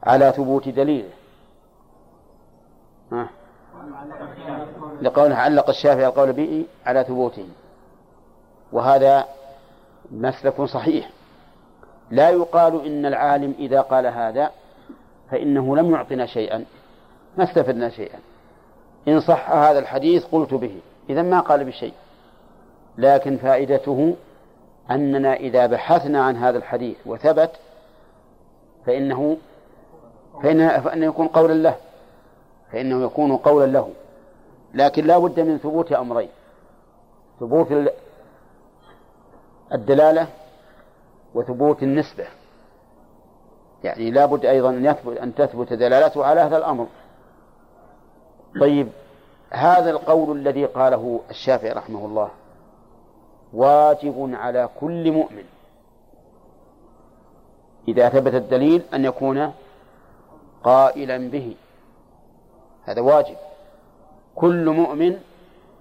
على 0.03 0.33
ثبوت 0.37 0.69
دليله. 0.69 1.09
ها. 3.11 3.29
لقوله 5.01 5.35
علق 5.35 5.69
الشافعي 5.69 6.07
القول 6.07 6.33
به 6.33 6.65
على 6.85 7.03
ثبوته. 7.03 7.47
وهذا 8.71 9.25
مسلك 10.11 10.61
صحيح. 10.61 11.09
لا 12.11 12.29
يقال 12.29 12.85
إن 12.85 13.05
العالم 13.05 13.55
إذا 13.59 13.81
قال 13.81 14.07
هذا 14.07 14.51
فإنه 15.31 15.75
لم 15.75 15.91
يعطنا 15.91 16.25
شيئا 16.25 16.65
ما 17.37 17.43
استفدنا 17.43 17.89
شيئا. 17.89 18.19
إن 19.07 19.19
صح 19.19 19.51
هذا 19.51 19.79
الحديث 19.79 20.25
قلت 20.25 20.53
به 20.53 20.79
إذا 21.09 21.21
ما 21.21 21.39
قال 21.39 21.65
بشيء. 21.65 21.93
لكن 22.97 23.37
فائدته 23.37 24.15
أننا 24.91 25.33
إذا 25.33 25.65
بحثنا 25.65 26.23
عن 26.23 26.35
هذا 26.35 26.57
الحديث 26.57 26.97
وثبت 27.05 27.51
فإنه 28.85 29.37
فإنه, 30.43 30.79
فإنه 30.79 31.05
يكون 31.05 31.27
قولا 31.27 31.53
له 31.53 31.75
فإنه 32.71 33.05
يكون 33.05 33.37
قولا 33.37 33.65
له. 33.65 33.89
لكن 34.73 35.05
لا 35.05 35.17
بد 35.17 35.39
من 35.39 35.57
ثبوت 35.57 35.91
أمرين 35.91 36.29
ثبوت 37.39 37.91
الدلالة 39.73 40.27
وثبوت 41.35 41.83
النسبة. 41.83 42.25
يعني 43.83 44.11
لا 44.11 44.25
بد 44.25 44.45
أيضا 44.45 44.69
أن 44.69 44.85
يثبت 44.85 45.17
أن 45.17 45.35
تثبت 45.35 45.73
دلالته 45.73 46.25
على 46.25 46.41
هذا 46.41 46.57
الأمر. 46.57 46.87
طيب 48.61 48.87
هذا 49.49 49.89
القول 49.89 50.37
الذي 50.37 50.65
قاله 50.65 51.19
الشافعي 51.29 51.71
رحمه 51.71 52.05
الله 52.05 52.29
واجب 53.53 54.31
على 54.33 54.69
كل 54.79 55.11
مؤمن. 55.11 55.43
إذا 57.87 58.09
ثبت 58.09 58.33
الدليل 58.33 58.81
أن 58.93 59.05
يكون 59.05 59.53
قائلا 60.63 61.17
به. 61.29 61.55
هذا 62.85 63.01
واجب. 63.01 63.35
كل 64.35 64.69
مؤمن 64.69 65.19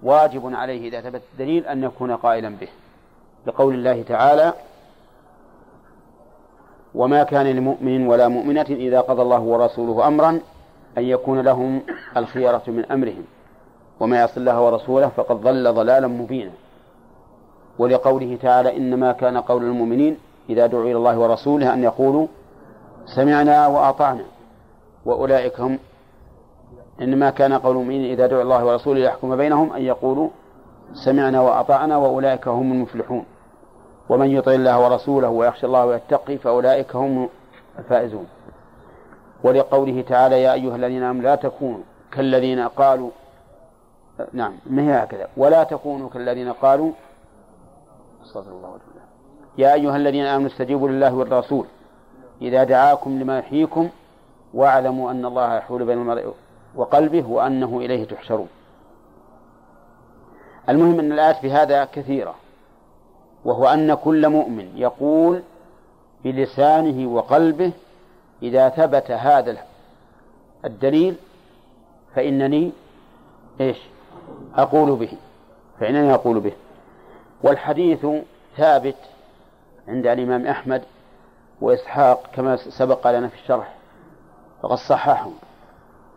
واجب 0.03 0.55
عليه 0.55 0.89
إذا 0.89 1.01
ثبت 1.01 1.21
الدليل 1.33 1.67
أن 1.67 1.83
يكون 1.83 2.15
قائلا 2.15 2.49
به. 2.49 2.69
لقول 3.45 3.73
الله 3.73 4.03
تعالى 4.03 4.53
وما 6.95 7.23
كان 7.23 7.47
لمؤمن 7.47 8.07
ولا 8.07 8.27
مؤمنة 8.27 8.65
إذا 8.69 9.01
قضى 9.01 9.21
الله 9.21 9.39
ورسوله 9.41 10.07
أمرا 10.07 10.29
أن 10.97 11.03
يكون 11.03 11.39
لهم 11.39 11.81
الخيرة 12.17 12.61
من 12.67 12.85
أمرهم. 12.85 13.23
وما 13.99 14.17
يعص 14.17 14.37
الله 14.37 14.61
ورسوله 14.61 15.07
فقد 15.07 15.41
ضل 15.41 15.73
ضلالا 15.73 16.07
مبينا. 16.07 16.51
ولقوله 17.79 18.37
تعالى 18.41 18.77
إنما 18.77 19.11
كان 19.11 19.37
قول 19.37 19.63
المؤمنين 19.63 20.17
إذا 20.49 20.67
دعوا 20.67 20.83
إلى 20.83 20.95
الله 20.95 21.19
ورسوله 21.19 21.73
أن 21.73 21.83
يقولوا 21.83 22.27
سمعنا 23.15 23.67
وأطعنا. 23.67 24.23
وأولئك 25.05 25.59
هم 25.59 25.79
إنما 27.01 27.29
كان 27.29 27.53
قول 27.53 27.75
المؤمنين 27.75 28.11
إذا 28.11 28.27
دعوا 28.27 28.41
الله 28.41 28.65
ورسوله 28.65 28.99
ليحكم 28.99 29.35
بينهم 29.35 29.73
أن 29.73 29.81
يقولوا 29.81 30.29
سمعنا 30.93 31.41
وأطعنا 31.41 31.97
وأولئك 31.97 32.47
هم 32.47 32.71
المفلحون. 32.71 33.25
ومن 34.09 34.31
يطع 34.31 34.51
الله 34.51 34.79
ورسوله 34.83 35.29
ويخشى 35.29 35.65
الله 35.65 35.85
ويتقي 35.85 36.37
فأولئك 36.37 36.95
هم 36.95 37.29
الفائزون. 37.79 38.27
ولقوله 39.43 40.01
تعالى 40.01 40.43
يا 40.43 40.53
أيها 40.53 40.75
الذين 40.75 41.03
آمنوا 41.03 41.23
لا 41.23 41.35
تكونوا 41.35 41.83
كالذين 42.11 42.59
قالوا 42.67 43.09
نعم 44.33 44.53
ما 44.65 44.81
هي 44.81 45.03
هكذا؟ 45.03 45.27
ولا 45.37 45.63
تكونوا 45.63 46.09
كالذين 46.09 46.53
قالوا 46.53 46.91
أستغفر 48.25 48.51
الله 48.51 48.69
وتعالى 48.69 49.01
يا 49.57 49.73
أيها 49.73 49.95
الذين 49.95 50.25
آمنوا 50.25 50.49
استجيبوا 50.49 50.89
لله 50.89 51.13
والرسول. 51.13 51.65
إذا 52.41 52.63
دعاكم 52.63 53.19
لما 53.19 53.39
يحييكم 53.39 53.89
واعلموا 54.53 55.11
أن 55.11 55.25
الله 55.25 55.55
يحول 55.55 55.85
بين 55.85 55.97
المرء 55.97 56.33
وقلبه 56.75 57.29
وأنه 57.29 57.77
إليه 57.77 58.05
تحشرون. 58.05 58.47
المهم 60.69 60.99
أن 60.99 61.11
الآيات 61.11 61.35
في 61.35 61.51
هذا 61.51 61.85
كثيرة. 61.85 62.35
وهو 63.45 63.65
أن 63.65 63.93
كل 63.93 64.29
مؤمن 64.29 64.71
يقول 64.75 65.41
بلسانه 66.23 67.09
وقلبه 67.09 67.71
إذا 68.43 68.69
ثبت 68.69 69.11
هذا 69.11 69.57
الدليل 70.65 71.15
فإنني 72.15 72.71
إيش؟ 73.61 73.77
أقول 74.55 74.95
به 74.95 75.11
فإنني 75.79 76.13
أقول 76.13 76.39
به. 76.39 76.53
والحديث 77.43 78.05
ثابت 78.57 78.95
عند 79.87 80.07
الإمام 80.07 80.47
أحمد 80.47 80.81
وإسحاق 81.61 82.29
كما 82.33 82.55
سبق 82.55 83.11
لنا 83.11 83.27
في 83.27 83.35
الشرح 83.35 83.73
فقد 84.61 84.77
صححه. 84.77 85.29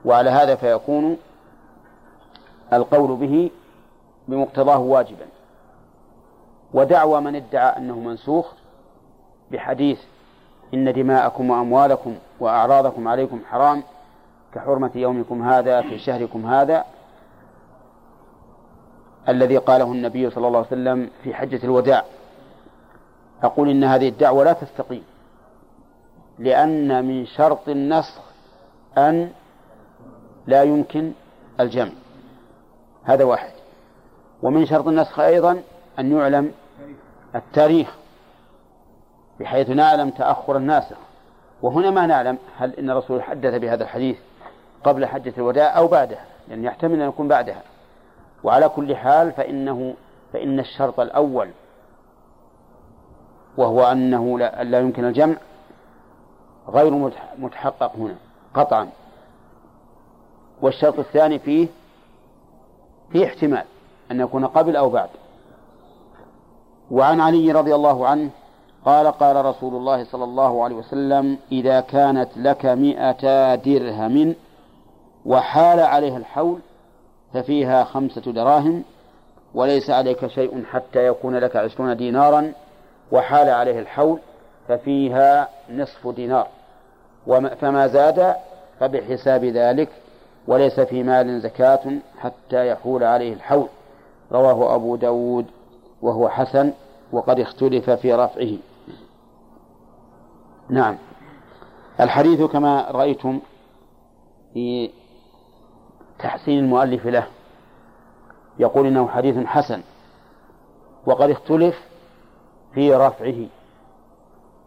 وعلى 0.04 0.30
هذا 0.30 0.54
فيكون 0.54 1.16
القول 2.72 3.16
به 3.16 3.50
بمقتضاه 4.28 4.78
واجبا. 4.78 5.26
ودعوى 6.74 7.20
من 7.20 7.36
ادعى 7.36 7.76
أنه 7.76 7.98
منسوخ 7.98 8.52
بحديث 9.50 10.00
إن 10.74 10.92
دماءكم 10.92 11.50
وأموالكم 11.50 12.14
وأعراضكم 12.40 13.08
عليكم 13.08 13.40
حرام 13.50 13.82
كحرمة 14.54 14.90
يومكم 14.94 15.42
هذا 15.42 15.80
في 15.80 15.98
شهركم 15.98 16.46
هذا 16.46 16.84
الذي 19.28 19.56
قاله 19.56 19.92
النبي 19.92 20.30
صلى 20.30 20.46
الله 20.46 20.58
عليه 20.58 20.68
وسلم 20.68 21.10
في 21.22 21.34
حجة 21.34 21.64
الوداع. 21.64 22.04
أقول 23.42 23.70
إن 23.70 23.84
هذه 23.84 24.08
الدعوة 24.08 24.44
لا 24.44 24.52
تستقيم 24.52 25.04
لأن 26.38 27.04
من 27.04 27.26
شرط 27.26 27.68
النسخ 27.68 28.22
أن 28.98 29.30
لا 30.46 30.62
يمكن 30.62 31.12
الجمع 31.60 31.92
هذا 33.04 33.24
واحد. 33.24 33.52
ومن 34.42 34.66
شرط 34.66 34.88
النسخ 34.88 35.18
أيضا 35.18 35.62
أن 35.98 36.12
يعلم 36.12 36.52
التاريخ 37.34 37.94
بحيث 39.40 39.70
نعلم 39.70 40.10
تأخر 40.10 40.56
الناسخ 40.56 40.96
وهنا 41.62 41.90
ما 41.90 42.06
نعلم 42.06 42.38
هل 42.58 42.74
إن 42.74 42.90
الرسول 42.90 43.22
حدث 43.22 43.54
بهذا 43.54 43.84
الحديث 43.84 44.16
قبل 44.84 45.06
حجة 45.06 45.32
الوداع 45.38 45.78
أو 45.78 45.88
بعدها 45.88 46.24
لأن 46.48 46.58
يعني 46.58 46.66
يحتمل 46.66 47.02
أن 47.02 47.08
يكون 47.08 47.28
بعدها. 47.28 47.62
وعلى 48.44 48.68
كل 48.68 48.96
حال 48.96 49.32
فإنه 49.32 49.94
فإن 50.32 50.60
الشرط 50.60 51.00
الأول 51.00 51.50
وهو 53.56 53.84
أنه 53.92 54.38
لا, 54.38 54.64
لا 54.64 54.80
يمكن 54.80 55.04
الجمع 55.04 55.36
غير 56.68 57.12
متحقق 57.38 57.96
هنا 57.96 58.16
قطعا. 58.54 58.88
والشرط 60.62 60.98
الثاني 60.98 61.38
فيه 61.38 61.68
فيه 63.12 63.26
احتمال 63.26 63.64
أن 64.10 64.20
يكون 64.20 64.46
قبل 64.46 64.76
أو 64.76 64.90
بعد. 64.90 65.08
وعن 66.94 67.20
علي 67.20 67.52
رضي 67.52 67.74
الله 67.74 68.06
عنه 68.06 68.30
قال 68.84 69.06
قال 69.06 69.44
رسول 69.44 69.74
الله 69.74 70.04
صلى 70.04 70.24
الله 70.24 70.64
عليه 70.64 70.76
وسلم 70.76 71.38
إذا 71.52 71.80
كانت 71.80 72.28
لك 72.36 72.66
مئتا 72.66 73.54
درهم 73.54 74.34
وحال 75.26 75.80
عليها 75.80 76.16
الحول 76.16 76.58
ففيها 77.32 77.84
خمسة 77.84 78.32
دراهم 78.32 78.82
وليس 79.54 79.90
عليك 79.90 80.26
شيء 80.26 80.64
حتى 80.64 81.06
يكون 81.06 81.36
لك 81.36 81.56
عشرون 81.56 81.96
دينارا 81.96 82.52
وحال 83.12 83.48
عليه 83.48 83.78
الحول 83.78 84.18
ففيها 84.68 85.48
نصف 85.70 86.08
دينار. 86.08 86.48
فما 87.60 87.86
زاد 87.86 88.34
فبحساب 88.80 89.44
ذلك 89.44 89.88
وليس 90.46 90.80
في 90.80 91.02
مال 91.02 91.40
زكاة 91.40 91.80
حتى 92.18 92.68
يحول 92.68 93.04
عليه 93.04 93.32
الحول. 93.32 93.68
رواه 94.32 94.74
أبو 94.74 94.96
داود 94.96 95.46
وهو 96.02 96.28
حسن 96.28 96.72
وقد 97.14 97.40
اختلف 97.40 97.90
في 97.90 98.14
رفعه. 98.14 98.56
نعم. 100.68 100.96
الحديث 102.00 102.42
كما 102.42 102.90
رأيتم 102.90 103.40
في 104.54 104.90
تحسين 106.18 106.58
المؤلف 106.58 107.06
له. 107.06 107.26
يقول 108.58 108.86
إنه 108.86 109.08
حديث 109.08 109.38
حسن. 109.46 109.82
وقد 111.06 111.30
اختلف 111.30 111.88
في 112.74 112.94
رفعه. 112.94 113.46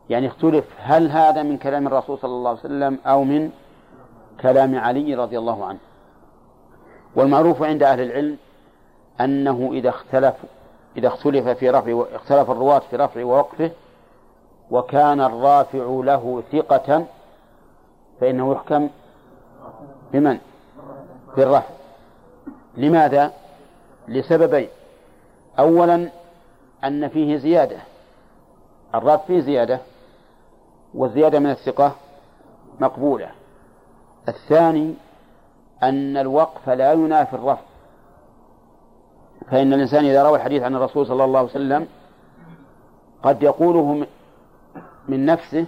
يعني 0.10 0.28
اختلف 0.28 0.66
هل 0.78 1.12
هذا 1.12 1.44
من 1.44 1.58
كلام 1.58 1.88
الرسول 1.88 2.18
صلى 2.18 2.32
الله 2.32 2.50
عليه 2.50 2.60
وسلم 2.60 3.00
أو 3.06 3.24
من 3.24 3.52
كلام 4.42 4.80
علي 4.80 5.16
رضي 5.16 5.38
الله 5.38 5.66
عنه. 5.66 5.80
والمعروف 7.16 7.64
عند 7.64 7.84
أهل 7.84 8.02
العلم 8.02 8.38
أنه 9.22 9.70
إذا 9.74 9.90
اختلف 9.90 10.36
إذا 10.98 11.08
اختلف 11.08 11.48
في 11.48 11.70
رفع 11.70 12.04
اختلف 12.16 12.52
الرواة 12.52 12.80
في 12.80 12.96
رفع 12.96 13.24
ووقفه 13.24 13.72
وكان 14.72 15.22
الرافع 15.22 16.02
له 16.04 16.44
ثقة 16.52 17.06
فإنه 18.22 18.52
يحكم 18.52 18.90
بمن؟ 20.14 20.40
بالرفع 21.38 21.70
لماذا؟ 22.78 23.34
لسببين. 24.08 24.68
أولا 25.60 26.10
أن 26.84 27.08
فيه 27.08 27.38
زيادة. 27.38 27.78
الرفع 28.96 29.26
فيه 29.26 29.40
زيادة 29.40 29.80
والزيادة 30.94 31.40
من 31.40 31.50
الثقة 31.50 31.96
مقبولة. 32.80 33.32
الثاني 34.28 34.94
أن 35.84 36.18
الوقف 36.18 36.70
لا 36.70 36.94
ينافي 36.94 37.34
الرفع. 37.34 37.62
فإن 39.52 39.74
الإنسان 39.74 40.06
إذا 40.06 40.24
روى 40.24 40.38
الحديث 40.38 40.64
عن 40.64 40.76
الرسول 40.76 41.08
صلى 41.08 41.24
الله 41.24 41.40
عليه 41.40 41.50
وسلم 41.50 41.88
قد 43.24 43.44
يقوله 43.44 44.06
من 45.08 45.26
نفسه 45.26 45.66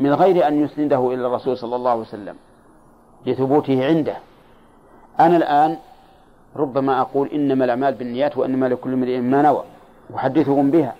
من 0.00 0.14
غير 0.14 0.48
أن 0.48 0.64
يسنده 0.64 1.08
إلى 1.14 1.26
الرسول 1.26 1.58
صلى 1.58 1.76
الله 1.76 1.90
عليه 1.90 2.00
وسلم 2.00 2.36
لثبوته 3.26 3.86
عنده. 3.86 4.16
أنا 5.20 5.36
الآن 5.36 5.76
ربما 6.56 7.00
أقول 7.00 7.28
إنما 7.28 7.64
الأعمال 7.64 7.94
بالنيات 7.94 8.38
وإنما 8.38 8.66
لكل 8.66 8.92
امرئ 8.92 9.18
ما 9.18 9.42
نوى 9.42 9.64
أحدثهم 10.16 10.70
بها 10.70 10.94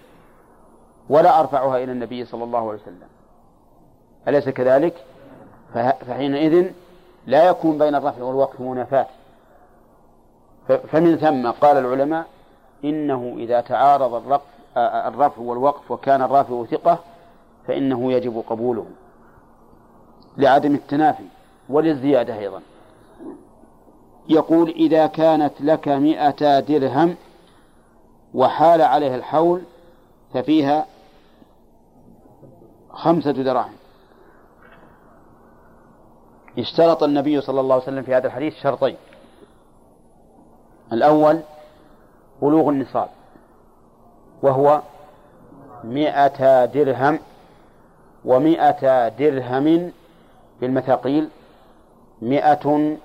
ولا 1.08 1.40
أرفعها 1.40 1.76
إلى 1.76 1.92
النبي 1.92 2.24
صلى 2.24 2.44
الله 2.44 2.58
عليه 2.58 2.80
وسلم. 2.82 3.08
أليس 4.28 4.48
كذلك؟ 4.48 4.94
فحينئذ 5.74 6.70
لا 7.26 7.48
يكون 7.48 7.78
بين 7.78 7.94
الرفع 7.94 8.22
والوقف 8.22 8.60
منافاة. 8.60 9.06
فمن 10.76 11.16
ثم 11.16 11.50
قال 11.50 11.76
العلماء 11.76 12.26
إنه 12.84 13.34
إذا 13.38 13.60
تعارض 13.60 14.14
الرفع, 14.14 14.44
الرفع 15.08 15.42
والوقف 15.42 15.90
وكان 15.90 16.22
الرافع 16.22 16.64
ثقة 16.64 16.98
فإنه 17.66 18.12
يجب 18.12 18.44
قبوله 18.48 18.86
لعدم 20.36 20.74
التنافي 20.74 21.24
وللزيادة 21.68 22.38
أيضا. 22.38 22.60
يقول 24.28 24.70
إذا 24.70 25.06
كانت 25.06 25.52
لك 25.60 25.88
مئة 25.88 26.60
درهم 26.60 27.16
وحال 28.34 28.82
عليها 28.82 29.16
الحول 29.16 29.62
ففيها 30.34 30.86
خمسة 32.90 33.32
دراهم. 33.32 33.72
اشترط 36.58 37.02
النبي 37.02 37.40
صلى 37.40 37.60
الله 37.60 37.74
عليه 37.74 37.84
وسلم 37.84 38.02
في 38.02 38.14
هذا 38.14 38.26
الحديث 38.26 38.54
شرطين. 38.54 38.96
الأول 40.92 41.40
بلوغ 42.42 42.68
النصاب 42.68 43.08
وهو 44.42 44.80
مئة 45.84 46.64
درهم 46.64 47.18
ومئة 48.24 49.08
درهم 49.08 49.92
بالمثاقيل 50.60 51.28
مئة 52.22 52.96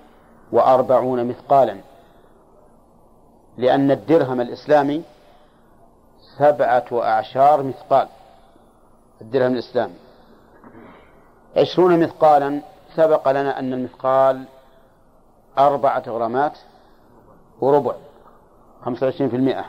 وأربعون 0.51 1.27
مثقالا 1.27 1.77
لأن 3.57 3.91
الدرهم 3.91 4.41
الإسلامي 4.41 5.03
سبعة 6.37 6.85
أعشار 6.93 7.63
مثقال 7.63 8.07
الدرهم 9.21 9.53
الإسلامي. 9.53 9.93
عشرون 11.57 11.99
مثقالا 11.99 12.61
سبق 12.95 13.31
لنا 13.31 13.59
أن 13.59 13.73
المثقال 13.73 14.45
أربعة 15.57 16.03
غرامات 16.07 16.57
وربع. 17.65 17.93
خمسة 18.85 19.05
وعشرين 19.05 19.29
في 19.29 19.35
المئة. 19.35 19.65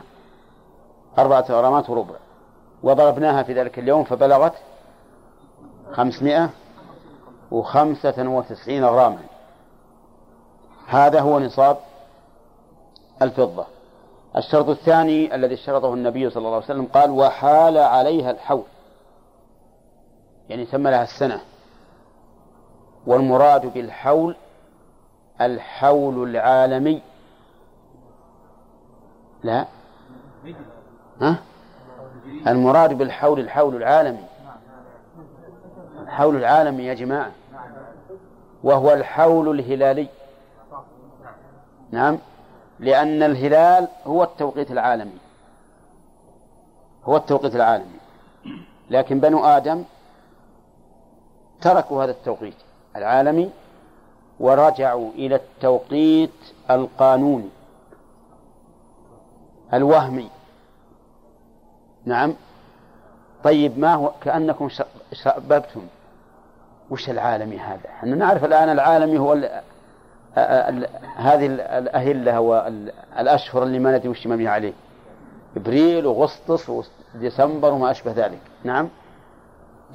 أربعة 1.19 1.45
غرامات 1.49 1.89
وربع. 1.89 2.15
وضربناها 2.83 3.43
في 3.43 3.53
ذلك 3.53 3.79
اليوم 3.79 4.03
فبلغت 4.03 4.53
خمسمائة 5.91 6.49
وخمسة 7.51 8.29
وتسعين 8.29 8.85
غراما. 8.85 9.21
هذا 10.87 11.19
هو 11.19 11.39
نصاب 11.39 11.77
الفضة. 13.21 13.65
الشرط 14.37 14.69
الثاني 14.69 15.35
الذي 15.35 15.53
اشترطه 15.53 15.93
النبي 15.93 16.29
صلى 16.29 16.37
الله 16.37 16.55
عليه 16.55 16.65
وسلم 16.65 16.85
قال 16.85 17.11
وحال 17.11 17.77
عليها 17.77 18.31
الحول 18.31 18.63
يعني 20.49 20.65
سمى 20.65 20.91
لها 20.91 21.03
السنة. 21.03 21.41
والمراد 23.07 23.73
بالحول 23.73 24.35
الحول 25.41 26.29
العالمي. 26.29 27.01
لا. 29.43 29.65
ها؟ 31.21 31.35
المراد 32.47 32.93
بالحول 32.93 33.39
الحول 33.39 33.75
العالمي. 33.75 34.23
الحول 36.03 36.35
العالمي 36.35 36.85
يا 36.85 36.93
جماعة. 36.93 37.31
وهو 38.63 38.93
الحول 38.93 39.59
الهلالي. 39.59 40.07
نعم. 41.91 42.17
لأن 42.79 43.23
الهلال 43.23 43.87
هو 44.05 44.23
التوقيت 44.23 44.71
العالمي. 44.71 45.17
هو 47.05 47.17
التوقيت 47.17 47.55
العالمي. 47.55 47.99
لكن 48.89 49.19
بنو 49.19 49.45
آدم 49.45 49.83
تركوا 51.61 52.03
هذا 52.03 52.11
التوقيت 52.11 52.55
العالمي 52.95 53.49
ورجعوا 54.39 55.11
إلى 55.11 55.35
التوقيت 55.35 56.33
القانوني. 56.71 57.49
الوهمي. 59.73 60.29
نعم. 62.05 62.33
طيب 63.43 63.79
ما 63.79 63.93
هو 63.93 64.11
كأنكم 64.21 64.69
شببتم 65.13 65.81
وش 66.89 67.09
العالمي 67.09 67.59
هذا؟ 67.59 67.89
إحنا 67.89 68.15
نعرف 68.15 68.45
الآن 68.45 68.69
العالمي 68.69 69.19
هو 69.19 69.33
ال 69.33 69.61
ال 70.37 70.87
هذه 71.15 71.45
الأهلة 71.45 72.39
والأشهر 72.39 73.63
اللي 73.63 73.79
ما 73.79 73.97
ندري 73.97 74.09
وش 74.09 74.27
مبني 74.27 74.47
عليه. 74.47 74.73
إبريل 75.57 76.05
وأغسطس 76.05 76.69
وديسمبر 77.15 77.73
وما 77.73 77.91
أشبه 77.91 78.11
ذلك. 78.11 78.39
نعم. 78.63 78.89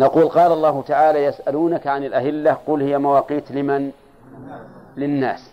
نقول 0.01 0.29
قال 0.29 0.53
الله 0.53 0.83
تعالى 0.83 1.25
يسألونك 1.25 1.87
عن 1.87 2.05
الأهلة 2.05 2.59
قل 2.67 2.83
هي 2.83 2.99
مواقيت 2.99 3.53
لمن؟ 3.53 3.91
للناس. 4.97 5.51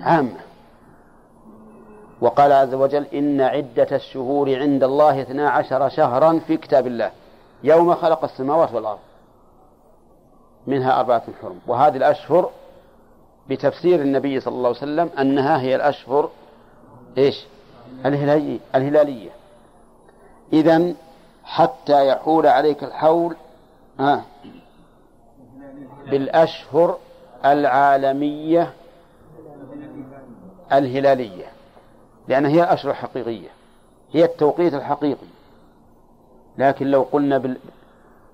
عامة. 0.00 0.47
وقال 2.20 2.52
عز 2.52 2.74
وجل 2.74 3.06
إن 3.14 3.40
عدة 3.40 3.96
الشهور 3.96 4.58
عند 4.58 4.84
الله 4.84 5.22
اثنا 5.22 5.50
عشر 5.50 5.88
شهرا 5.88 6.40
في 6.46 6.56
كتاب 6.56 6.86
الله. 6.86 7.10
يوم 7.64 7.94
خلق 7.94 8.24
السماوات 8.24 8.72
والأرض. 8.74 8.98
منها 10.66 11.00
أربعة 11.00 11.22
حرم. 11.42 11.58
وهذه 11.66 11.96
الأشهر 11.96 12.50
بتفسير 13.50 14.02
النبي 14.02 14.40
صلى 14.40 14.54
الله 14.54 14.68
عليه 14.68 14.78
وسلم 14.78 15.10
أنها 15.18 15.60
هي 15.60 15.76
الأشهر 15.76 16.30
إيش؟ 17.18 17.46
الهلالية, 18.06 18.58
الهلالية. 18.74 19.30
إذا 20.52 20.94
حتى 21.44 22.08
يحول 22.08 22.46
عليك 22.46 22.84
الحول 22.84 23.36
آه 24.00 24.22
بالأشهر 26.10 26.98
العالمية 27.44 28.72
الهلالية. 30.72 31.57
لأنها 32.28 32.50
هي 32.50 32.62
الأشهر 32.62 32.90
الحقيقية 32.90 33.48
هي 34.12 34.24
التوقيت 34.24 34.74
الحقيقي. 34.74 35.26
لكن 36.58 36.86
لو 36.86 37.02
قلنا 37.02 37.38
بال... 37.38 37.58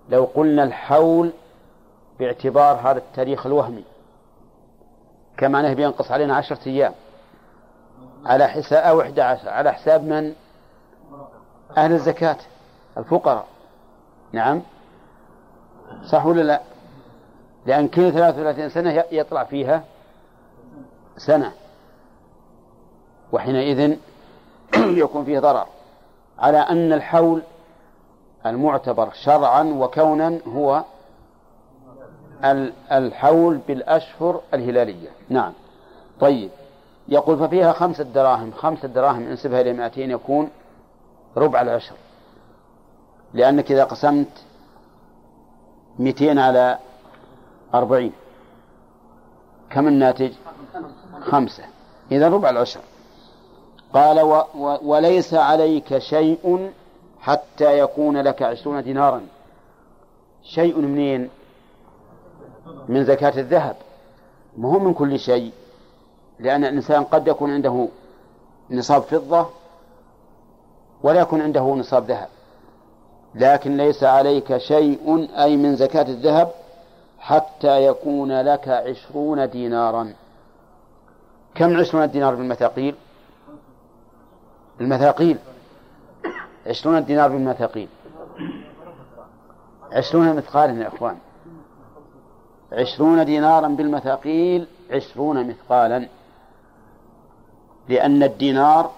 لو 0.09 0.25
قلنا 0.25 0.65
الحول 0.65 1.33
باعتبار 2.19 2.77
هذا 2.77 2.99
التاريخ 2.99 3.47
الوهمي 3.47 3.85
كما 5.37 5.61
أنه 5.61 5.75
بينقص 5.75 6.11
علينا 6.11 6.37
عشرة 6.37 6.69
أيام. 6.69 6.95
على 8.25 8.49
حساب 8.49 8.85
أو 8.85 9.01
إحدى 9.01 9.23
عشر 9.23 9.49
على 9.49 9.73
حساب 9.73 10.05
من؟ 10.05 10.35
أهل 11.77 11.93
الزكاة 11.93 12.37
الفقراء. 12.99 13.47
نعم. 14.33 14.63
صح 16.05 16.27
ولا 16.27 16.43
لا؟ 16.43 16.61
لأن 17.67 17.89
كل 17.89 18.13
33 18.13 18.69
سنة 18.69 19.05
يطلع 19.11 19.45
فيها 19.45 19.85
سنة. 21.17 21.53
وحينئذ 23.35 23.97
يكون 25.03 25.25
فيه 25.25 25.39
ضرر 25.39 25.67
على 26.39 26.59
أن 26.59 26.93
الحول 26.93 27.43
المعتبر 28.47 29.13
شرعا 29.13 29.63
وكونا 29.63 30.39
هو 30.47 30.85
الحول 32.93 33.59
بالأشهر 33.69 34.41
الهلالية. 34.55 35.09
نعم. 35.29 35.53
طيب. 36.21 36.51
يقول 37.09 37.39
ففيها 37.39 37.73
خمسة 37.73 38.05
دراهم 38.05 38.53
خمسة 38.53 38.89
دراهم 38.89 39.27
انسبها 39.27 39.61
إلى 39.61 39.73
200 39.73 40.01
يكون 40.01 40.51
ربع 41.37 41.61
العشر. 41.63 41.95
لأنك 43.35 43.73
إذا 43.73 43.85
قسمت 43.85 44.45
200 45.99 46.41
على 46.41 46.79
أربعين 47.75 48.13
كم 49.71 49.89
الناتج؟ 49.89 50.33
خمسة. 51.21 51.65
إذا 52.13 52.29
ربع 52.29 52.51
العشر. 52.51 52.81
قال 53.95 54.21
و 54.21 54.45
و 54.55 54.79
وليس 54.83 55.35
عليك 55.35 55.99
شيء 55.99 56.71
حتى 57.21 57.79
يكون 57.79 58.21
لك 58.21 58.43
عشرون 58.43 58.83
دينارا. 58.83 59.21
شيء 60.43 60.79
منين؟ 60.79 61.31
من 62.89 63.05
زكاة 63.05 63.41
الذهب. 63.41 63.77
مو 64.57 64.79
من 64.79 64.95
كل 64.95 65.19
شيء. 65.19 65.53
لأن 66.41 66.65
الإنسان 66.65 67.05
قد 67.05 67.29
يكون 67.29 67.51
عنده 67.51 67.89
نصاب 68.71 69.03
فضة 69.03 69.47
ولا 71.03 71.21
يكون 71.21 71.41
عنده 71.41 71.63
نصاب 71.63 72.05
ذهب. 72.05 72.29
لكن 73.35 73.77
ليس 73.77 74.05
عليك 74.05 74.57
شيء 74.57 75.29
أي 75.39 75.57
من 75.57 75.77
زكاة 75.77 76.03
الذهب 76.03 76.51
حتى 77.19 77.87
يكون 77.87 78.41
لك 78.41 78.69
عشرون 78.69 79.51
دينارا. 79.51 80.13
كم 81.55 81.77
عشرون 81.77 82.11
دينار 82.11 82.35
بالمثاقيل؟ 82.35 82.95
المثاقيل. 84.81 85.39
عشرون 86.67 87.05
دينار 87.05 87.29
بالمثاقيل. 87.29 87.89
عشرون 89.93 90.37
مثقالا 90.37 90.83
يا 90.83 90.89
إخوان. 90.89 91.17
عشرون 92.73 93.25
دينارا 93.25 93.69
بالمثاقيل 93.69 94.67
عشرون 94.91 95.49
مثقالا. 95.49 96.09
لأن 97.89 98.23
الدينار 98.23 98.91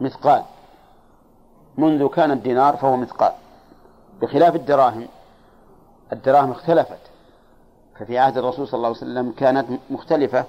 مثقال. 0.00 0.42
منذ 1.78 2.08
كان 2.08 2.30
الدينار 2.30 2.76
فهو 2.76 2.96
مثقال. 2.96 3.32
بخلاف 4.22 4.54
الدراهم 4.54 5.08
الدراهم 6.12 6.50
اختلفت. 6.50 7.00
ففي 7.98 8.18
عهد 8.18 8.38
الرسول 8.38 8.68
صلى 8.68 8.78
الله 8.78 8.88
عليه 8.88 8.96
وسلم 8.96 9.32
كانت 9.32 9.66
مختلفة. 9.90 10.44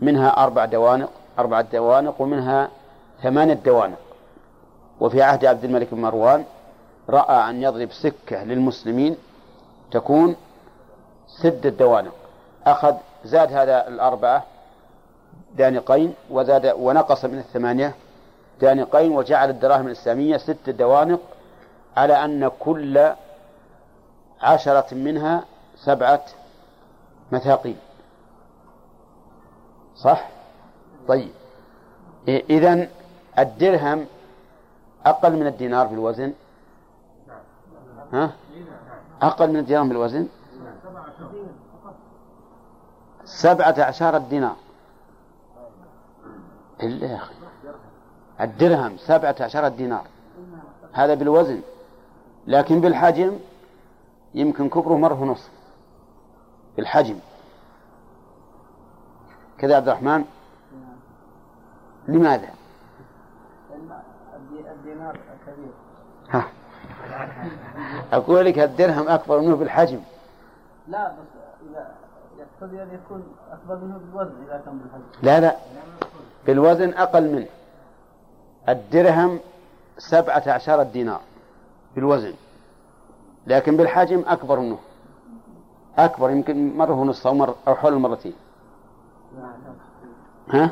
منها 0.00 0.44
أربع 0.44 0.64
دوانق 0.64 1.10
أربعة 1.38 1.62
دوانق 1.62 2.20
ومنها 2.20 2.68
ثمانية 3.22 3.54
دوانق 3.54 3.98
وفي 5.00 5.22
عهد 5.22 5.44
عبد 5.44 5.64
الملك 5.64 5.94
بن 5.94 6.00
مروان 6.00 6.44
رأى 7.10 7.50
أن 7.50 7.62
يضرب 7.62 7.92
سكة 7.92 8.44
للمسلمين 8.44 9.16
تكون 9.90 10.36
ست 11.26 11.74
دوانق 11.78 12.12
أخذ 12.66 12.94
زاد 13.24 13.52
هذا 13.52 13.88
الأربعة 13.88 14.44
دانقين 15.56 16.14
وزاد 16.30 16.66
ونقص 16.78 17.24
من 17.24 17.38
الثمانية 17.38 17.94
دانقين 18.60 19.12
وجعل 19.12 19.50
الدراهم 19.50 19.86
الإسلامية 19.86 20.36
ست 20.36 20.70
دوانق 20.70 21.20
على 21.96 22.24
أن 22.24 22.50
كل 22.60 23.12
عشرة 24.42 24.94
منها 24.94 25.44
سبعة 25.76 26.24
مثاقيل 27.32 27.76
صح؟ 29.96 30.28
طيب. 31.08 31.30
إذن 32.28 32.88
الدرهم 33.38 34.06
أقل 35.06 35.32
من 35.36 35.46
الدينار 35.46 35.86
بالوزن 35.86 36.32
ها؟ 38.12 38.32
أقل 39.22 39.50
من 39.50 39.56
الدينار 39.56 39.84
بالوزن 39.84 40.28
سبعة 43.24 43.74
عشر 43.78 44.18
دينار 44.18 44.56
إلا 46.82 47.06
يا 47.06 47.16
أخي. 47.16 47.34
الدرهم 48.40 48.96
سبعة 48.96 49.36
عشر 49.40 49.68
دينار 49.68 50.06
هذا 50.92 51.14
بالوزن. 51.14 51.60
لكن 52.46 52.80
بالحجم 52.80 53.38
يمكن 54.34 54.68
كبره 54.68 54.96
مرة 54.96 55.22
ونصف. 55.22 55.50
بالحجم. 56.76 57.18
كذا 59.58 59.76
عبد 59.76 59.88
الرحمن. 59.88 60.24
لماذا؟ 62.08 62.50
الدينار 64.86 65.18
كبير 65.46 65.72
ها 66.30 66.44
أقول 68.12 68.44
لك 68.44 68.58
الدرهم 68.58 69.08
أكبر 69.08 69.40
منه 69.40 69.56
بالحجم. 69.56 70.00
لا 70.88 71.08
بس 71.08 71.14
إذا 71.70 71.94
يقتضي 72.38 72.82
أن 72.82 72.88
يكون 72.94 73.22
أكبر 73.52 73.76
منه 73.84 73.98
بالوزن 73.98 74.34
إذا 74.46 74.62
كان 74.64 74.78
بالحجم. 74.78 75.04
لا 75.22 75.40
لا. 75.40 75.56
بالوزن 76.46 76.94
أقل 76.94 77.32
منه. 77.32 77.46
الدرهم 78.68 79.38
سبعة 79.98 80.42
عشر 80.46 80.82
دينار 80.82 81.20
بالوزن. 81.94 82.34
لكن 83.46 83.76
بالحجم 83.76 84.24
أكبر 84.26 84.60
منه. 84.60 84.78
أكبر 85.98 86.30
يمكن 86.30 86.76
مرة 86.76 86.94
ونصف 86.94 87.26
أو, 87.26 87.34
مرة 87.34 87.54
أو 87.68 87.74
حول 87.74 87.92
المرتين 87.92 88.34
ها؟ 90.48 90.70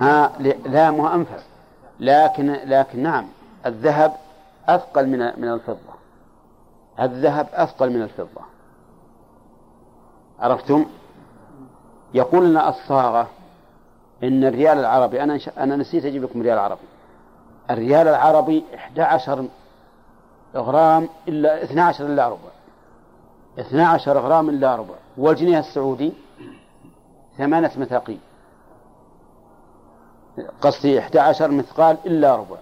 ها 0.00 0.32
لا 0.66 0.90
مو 0.90 1.08
أنفس. 1.08 1.46
لكن 2.00 2.52
لكن 2.52 3.02
نعم 3.02 3.26
الذهب 3.66 4.12
أثقل 4.68 5.06
من 5.06 5.18
من 5.18 5.48
الفضة. 5.52 5.96
الذهب 7.00 7.48
أثقل 7.52 7.90
من 7.90 8.02
الفضة. 8.02 8.40
عرفتم؟ 10.38 10.86
يقول 12.14 12.50
لنا 12.50 12.68
الصاغة 12.68 13.28
إن 14.22 14.44
الريال 14.44 14.78
العربي 14.78 15.22
أنا 15.22 15.38
أنا 15.58 15.76
نسيت 15.76 16.04
أجيب 16.04 16.22
لكم 16.22 16.42
ريال 16.42 16.58
عربي. 16.58 16.80
الريال 17.70 18.08
العربي 18.08 18.64
11 18.74 19.48
غرام 20.54 21.08
إلا 21.28 21.64
12 21.64 22.06
إلا 22.06 22.28
ربع. 22.28 22.50
12 23.58 24.18
غرام 24.18 24.48
إلا 24.48 24.76
ربع. 24.76 24.94
والجنيه 25.16 25.58
السعودي 25.58 26.12
ثمانية 27.38 27.70
مثاقيل 27.76 28.18
قصدي 30.60 30.98
11 30.98 31.50
مثقال 31.50 31.96
إلا 32.06 32.36
ربع. 32.36 32.56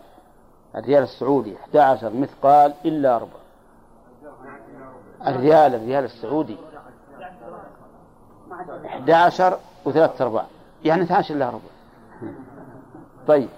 الريال 0.76 1.02
السعودي 1.02 1.56
11 1.56 2.10
مثقال 2.14 2.74
إلا 2.84 3.18
ربع. 3.18 3.44
الريال 5.26 5.74
الريال 5.74 6.04
السعودي 6.04 6.56
11 8.86 9.58
وثلاثة 9.84 10.24
أرباع. 10.24 10.46
يعني 10.84 11.02
12 11.02 11.34
إلا 11.34 11.48
ربع. 11.48 11.60
طيب 13.26 13.48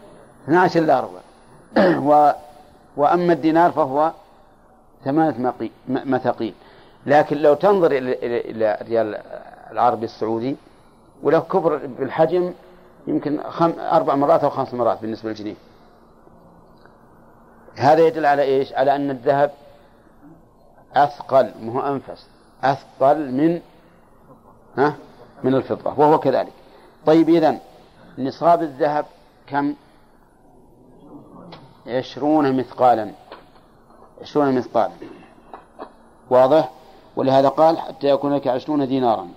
12 0.45 0.81
إلا 0.81 1.01
ربع. 1.01 1.21
و 2.09 2.33
وأما 2.97 3.33
الدينار 3.33 3.73
فهو 3.73 4.13
ثمانية 5.05 5.71
مثاقيل 5.89 6.55
لكن 7.07 7.37
لو 7.37 7.55
تنظر 7.55 7.93
إلى 7.93 8.79
الريال 8.81 9.21
العربي 9.73 10.05
السعودي 10.05 10.57
ولو 11.23 11.43
كبر 11.43 11.81
بالحجم 11.99 12.53
يمكن 13.07 13.41
خم... 13.43 13.73
أربع 13.79 14.15
مرات 14.15 14.45
أو 14.45 14.51
خمس 14.51 14.75
مرات 14.75 14.99
بالنسبة 15.01 15.29
للجنيه. 15.29 15.55
هذا 17.77 18.07
يدل 18.07 18.27
على 18.27 18.43
إيش؟ 18.43 18.73
على 18.73 18.97
أن 18.97 19.11
الذهب 19.11 19.51
أثقل 20.95 21.53
مو 21.61 21.81
أنفس 21.81 22.27
أثقل 22.65 23.33
من 23.33 23.61
ها؟ 24.79 24.97
من 25.45 25.55
الفضة 25.55 25.91
وهو 25.97 26.19
كذلك. 26.19 26.53
طيب 27.07 27.29
إذن 27.29 27.59
نصاب 28.19 28.63
الذهب 28.63 29.07
كم؟ 29.47 29.75
عشرون 31.87 32.57
مثقالا. 32.57 33.13
عشرون 34.23 34.55
مثقالا. 34.55 34.93
واضح؟ 36.31 36.71
ولهذا 37.17 37.49
قال 37.49 37.79
حتى 37.79 38.07
يكون 38.07 38.35
لك 38.35 38.47
عشرون 38.47 38.89
دينارا. 38.89 39.29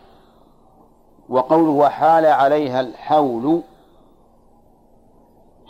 وقوله 1.29 1.71
وحال 1.71 2.25
عليها 2.25 2.81
الحول 2.81 3.61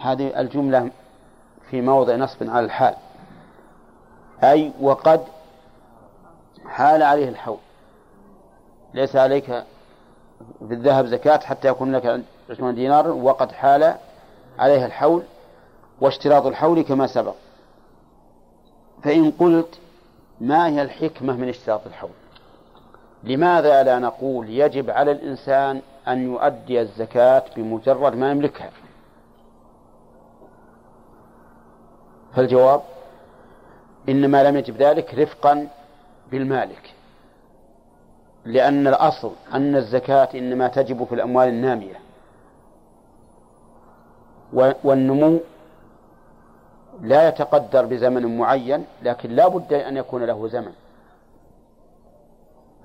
هذه 0.02 0.40
الجملة 0.40 0.92
في 1.72 1.82
موضع 1.82 2.16
نصب 2.16 2.50
على 2.50 2.66
الحال. 2.66 2.96
أي 4.44 4.72
وقد 4.82 5.22
حال 6.66 7.04
عليه 7.04 7.30
الحول. 7.30 7.58
ليس 8.94 9.16
عليك 9.16 9.46
في 10.68 10.74
الذهب 10.74 11.06
زكاة 11.06 11.38
حتى 11.38 11.68
يكون 11.68 11.96
لك 11.96 12.22
عشرون 12.50 12.76
دينار 12.76 13.08
وقد 13.08 13.52
حال 13.52 13.96
عليها 14.60 14.86
الحول 14.86 15.24
واشتراط 16.02 16.46
الحول 16.46 16.82
كما 16.82 17.08
سبق. 17.08 17.36
فإن 19.04 19.32
قلت 19.32 19.80
ما 20.42 20.68
هي 20.68 20.82
الحكمة 20.82 21.34
من 21.34 21.50
اشتراط 21.50 21.82
الحول؟ 21.88 22.10
لماذا 23.24 23.84
لا 23.84 24.00
نقول 24.00 24.50
يجب 24.50 24.90
على 24.90 25.12
الإنسان 25.12 25.82
أن 26.08 26.24
يؤدي 26.24 26.82
الزكاة 26.82 27.44
بمجرد 27.56 28.16
ما 28.16 28.32
يملكها؟ 28.32 28.70
فالجواب 32.36 32.82
إنما 34.10 34.44
لم 34.44 34.58
يجب 34.58 34.78
ذلك 34.78 35.14
رفقا 35.14 35.68
بالمالك 36.32 36.94
لأن 38.46 38.88
الأصل 38.88 39.32
أن 39.54 39.76
الزكاة 39.76 40.30
إنما 40.36 40.68
تجب 40.68 41.04
في 41.04 41.16
الأموال 41.16 41.48
النامية 41.50 42.00
والنمو 44.84 45.40
لا 47.02 47.28
يتقدر 47.28 47.86
بزمن 47.86 48.38
معين 48.38 48.86
لكن 49.04 49.30
لا 49.30 49.48
بد 49.48 49.74
أن 49.74 49.98
يكون 49.98 50.24
له 50.24 50.48
زمن 50.48 50.72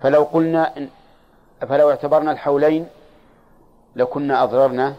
فلو 0.00 0.22
قلنا 0.22 0.76
إن 0.76 0.88
فلو 1.60 1.90
اعتبرنا 1.90 2.32
الحولين 2.32 2.86
لكنا 3.96 4.42
أضررنا 4.42 4.94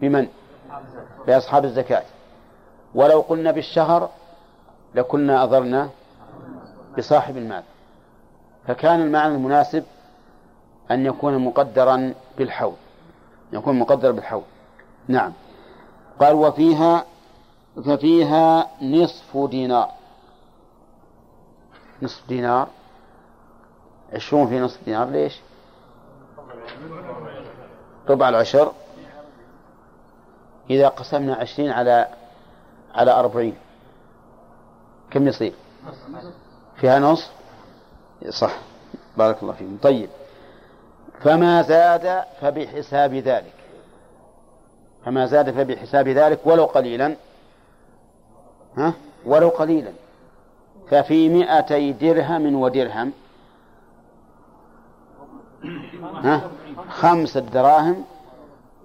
بمن؟ 0.00 0.28
بأصحاب 1.26 1.64
الزكاة 1.64 2.02
ولو 2.94 3.20
قلنا 3.20 3.50
بالشهر 3.50 4.10
لكنا 4.94 5.44
أضرنا 5.44 5.90
بصاحب 6.98 7.36
المال. 7.36 7.62
فكان 8.66 9.00
المعنى 9.00 9.34
المناسب 9.34 9.84
أن 10.90 11.06
يكون 11.06 11.38
مقدرا 11.38 12.14
بالحول 12.38 12.74
يكون 13.52 13.78
مقدر 13.78 14.12
بالحول 14.12 14.42
نعم. 15.08 15.32
قال 16.20 16.34
وفيها 16.34 17.04
ففيها 17.84 18.70
نصف 18.82 19.36
دينار. 19.36 19.90
نصف 22.02 22.28
دينار. 22.28 22.68
عشرون 24.12 24.48
في 24.48 24.60
نصف 24.60 24.84
دينار 24.84 25.10
ليش؟ 25.10 25.40
ربع 28.08 28.28
العشر. 28.28 28.72
إذا 30.70 30.88
قسمنا 30.88 31.34
عشرين 31.34 31.70
على 31.70 32.08
على 32.96 33.10
أربعين. 33.10 33.56
كم 35.10 35.28
يصير؟ 35.28 35.52
فيها 36.76 36.98
نصف 36.98 37.30
صح. 38.28 38.58
بارك 39.16 39.42
الله 39.42 39.52
فيكم. 39.52 39.76
طيب. 39.82 40.08
فما 41.20 41.62
زاد 41.62 42.24
فبحساب 42.40 43.14
ذلك. 43.14 43.54
فما 45.04 45.26
زاد 45.26 45.50
فبحساب 45.50 46.08
ذلك 46.08 46.40
ولو 46.44 46.64
قليلا. 46.64 47.16
ها؟ 48.76 48.92
ولو 49.26 49.48
قليلا. 49.48 49.92
ففي 50.90 51.28
مئتي 51.28 51.92
درهم 51.92 52.54
ودرهم 52.54 53.12
ها؟ 56.24 56.50
خمسة 56.90 57.40
دراهم 57.40 58.04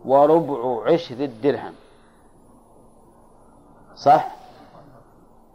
وربع 0.05 0.83
عشر 0.93 1.15
الدرهم 1.15 1.73
صح؟ 4.01 4.27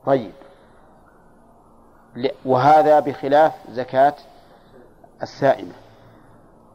طيب. 0.06 0.32
وهذا 2.44 3.00
بخلاف 3.00 3.52
زكاة 3.70 4.14
السائمة. 5.22 5.72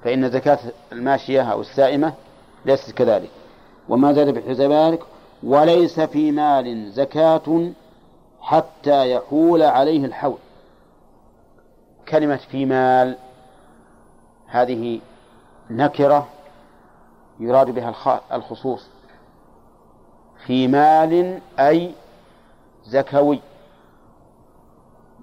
فإن 0.03 0.29
زكاة 0.29 0.59
الماشية 0.91 1.41
أو 1.51 1.61
السائمة 1.61 2.13
ليست 2.65 2.91
كذلك. 2.91 3.29
وما 3.89 4.13
زاد 4.13 4.29
بحسب 4.29 4.71
ذلك 4.71 5.03
وليس 5.43 5.99
في 5.99 6.31
مال 6.31 6.91
زكاة 6.91 7.71
حتى 8.41 9.11
يحول 9.11 9.63
عليه 9.63 10.05
الحول. 10.05 10.37
كلمة 12.07 12.37
في 12.37 12.65
مال 12.65 13.17
هذه 14.47 15.01
نكرة 15.69 16.27
يراد 17.39 17.69
بها 17.69 18.21
الخصوص. 18.33 18.87
في 20.45 20.67
مال 20.67 21.41
أي 21.59 21.95
زكوي. 22.83 23.41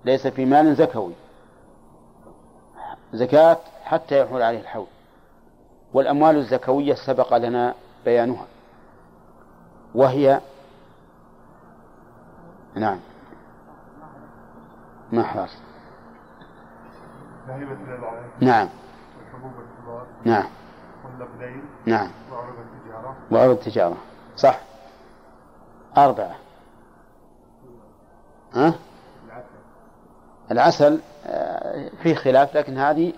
ليس 0.05 0.27
في 0.27 0.45
مال 0.45 0.75
زكوي. 0.75 1.13
زكاة 3.13 3.59
حتى 3.85 4.21
يحول 4.21 4.43
عليه 4.43 4.61
الحول. 4.61 4.87
والأموال 5.93 6.37
الزكوية 6.37 6.95
سبق 6.95 7.37
لنا 7.37 7.75
بيانها. 8.05 8.47
وهي 9.95 10.41
نعم. 12.75 13.01
ما 15.13 15.23
حاصل 15.23 15.59
نعم. 18.41 18.69
نعم. 20.25 20.47
والنقدين 21.05 21.65
نعم. 21.87 22.11
وعروض 22.33 22.55
التجارة. 22.59 23.17
وعروض 23.31 23.57
التجارة. 23.57 23.97
صح. 24.37 24.61
أربعة. 25.97 26.37
ها؟ 28.55 28.75
العسل 30.51 31.01
آه، 31.27 31.91
فيه 32.03 32.15
خلاف 32.15 32.57
لكن 32.57 32.79
هذه 32.79 33.13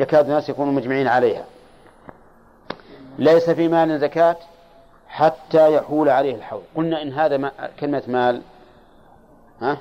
يكاد 0.00 0.24
الناس 0.24 0.48
يكونوا 0.48 0.72
مجمعين 0.72 1.08
عليها. 1.08 1.44
ليس 3.18 3.50
في 3.50 3.68
مال 3.68 4.00
زكاة 4.00 4.36
حتى 5.08 5.74
يحول 5.74 6.08
عليه 6.08 6.34
الحول. 6.34 6.62
قلنا 6.76 7.02
إن 7.02 7.12
هذا 7.12 7.36
ما 7.36 7.52
كلمة 7.80 8.02
مال 8.06 8.42
ها؟ 9.62 9.78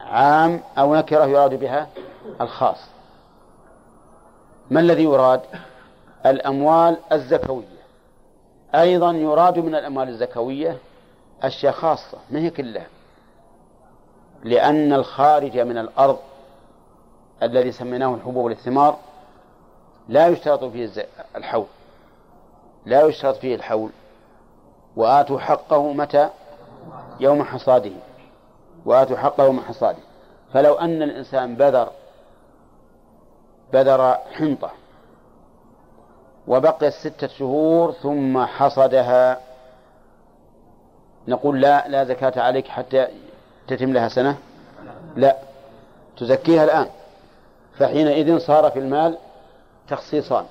عام 0.00 0.60
أو 0.78 0.94
نكرة 0.94 1.24
يراد 1.26 1.54
بها 1.54 1.88
الخاص. 2.40 2.78
ما 4.70 4.80
الذي 4.80 5.04
يراد؟ 5.04 5.40
الأموال 6.26 6.96
الزكوية. 7.12 7.64
أيضا 8.74 9.12
يراد 9.12 9.58
من 9.58 9.74
الأموال 9.74 10.08
الزكوية 10.08 10.76
أشياء 11.46 11.72
خاصة 11.72 12.18
ما 12.30 12.38
هي 12.38 12.50
كلها؟ 12.50 12.86
لأن 14.44 14.92
الخارج 14.92 15.58
من 15.58 15.78
الأرض 15.78 16.18
الذي 17.42 17.72
سميناه 17.72 18.14
الحبوب 18.14 18.44
والثمار 18.44 18.98
لا 20.08 20.28
يشترط 20.28 20.64
فيه 20.64 20.90
الحول 21.36 21.66
لا 22.86 23.06
يشترط 23.06 23.36
فيه 23.36 23.54
الحول. 23.54 23.90
وآتوا 24.96 25.38
حقه 25.38 25.92
متى؟ 25.92 26.30
يوم 27.20 27.42
حصاده. 27.44 27.92
وآتوا 28.86 29.16
حقه 29.16 29.44
يوم 29.44 29.60
حصاده. 29.60 30.02
فلو 30.52 30.74
أن 30.74 31.02
الإنسان 31.02 31.56
بذر 31.56 31.90
بذر 33.72 34.18
حنطة 34.32 34.70
وبقيت 36.48 36.92
ستة 36.92 37.26
شهور 37.26 37.92
ثم 37.92 38.44
حصدها 38.44 39.40
نقول 41.28 41.60
لا 41.60 41.88
لا 41.88 42.04
زكاة 42.04 42.42
عليك 42.42 42.68
حتى 42.68 43.06
تتم 43.68 43.92
لها 43.92 44.08
سنة؟ 44.08 44.36
لا. 45.16 45.36
تزكيها 46.16 46.64
الآن. 46.64 46.86
فحينئذ 47.78 48.38
صار 48.38 48.70
في 48.70 48.78
المال 48.78 49.18
تخصيصان. 49.88 50.44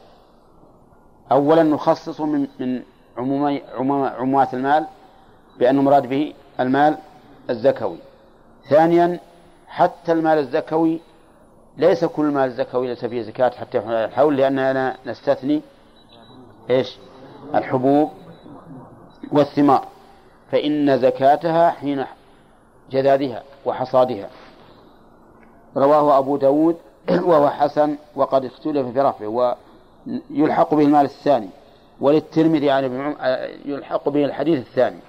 أولا 1.32 1.64
نخصص 1.64 2.22
من 2.22 2.48
من 2.60 2.82
عمومي 3.18 3.62
عمومات 4.18 4.54
المال 4.54 4.86
بأنه 5.60 5.82
مراد 5.82 6.10
به 6.10 6.34
المال 6.60 6.98
الزكوي. 7.50 7.98
ثانيا 8.70 9.20
حتى 9.68 10.12
المال 10.12 10.38
الزكوي 10.38 11.02
ليس 11.78 12.06
كل 12.06 12.26
مال 12.26 12.44
الزكوي 12.44 12.88
ليس 12.88 13.06
فيه 13.06 13.22
زكاة 13.22 13.50
حتى 13.50 13.78
يحول 13.78 13.94
الحول 13.94 14.38
لأننا 14.38 14.98
نستثني 15.06 15.62
إيش؟ 16.70 16.98
الحبوب 17.56 18.12
والثمار. 19.32 19.88
فإن 20.52 21.00
زكاتها 21.00 21.70
حين 21.70 22.06
جذاذها 22.92 23.44
وحصادها. 23.66 24.30
رواه 25.78 26.18
أبو 26.18 26.38
داود 26.38 26.78
وهو 27.10 27.50
حسن 27.50 27.96
وقد 28.16 28.46
اختلف 28.46 28.88
في 28.88 29.00
رفعه 29.00 29.56
ويلحق 30.32 30.74
به 30.74 30.84
المال 30.84 31.06
الثاني. 31.06 31.50
وللترمذي 32.02 32.72
عن 32.72 32.84
ابن 32.84 33.02
عمر 33.02 33.16
يلحق 33.66 34.10
به 34.10 34.26
الحديث 34.26 34.60
الثاني. 34.60 35.00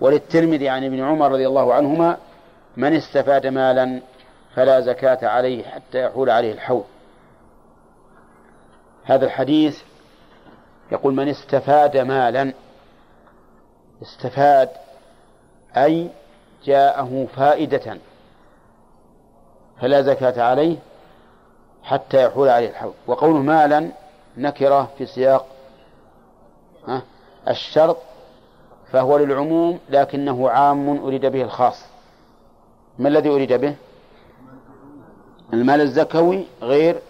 وللترمذي 0.00 0.68
عن 0.68 0.84
ابن 0.84 1.00
عمر 1.00 1.32
رضي 1.32 1.46
الله 1.46 1.74
عنهما 1.74 2.16
من 2.76 2.94
استفاد 2.94 3.46
مالا 3.46 4.00
فلا 4.54 4.80
زكاة 4.80 5.28
عليه 5.28 5.64
حتى 5.64 6.04
يحول 6.04 6.30
عليه 6.30 6.52
الحول. 6.52 6.84
هذا 9.04 9.24
الحديث 9.24 9.82
يقول 10.92 11.14
من 11.14 11.28
استفاد 11.28 11.96
مالا 11.96 12.52
استفاد 14.02 14.68
أي 15.76 16.08
جاءه 16.64 17.26
فائدة 17.36 17.98
فلا 19.80 20.02
زكاة 20.02 20.42
عليه 20.42 20.76
حتى 21.82 22.24
يحول 22.24 22.48
عليه 22.48 22.68
الحول. 22.70 22.92
وقوله 23.06 23.38
مالا 23.38 23.90
نكرة 24.36 24.88
في 24.98 25.06
سياق 25.06 25.46
الشرط 27.48 27.96
فهو 28.92 29.18
للعموم 29.18 29.78
لكنه 29.90 30.50
عام 30.50 31.04
أريد 31.04 31.26
به 31.26 31.42
الخاص. 31.42 31.84
ما 32.98 33.08
الذي 33.08 33.28
أريد 33.28 33.52
به؟ 33.52 33.74
المال 35.52 35.80
الزكوي 35.80 36.44
غير 36.62 37.00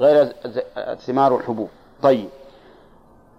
غير 0.00 0.32
الثمار 0.76 1.32
والحبوب 1.32 1.68
طيب. 2.02 2.28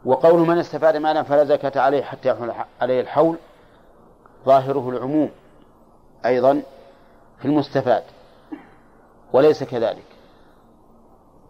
وقول 0.05 0.39
من 0.39 0.57
استفاد 0.57 0.97
مالا 0.97 1.23
فلا 1.23 1.43
زكاة 1.43 1.81
عليه 1.81 2.03
حتى 2.03 2.29
يحول 2.29 2.53
عليه 2.81 3.01
الحول 3.01 3.37
ظاهره 4.45 4.89
العموم 4.89 5.29
أيضا 6.25 6.61
في 7.39 7.45
المستفاد 7.45 8.03
وليس 9.33 9.63
كذلك. 9.63 10.03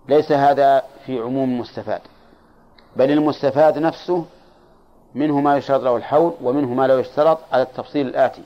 ليس 0.09 0.31
هذا 0.31 0.83
في 1.05 1.19
عموم 1.19 1.49
المستفاد 1.49 2.01
بل 2.95 3.11
المستفاد 3.11 3.77
نفسه 3.77 4.25
منه 5.15 5.41
ما 5.41 5.57
يشترط 5.57 5.81
له 5.81 5.97
الحول 5.97 6.33
ومنه 6.41 6.73
ما 6.73 6.87
لا 6.87 6.99
يشترط 6.99 7.39
على 7.51 7.61
التفصيل 7.61 8.07
الآتي. 8.07 8.43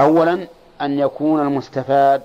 أولا 0.00 0.46
أن 0.80 0.98
يكون 0.98 1.40
المستفاد 1.40 2.22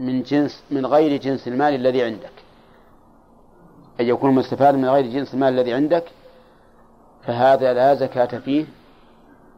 من 0.00 0.22
جنس 0.22 0.62
من 0.70 0.86
غير 0.86 1.20
جنس 1.20 1.48
المال 1.48 1.74
الذي 1.74 2.02
عندك. 2.02 2.39
أن 4.00 4.06
يكون 4.06 4.30
المستفاد 4.30 4.74
من 4.74 4.88
غير 4.88 5.06
جنس 5.06 5.34
المال 5.34 5.48
الذي 5.52 5.72
عندك 5.72 6.04
فهذا 7.26 7.72
لا 7.72 7.94
زكاة 7.94 8.38
فيه 8.38 8.64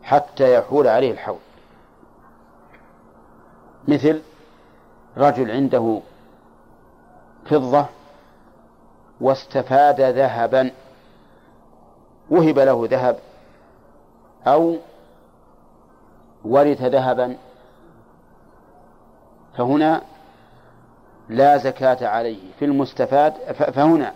حتى 0.02 0.55
يحول 0.55 0.86
عليه 0.86 1.12
الحول. 1.12 1.39
مثل 3.89 4.23
رجل 5.16 5.51
عنده 5.51 6.01
فضة 7.47 7.86
واستفاد 9.20 10.01
ذهبا 10.01 10.70
وهب 12.31 12.59
له 12.59 12.86
ذهب 12.90 13.19
أو 14.47 14.77
ورث 16.44 16.82
ذهبا 16.82 17.36
فهنا 19.56 20.02
لا 21.28 21.56
زكاة 21.56 22.09
عليه. 22.09 22.52
في 22.59 22.64
المستفاد 22.64 23.32
فهنا 23.52 24.14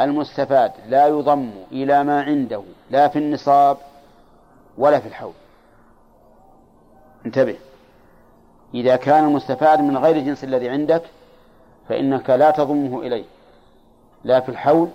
المستفاد 0.00 0.72
لا 0.88 1.06
يضم 1.06 1.50
إلى 1.72 2.04
ما 2.04 2.22
عنده 2.22 2.62
لا 2.90 3.08
في 3.08 3.18
النصاب 3.18 3.76
ولا 4.78 5.00
في 5.00 5.08
الحول. 5.08 5.32
انتبه. 7.26 7.56
إذا 8.74 8.96
كان 8.96 9.24
المستفاد 9.24 9.80
من 9.80 9.96
غير 9.96 10.16
الجنس 10.16 10.44
الذي 10.44 10.68
عندك 10.68 11.02
فإنك 11.88 12.30
لا 12.30 12.50
تضمه 12.50 13.00
إليه 13.00 13.24
لا 14.24 14.40
في 14.40 14.48
الحول 14.48 14.88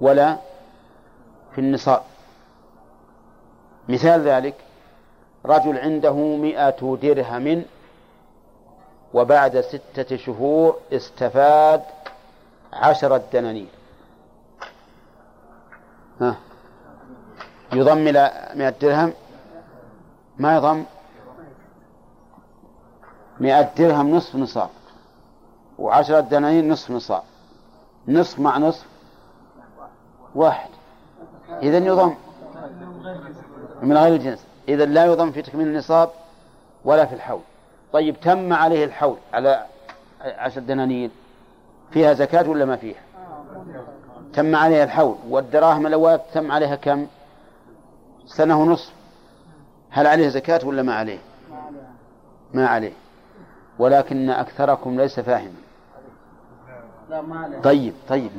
ولا 0.00 0.36
في 1.54 1.60
النصاب. 1.60 2.02
مثال 3.88 4.20
ذلك 4.20 4.54
رجل 5.46 5.78
عنده 5.78 6.14
مئة 6.14 6.98
درهم 7.02 7.64
وبعد 9.14 9.60
ستة 9.60 10.16
شهور 10.16 10.76
استفاد 10.92 11.82
عشرة 12.72 13.22
دنانير. 13.32 13.77
ها. 16.20 16.36
يضم 17.72 18.08
إلى 18.08 18.52
مئة 18.54 18.70
درهم. 18.70 19.12
ما 20.38 20.56
يضم؟ 20.56 20.84
مئة 23.40 23.74
درهم 23.78 24.10
نصف 24.10 24.36
نصاب. 24.36 24.68
وعشرة 25.78 26.20
دنانير 26.20 26.64
نصف 26.64 26.90
نصاب. 26.90 27.22
نصف 28.08 28.38
مع 28.38 28.58
نصف 28.58 28.86
واحد. 30.34 30.70
إذا 31.62 31.78
يضم. 31.78 32.14
من 33.82 33.96
غير 33.96 34.14
الجنس. 34.14 34.46
إذا 34.68 34.84
لا 34.84 35.04
يضم 35.04 35.32
في 35.32 35.42
تكميل 35.42 35.66
النصاب 35.66 36.10
ولا 36.84 37.06
في 37.06 37.14
الحول. 37.14 37.40
طيب 37.92 38.20
تم 38.20 38.52
عليه 38.52 38.84
الحول 38.84 39.16
على 39.32 39.66
عشر 40.20 40.60
دنانير. 40.60 41.10
فيها 41.90 42.12
زكاة 42.12 42.48
ولا 42.48 42.64
ما 42.64 42.76
فيها؟ 42.76 43.00
تم 44.32 44.56
عليها 44.56 44.84
الحول 44.84 45.16
والدراهم 45.28 45.86
الأول 45.86 46.20
تم 46.34 46.52
عليها 46.52 46.76
كم؟ 46.76 47.06
سنة 48.26 48.60
ونصف. 48.60 48.92
هل 49.90 50.06
عليه 50.06 50.28
زكاة 50.28 50.66
ولا 50.66 50.82
ما 50.82 50.94
عليه؟ 50.94 51.18
ما 52.54 52.66
عليه. 52.66 52.92
ولكن 53.78 54.30
أكثركم 54.30 55.00
ليس 55.00 55.20
فاهما. 55.20 55.52
طيب 57.62 57.94
طيب. 58.08 58.30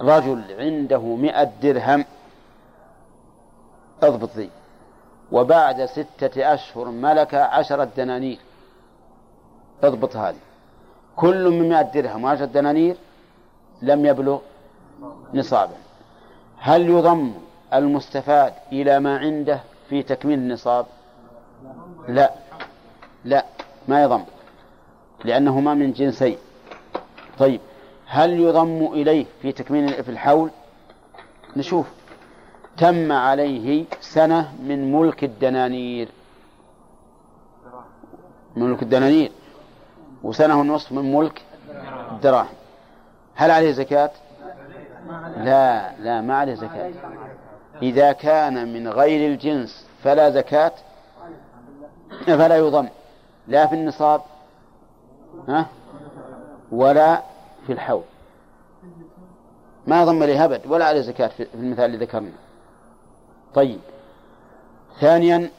رجل 0.00 0.42
عنده 0.58 1.00
مئة 1.00 1.50
درهم. 1.62 2.04
اضبط 4.02 4.36
ذي 4.36 4.50
وبعد 5.32 5.84
ستة 5.84 6.54
أشهر 6.54 6.88
ملك 6.88 7.34
عشرة 7.34 7.88
دنانير 7.96 8.38
اضبط 9.82 10.16
هذه. 10.16 10.36
كل 11.16 11.50
من 11.50 11.68
مئة 11.68 11.82
درهم 11.82 12.24
وعشرة 12.24 12.44
دنانير. 12.44 12.96
لم 13.82 14.06
يبلغ 14.06 14.38
نصابا 15.34 15.74
هل 16.58 16.88
يضم 16.90 17.32
المستفاد 17.74 18.52
إلى 18.72 19.00
ما 19.00 19.18
عنده 19.18 19.60
في 19.88 20.02
تكميل 20.02 20.38
النصاب؟ 20.38 20.86
لا. 22.08 22.30
لا 23.24 23.44
ما 23.88 24.02
يضم 24.02 24.24
لأنهما 25.24 25.74
من 25.74 25.92
جنسين 25.92 26.36
طيب 27.38 27.60
هل 28.06 28.40
يضم 28.40 28.86
إليه 28.92 29.26
في 29.42 29.52
تكميل 29.52 30.04
في 30.04 30.10
الحول؟ 30.10 30.50
نشوف. 31.56 31.86
تم 32.76 33.12
عليه 33.12 33.84
سنة 34.00 34.52
من 34.62 34.92
ملك 34.92 35.24
الدنانير. 35.24 36.08
ملك 38.56 38.82
الدنانير. 38.82 39.32
وسنة 40.22 40.60
ونصف 40.60 40.92
من 40.92 41.14
ملك 41.14 41.42
الدراهم. 42.12 42.48
هل 43.34 43.50
عليه 43.50 43.72
زكاة؟ 43.72 44.10
لا 45.36 45.92
لا 45.98 46.20
ما 46.20 46.36
عليه 46.36 46.54
زكاة. 46.54 46.92
إذا 47.82 48.12
كان 48.12 48.72
من 48.72 48.88
غير 48.88 49.32
الجنس 49.32 49.86
فلا 50.04 50.30
زكاة 50.30 50.72
فلا 52.26 52.56
يضم 52.56 52.88
لا 53.48 53.66
في 53.66 53.74
النصاب 53.74 54.20
ها 55.48 55.66
ولا 56.72 57.22
في 57.66 57.72
الحول. 57.72 58.02
ما 59.86 60.04
ضم 60.04 60.24
لي 60.24 60.38
هبد 60.38 60.60
ولا 60.66 60.84
عليه 60.84 61.00
زكاة 61.00 61.26
في 61.26 61.46
المثال 61.54 61.84
اللي 61.84 61.96
ذكرنا 61.96 62.32
طيب. 63.54 63.80
ثانيا 65.00 65.50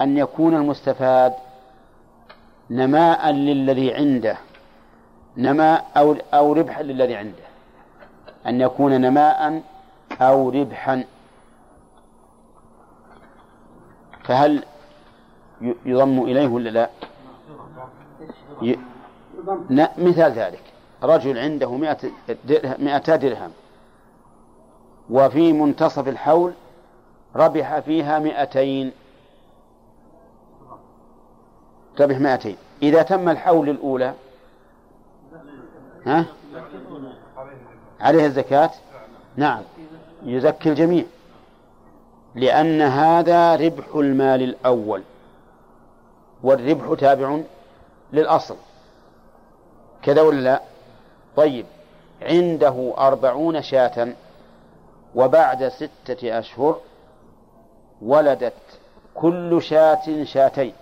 أن 0.00 0.18
يكون 0.18 0.54
المستفاد 0.54 1.32
نماء 2.70 3.30
للذي 3.30 3.94
عنده. 3.94 4.36
نماء 5.36 5.90
أو 5.96 6.16
أو 6.34 6.52
ربحا 6.52 6.82
للذي 6.82 7.14
عنده. 7.16 7.44
أن 8.46 8.60
يكون 8.60 9.00
نماء 9.00 9.62
أو 10.20 10.50
ربحا. 10.50 11.04
فهل 14.24 14.64
يضم 15.84 16.22
إليه 16.22 16.48
ولا 16.48 16.70
لا؟ 16.70 16.90
ي... 18.62 18.78
مثال 19.98 20.32
ذلك. 20.32 20.62
رجل 21.02 21.38
عنده 21.38 21.70
مئة 21.70 21.98
درهم 22.44 22.84
مئتا 22.84 23.16
درهم. 23.16 23.50
وفي 25.10 25.52
منتصف 25.52 26.08
الحول 26.08 26.52
ربح 27.36 27.78
فيها 27.78 28.18
مئتين. 28.18 28.92
ربح 32.00 32.18
مئتين. 32.18 32.56
إذا 32.82 33.02
تم 33.02 33.28
الحول 33.28 33.68
الأولى 33.68 34.14
ها؟ 36.06 36.26
عليه 38.00 38.26
الزكاة؟ 38.26 38.70
نعم. 39.36 39.62
يزكي 40.22 40.68
الجميع. 40.68 41.04
لأن 42.34 42.80
هذا 42.80 43.56
ربح 43.56 43.94
المال 43.94 44.42
الأول. 44.42 45.02
والربح 46.42 47.00
تابع 47.00 47.40
للأصل. 48.12 48.56
كذا 50.02 50.22
ولا 50.22 50.40
لا؟ 50.40 50.62
طيب. 51.36 51.66
عنده 52.22 52.94
أربعون 52.98 53.62
شاة 53.62 54.08
وبعد 55.14 55.68
ستة 55.68 56.38
أشهر 56.38 56.80
ولدت 58.02 58.52
كل 59.14 59.62
شاة 59.62 60.24
شاتين. 60.24 60.72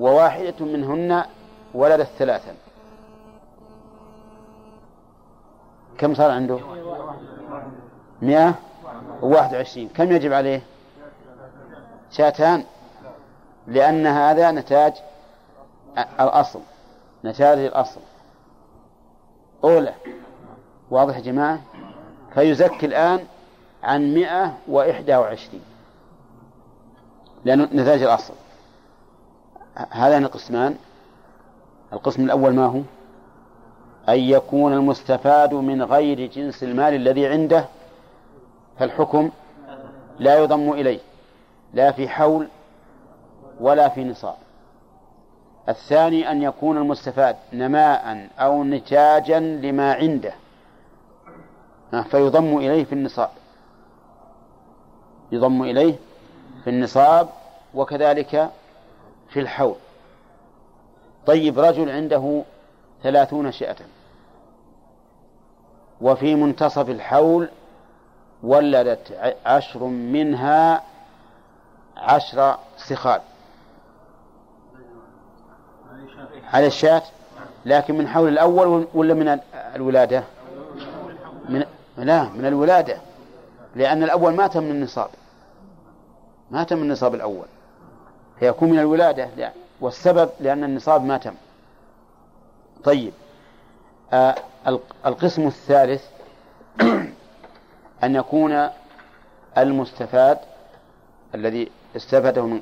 وواحدة 0.00 0.64
منهن 0.64 1.24
ولدت 1.74 2.08
ثلاثا. 2.18 2.54
كم 6.04 6.14
صار 6.14 6.30
عنده؟ 6.30 6.58
مئة؟ 8.22 8.54
وواحد 9.22 9.54
وعشرين. 9.54 9.88
كم 9.88 10.12
يجب 10.12 10.32
عليه؟ 10.32 10.62
شاتان. 12.10 12.64
لأن 13.66 14.06
هذا 14.06 14.50
نتاج 14.50 14.92
الأصل. 16.20 16.60
نتاج 17.24 17.58
الأصل. 17.58 18.00
أولى. 19.64 19.94
واضح 20.90 21.16
يا 21.16 21.20
جماعة؟ 21.20 21.60
فيزكي 22.34 22.86
الآن 22.86 23.24
عن 23.82 24.14
مئة 24.14 24.52
وإحدى 24.68 25.16
وعشرين. 25.16 25.62
لأن 27.44 27.62
نتاج 27.62 28.02
الأصل. 28.02 28.34
هذان 29.90 30.24
القسمان 30.24 30.76
القسم 31.92 32.24
الأول 32.24 32.54
ما 32.54 32.66
هو؟ 32.66 32.80
أن 34.08 34.18
يكون 34.18 34.72
المستفاد 34.72 35.54
من 35.54 35.82
غير 35.82 36.26
جنس 36.26 36.62
المال 36.62 36.94
الذي 36.94 37.26
عنده 37.26 37.64
فالحكم 38.78 39.30
لا 40.18 40.38
يضم 40.38 40.72
إليه 40.72 41.00
لا 41.74 41.92
في 41.92 42.08
حول 42.08 42.48
ولا 43.60 43.88
في 43.88 44.04
نصاب. 44.04 44.34
الثاني 45.68 46.30
أن 46.30 46.42
يكون 46.42 46.76
المستفاد 46.76 47.36
نماء 47.52 48.28
أو 48.38 48.64
نتاجا 48.64 49.40
لما 49.40 49.92
عنده 49.94 50.34
فيضم 52.10 52.56
إليه 52.56 52.84
في 52.84 52.92
النصاب. 52.92 53.30
يضم 55.32 55.62
إليه 55.62 55.94
في 56.64 56.70
النصاب 56.70 57.28
وكذلك 57.74 58.50
في 59.28 59.40
الحول. 59.40 59.76
طيب 61.26 61.58
رجل 61.58 61.90
عنده 61.90 62.42
ثلاثون 63.04 63.52
شاة 63.52 63.76
وفي 66.00 66.34
منتصف 66.34 66.88
الحول 66.88 67.48
ولدت 68.42 69.34
عشر 69.46 69.84
منها 69.84 70.82
عشر 71.96 72.58
سخال 72.76 73.20
على 76.52 76.66
الشاة؟ 76.66 77.02
لكن 77.66 77.98
من 77.98 78.08
حول 78.08 78.28
الأول 78.28 78.86
ولا 78.94 79.14
من 79.14 79.40
الولادة؟ 79.74 80.24
من 81.48 81.64
لا 81.96 82.24
من 82.24 82.46
الولادة. 82.46 82.96
لأن 83.76 84.02
الأول 84.02 84.34
ما 84.34 84.46
تم 84.46 84.64
النصاب. 84.64 85.08
ما 86.50 86.64
تم 86.64 86.82
النصاب 86.82 87.14
الأول. 87.14 87.46
فيكون 88.40 88.70
من 88.70 88.78
الولادة 88.78 89.28
لا. 89.36 89.52
والسبب 89.80 90.30
لأن 90.40 90.64
النصاب 90.64 91.04
ما 91.04 91.18
تم. 91.18 91.34
طيب. 92.84 93.12
آه 94.12 94.34
القسم 95.06 95.46
الثالث 95.46 96.04
أن 98.04 98.14
يكون 98.14 98.68
المستفاد 99.58 100.38
الذي 101.34 101.70
استفاده 101.96 102.46
من 102.46 102.60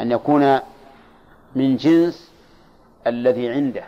أن 0.00 0.12
يكون 0.12 0.60
من 1.54 1.76
جنس 1.76 2.30
الذي 3.06 3.50
عنده. 3.50 3.84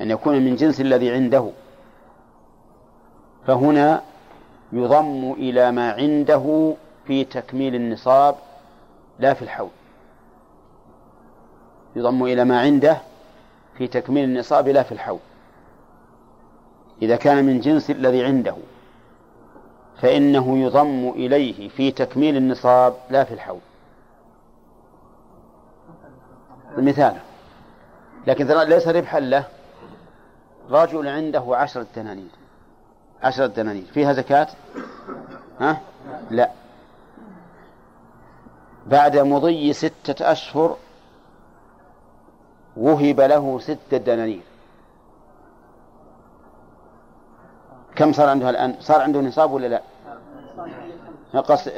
أن 0.00 0.10
يكون 0.10 0.34
من 0.44 0.56
جنس 0.56 0.80
الذي 0.80 1.10
عنده. 1.10 1.50
فهنا 3.46 4.02
يضم 4.72 5.32
إلى 5.32 5.72
ما 5.72 5.92
عنده 5.92 6.74
في 7.06 7.24
تكميل 7.24 7.74
النصاب 7.74 8.34
لا 9.18 9.34
في 9.34 9.42
الحول. 9.42 9.70
يضم 11.96 12.24
إلى 12.24 12.44
ما 12.44 12.60
عنده 12.60 12.98
في 13.78 13.86
تكميل 13.86 14.24
النصاب 14.24 14.68
لا 14.68 14.82
في 14.82 14.92
الحول. 14.92 15.18
إذا 17.02 17.16
كان 17.16 17.44
من 17.44 17.60
جنس 17.60 17.90
الذي 17.90 18.24
عنده 18.24 18.56
فإنه 20.00 20.58
يضم 20.58 21.08
إليه 21.08 21.68
في 21.68 21.90
تكميل 21.90 22.36
النصاب 22.36 22.94
لا 23.10 23.24
في 23.24 23.34
الحول. 23.34 23.60
مثال 26.76 27.16
لكن 28.26 28.46
ليس 28.46 28.88
ربحا 28.88 29.20
له. 29.20 29.44
رجل 30.70 31.08
عنده 31.08 31.44
عشرة 31.48 31.86
دنانير. 31.96 32.30
عشرة 33.22 33.46
دنانير. 33.46 33.84
فيها 33.94 34.12
زكاة؟ 34.12 34.48
ها؟ 35.60 35.80
لا. 36.30 36.50
بعد 38.86 39.16
مضي 39.18 39.72
ستة 39.72 40.32
أشهر 40.32 40.76
وهب 42.76 43.20
له 43.20 43.58
ستة 43.58 43.96
دنانير. 43.96 44.42
كم 47.96 48.12
صار 48.12 48.28
عنده 48.28 48.50
الآن؟ 48.50 48.74
صار 48.80 49.00
عنده 49.00 49.20
نصاب 49.20 49.52
ولا 49.52 49.66
لا؟ 49.66 49.82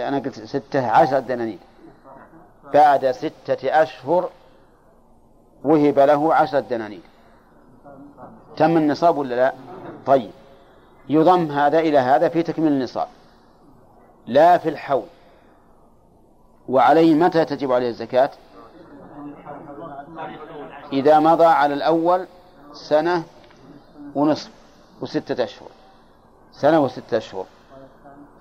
أنا 0.08 0.18
قلت 0.18 0.44
ستة 0.44 0.86
عشرة 0.86 1.18
دنانير. 1.18 1.58
بعد 2.74 3.10
ستة 3.10 3.82
أشهر 3.82 4.30
وهب 5.64 5.98
له 5.98 6.34
عشرة 6.34 6.60
دنانير. 6.60 7.00
تم 8.56 8.76
النصاب 8.76 9.16
ولا 9.18 9.34
لا؟ 9.34 9.52
طيب. 10.06 10.30
يضم 11.08 11.50
هذا 11.50 11.78
إلى 11.78 11.98
هذا 11.98 12.28
في 12.28 12.42
تكميل 12.42 12.72
النصاب. 12.72 13.08
لا 14.26 14.58
في 14.58 14.68
الحول. 14.68 15.06
وعليه 16.68 17.14
متى 17.14 17.44
تجب 17.44 17.72
عليه 17.72 17.88
الزكاة؟ 17.88 18.30
إذا 20.94 21.20
مضى 21.20 21.44
على 21.44 21.74
الأول 21.74 22.26
سنة 22.72 23.24
ونصف 24.14 24.50
وستة 25.00 25.44
أشهر. 25.44 25.68
سنة 26.52 26.80
وستة 26.80 27.16
أشهر. 27.16 27.44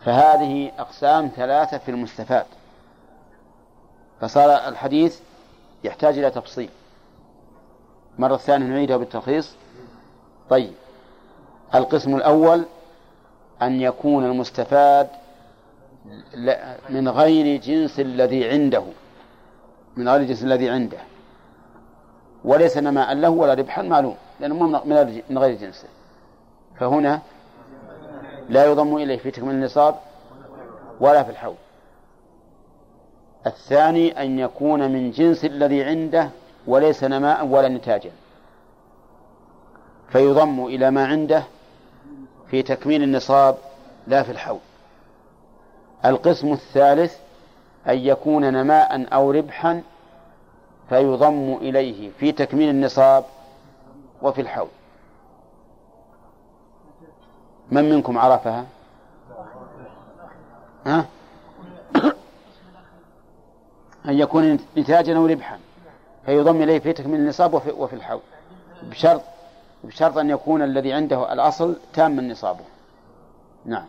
فهذه 0.05 0.71
أقسام 0.77 1.31
ثلاثة 1.35 1.77
في 1.77 1.91
المستفاد. 1.91 2.45
فصار 4.21 4.67
الحديث 4.69 5.19
يحتاج 5.84 6.17
إلى 6.17 6.31
تفصيل. 6.31 6.69
مرة 8.19 8.38
ثانية 8.38 8.65
نعيده 8.65 8.97
بالتلخيص. 8.97 9.55
طيب. 10.49 10.73
القسم 11.75 12.15
الأول 12.15 12.65
أن 13.61 13.81
يكون 13.81 14.25
المستفاد 14.25 15.09
من 16.89 17.09
غير 17.09 17.61
جنس 17.61 17.99
الذي 17.99 18.49
عنده. 18.49 18.84
من 19.97 20.09
غير 20.09 20.21
الجنس 20.21 20.43
الذي 20.43 20.69
عنده. 20.69 20.97
وليس 22.45 22.78
نماء 22.78 23.14
له 23.14 23.30
ولا 23.30 23.53
ربحا 23.53 23.82
معلوم 23.82 24.15
لأنه 24.40 24.82
من 25.30 25.38
غير 25.38 25.57
جنسه 25.57 25.88
فهنا 26.80 27.22
لا 28.49 28.65
يضم 28.65 28.98
إليه 28.98 29.18
في 29.18 29.32
تكميل 29.32 29.56
النصاب 29.56 29.95
ولا 30.99 31.24
في 31.24 31.30
الحول. 31.30 31.56
الثاني 33.48 34.22
أن 34.24 34.40
يكون 34.40 34.91
من 34.91 35.11
جنس 35.11 35.45
الذي 35.45 35.84
عنده 35.84 36.30
وليس 36.68 37.03
نماء 37.03 37.45
ولا 37.45 37.68
نتاجا. 37.68 38.11
فيضم 40.10 40.65
إلى 40.65 40.91
ما 40.91 41.07
عنده 41.07 41.44
في 42.49 42.61
تكميل 42.61 43.03
النصاب 43.03 43.57
لا 44.07 44.24
في 44.24 44.32
الحول. 44.32 44.60
القسم 46.06 46.52
الثالث 46.53 47.18
أن 47.88 47.98
يكون 47.98 48.53
نماء 48.53 49.14
أو 49.14 49.32
ربحا 49.32 49.82
فيضم 50.94 51.57
إليه 51.61 52.10
في 52.20 52.32
تكميل 52.32 52.70
النصاب 52.70 53.26
وفي 54.22 54.41
الحول. 54.41 54.68
من 57.72 57.90
منكم 57.90 58.18
عرفها؟ 58.18 58.65
ها؟ 60.86 61.06
أن 64.06 64.20
يكون 64.20 64.60
نتاجا 64.78 65.18
أو 65.18 65.26
ربحا. 65.26 65.60
فيضم 66.26 66.61
إليه 66.61 66.80
في 66.80 66.94
تكميل 66.94 67.20
النصاب 67.20 67.53
وفي, 67.53 67.72
وفي 67.72 67.95
الحول. 67.95 68.22
بشرط 68.84 69.22
بشرط 69.84 70.18
أن 70.18 70.30
يكون 70.30 70.61
الذي 70.61 70.94
عنده 70.94 71.34
الأصل 71.34 71.76
تام 71.94 72.20
نصابه. 72.32 72.65
نعم. 73.65 73.86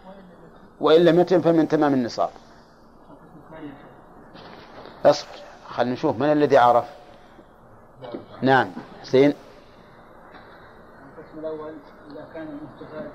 وإن 0.80 1.04
لم 1.04 1.20
يتم 1.20 1.40
فمن 1.40 1.68
تمام 1.68 1.94
النصاب. 1.94 2.30
اصبر 5.04 5.44
خلينا 5.74 5.92
نشوف 5.92 6.16
من 6.16 6.32
الذي 6.32 6.58
عرف. 6.58 6.84
نعم. 8.42 8.70
حسين 9.02 9.34
القسم 11.18 11.38
الأول 11.38 11.72
إذا 12.10 12.26
كان 12.34 12.48
المستفاد 12.48 13.10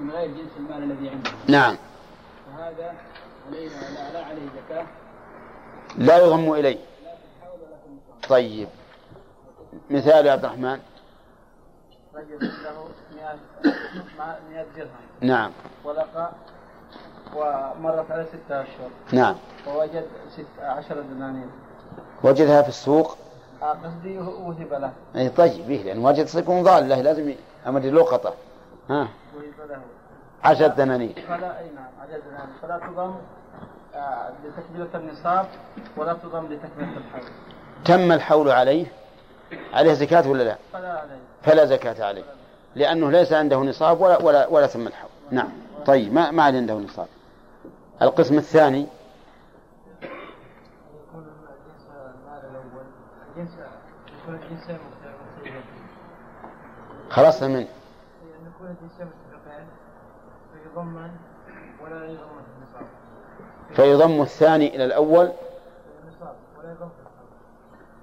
من 0.00 0.10
غير 0.10 0.30
جنس 0.30 0.50
المال 0.56 0.82
الذي 0.82 1.08
عنده. 1.08 1.30
نعم. 1.48 1.76
فهذا 2.56 2.94
لا, 3.50 4.12
لا 4.12 4.24
عليه 4.26 4.48
زكاة. 4.56 4.86
لا 5.98 6.18
يضم 6.18 6.52
إليه. 6.52 6.78
طيب. 8.28 8.68
مثال 9.90 10.26
يا 10.26 10.32
عبد 10.32 10.44
الرحمن. 10.44 10.80
رجل 12.14 12.40
له 12.40 12.88
100 14.50 14.66
درهم. 14.76 14.88
نعم. 15.20 15.50
ولقى 15.84 16.30
ومرت 17.36 18.10
على 18.10 18.26
ستة 18.26 18.62
أشهر. 18.62 18.90
نعم. 19.12 19.34
ووجد 19.66 20.06
ست 20.30 20.60
عشر 20.60 21.00
دنانير. 21.00 21.48
وجدها 22.24 22.62
في 22.62 22.68
السوق. 22.68 23.16
آه، 23.62 23.66
قصدي 23.72 24.18
وهب 24.18 24.72
له. 24.72 24.92
اي 25.16 25.28
طيب 25.28 25.70
إيه 25.70 25.82
لأن 25.82 26.04
وجد 26.04 26.26
صيكم 26.26 26.62
ضاله 26.62 27.00
لازم 27.02 27.34
أمر 27.66 27.80
لقطه 27.80 28.34
ها؟ 28.90 29.08
وهب 29.36 29.70
له. 29.70 29.80
عشر 30.44 30.66
دنانير 30.66 31.24
فلا 31.28 31.58
أي 31.58 31.64
نعم 31.74 31.88
عشر 32.02 32.20
دنانير 32.30 32.54
فلا 32.62 32.78
تضم 32.78 33.14
آه، 33.94 34.30
لتكملة 34.44 34.88
النصاب 34.94 35.46
ولا 35.96 36.12
تضم 36.12 36.46
لتكملة 36.46 36.96
الحول. 36.96 37.22
تم 37.84 38.12
الحول 38.12 38.50
عليه؟ 38.50 38.86
عليه 39.72 39.92
زكاة 39.92 40.28
ولا 40.28 40.42
لا؟ 40.42 40.56
فلا 40.72 40.88
عليه. 40.92 41.18
فلا 41.42 41.64
زكاة 41.64 42.04
عليه. 42.04 42.22
لأنه 42.74 43.10
ليس 43.10 43.32
عنده 43.32 43.56
نصاب 43.56 44.00
ولا 44.00 44.22
ولا 44.22 44.46
ولا 44.46 44.66
تم 44.66 44.86
الحول. 44.86 45.10
نعم. 45.30 45.48
طيب 45.86 46.12
ما 46.12 46.30
ما 46.30 46.42
عنده 46.42 46.74
نصاب؟ 46.74 47.06
القسم 48.02 48.38
الثاني 48.38 48.86
خلصنا 51.12 51.50
منه 51.60 51.90
أن 52.36 52.54
يكون 52.54 52.84
الجنسين 53.36 53.64
متفقين 53.66 53.66
فيضمن 53.66 53.66
ولا 53.66 53.68
يضمن 53.76 54.16
في 54.38 54.46
النصاب 62.58 62.86
فيضم 63.70 64.22
الثاني 64.22 64.76
إلى 64.76 64.84
الأول 64.84 65.32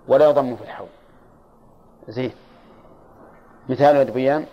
ولا 0.08 0.30
يضم 0.30 0.56
في 0.56 0.64
الحول. 0.64 0.88
زين. 2.08 2.32
مثال 3.70 3.96
يا 3.96 4.04
بيان 4.04 4.46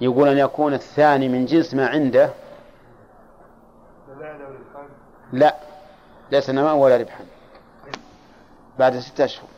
يقول 0.00 0.28
أن 0.28 0.38
يكون 0.38 0.74
الثاني 0.74 1.28
من 1.28 1.44
جنس 1.46 1.74
ما 1.74 1.88
عنده. 1.88 2.30
لا 5.32 5.56
ليس 6.30 6.50
نماء 6.50 6.76
ولا 6.76 6.96
ربحا. 6.96 7.24
بعد 8.78 8.98
ستة 8.98 9.24
أشهر. 9.24 9.48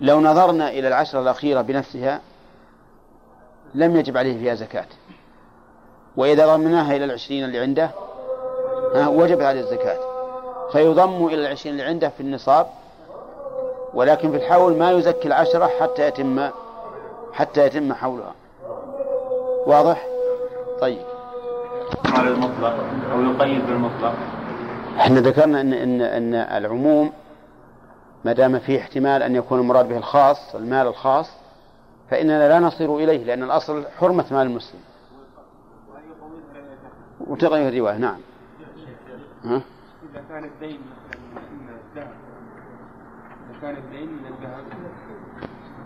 لو 0.00 0.20
نظرنا 0.20 0.70
إلى 0.70 0.88
العشرة 0.88 1.20
الأخيرة 1.20 1.60
بنفسها 1.60 2.20
لم 3.74 3.96
يجب 3.96 4.16
عليه 4.16 4.38
فيها 4.38 4.54
زكاة. 4.54 4.86
وإذا 6.16 6.56
ضمناها 6.56 6.96
إلى 6.96 7.04
العشرين 7.04 7.44
اللي 7.44 7.58
عنده 7.58 7.90
ها 8.94 9.08
وجب 9.08 9.40
عليه 9.40 9.60
الزكاة. 9.60 9.98
فيضم 10.72 11.26
إلى 11.26 11.46
العشرين 11.46 11.74
اللي 11.74 11.84
عنده 11.84 12.08
في 12.08 12.20
النصاب 12.20 12.66
ولكن 13.94 14.30
في 14.30 14.36
الحول 14.36 14.78
ما 14.78 14.90
يزكي 14.92 15.28
العشرة 15.28 15.70
حتى 15.80 16.06
يتم 16.06 16.48
حتى 17.32 17.66
يتم 17.66 17.92
حولها. 17.94 18.34
واضح؟ 19.66 20.06
طيب. 20.80 21.02
على 22.04 22.28
المطلق 22.28 22.74
أو 23.12 23.22
يقيد 23.22 23.66
بالمطلق. 23.66 24.14
إحنا 24.98 25.20
ذكرنا 25.20 25.60
إن 25.60 25.72
إن 25.72 26.02
إن 26.02 26.34
العموم 26.34 27.12
ما 28.24 28.32
دام 28.32 28.58
فيه 28.58 28.80
احتمال 28.80 29.22
أن 29.22 29.36
يكون 29.36 29.60
المراد 29.60 29.88
به 29.88 29.96
الخاص 29.96 30.54
المال 30.54 30.86
الخاص 30.86 31.30
فإننا 32.10 32.48
لا 32.48 32.60
نصير 32.60 32.96
إليه 32.96 33.24
لأن 33.24 33.42
الأصل 33.42 33.84
حرمة 33.98 34.24
مال 34.30 34.46
المسلم. 34.46 34.80
وتغير 37.20 37.68
الرواية 37.68 37.98
نعم. 37.98 38.18
ها؟ 39.44 39.62
إذا 40.12 40.24
كان 40.28 40.44
الدين 40.44 40.80
من 40.80 41.68
الذهب 41.68 42.10
إذا 43.50 43.60
كان 43.60 43.76
الدين 43.76 44.08
من 44.08 44.26
الذهب 44.26 44.64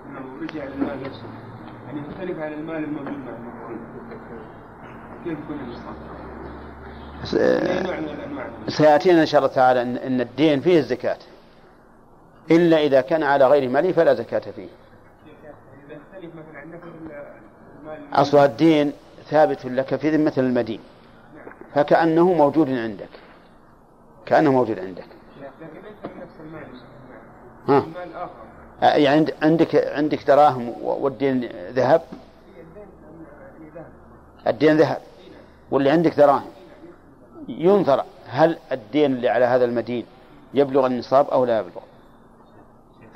أنه 0.06 0.42
رجع 0.42 0.64
للمال 0.64 1.02
نفسه. 1.02 1.22
يعني 1.86 2.00
يختلف 2.08 2.38
عن 2.38 2.52
المال 2.52 2.84
الموجود 2.84 3.18
مع 3.18 3.32
كيف 5.24 5.38
يكون 5.38 5.58
الأنواع 7.32 8.46
سيأتينا 8.68 9.20
إن 9.20 9.26
شاء 9.26 9.40
الله 9.40 9.54
تعالى 9.54 9.82
ان 9.82 9.96
إن 9.96 10.20
الدين 10.20 10.60
فيه 10.60 10.78
الزكاة. 10.78 11.18
إلا 12.50 12.76
إذا 12.78 13.00
كان 13.00 13.22
على 13.22 13.46
غير 13.46 13.68
مالي 13.68 13.92
فلا 13.92 14.14
زكاة 14.14 14.38
فيه. 14.38 14.62
إذا 14.62 14.68
أصل 18.12 18.38
الدين 18.38 18.92
ثابت 19.30 19.64
لك 19.66 19.96
في 19.96 20.10
ذمة 20.10 20.32
المدين. 20.38 20.80
فكأنه 21.74 22.32
موجود 22.32 22.70
عندك. 22.70 23.08
كأنه 24.26 24.52
موجود 24.52 24.78
عندك. 24.78 25.04
ها. 27.68 27.86
يعني 28.82 29.08
عند- 29.08 29.34
عندك 29.42 29.74
عندك 29.74 30.26
دراهم 30.26 30.74
والدين 30.82 31.48
ذهب؟ 31.72 32.02
الدين 34.46 34.76
ذهب. 34.76 34.98
واللي 35.70 35.90
عندك 35.90 36.14
دراهم. 36.16 36.50
ينظر 37.48 38.04
هل 38.28 38.58
الدين 38.72 39.12
اللي 39.14 39.28
على 39.28 39.44
هذا 39.44 39.64
المدين 39.64 40.06
يبلغ 40.54 40.86
النصاب 40.86 41.28
أو 41.28 41.44
لا 41.44 41.58
يبلغ؟ 41.58 41.80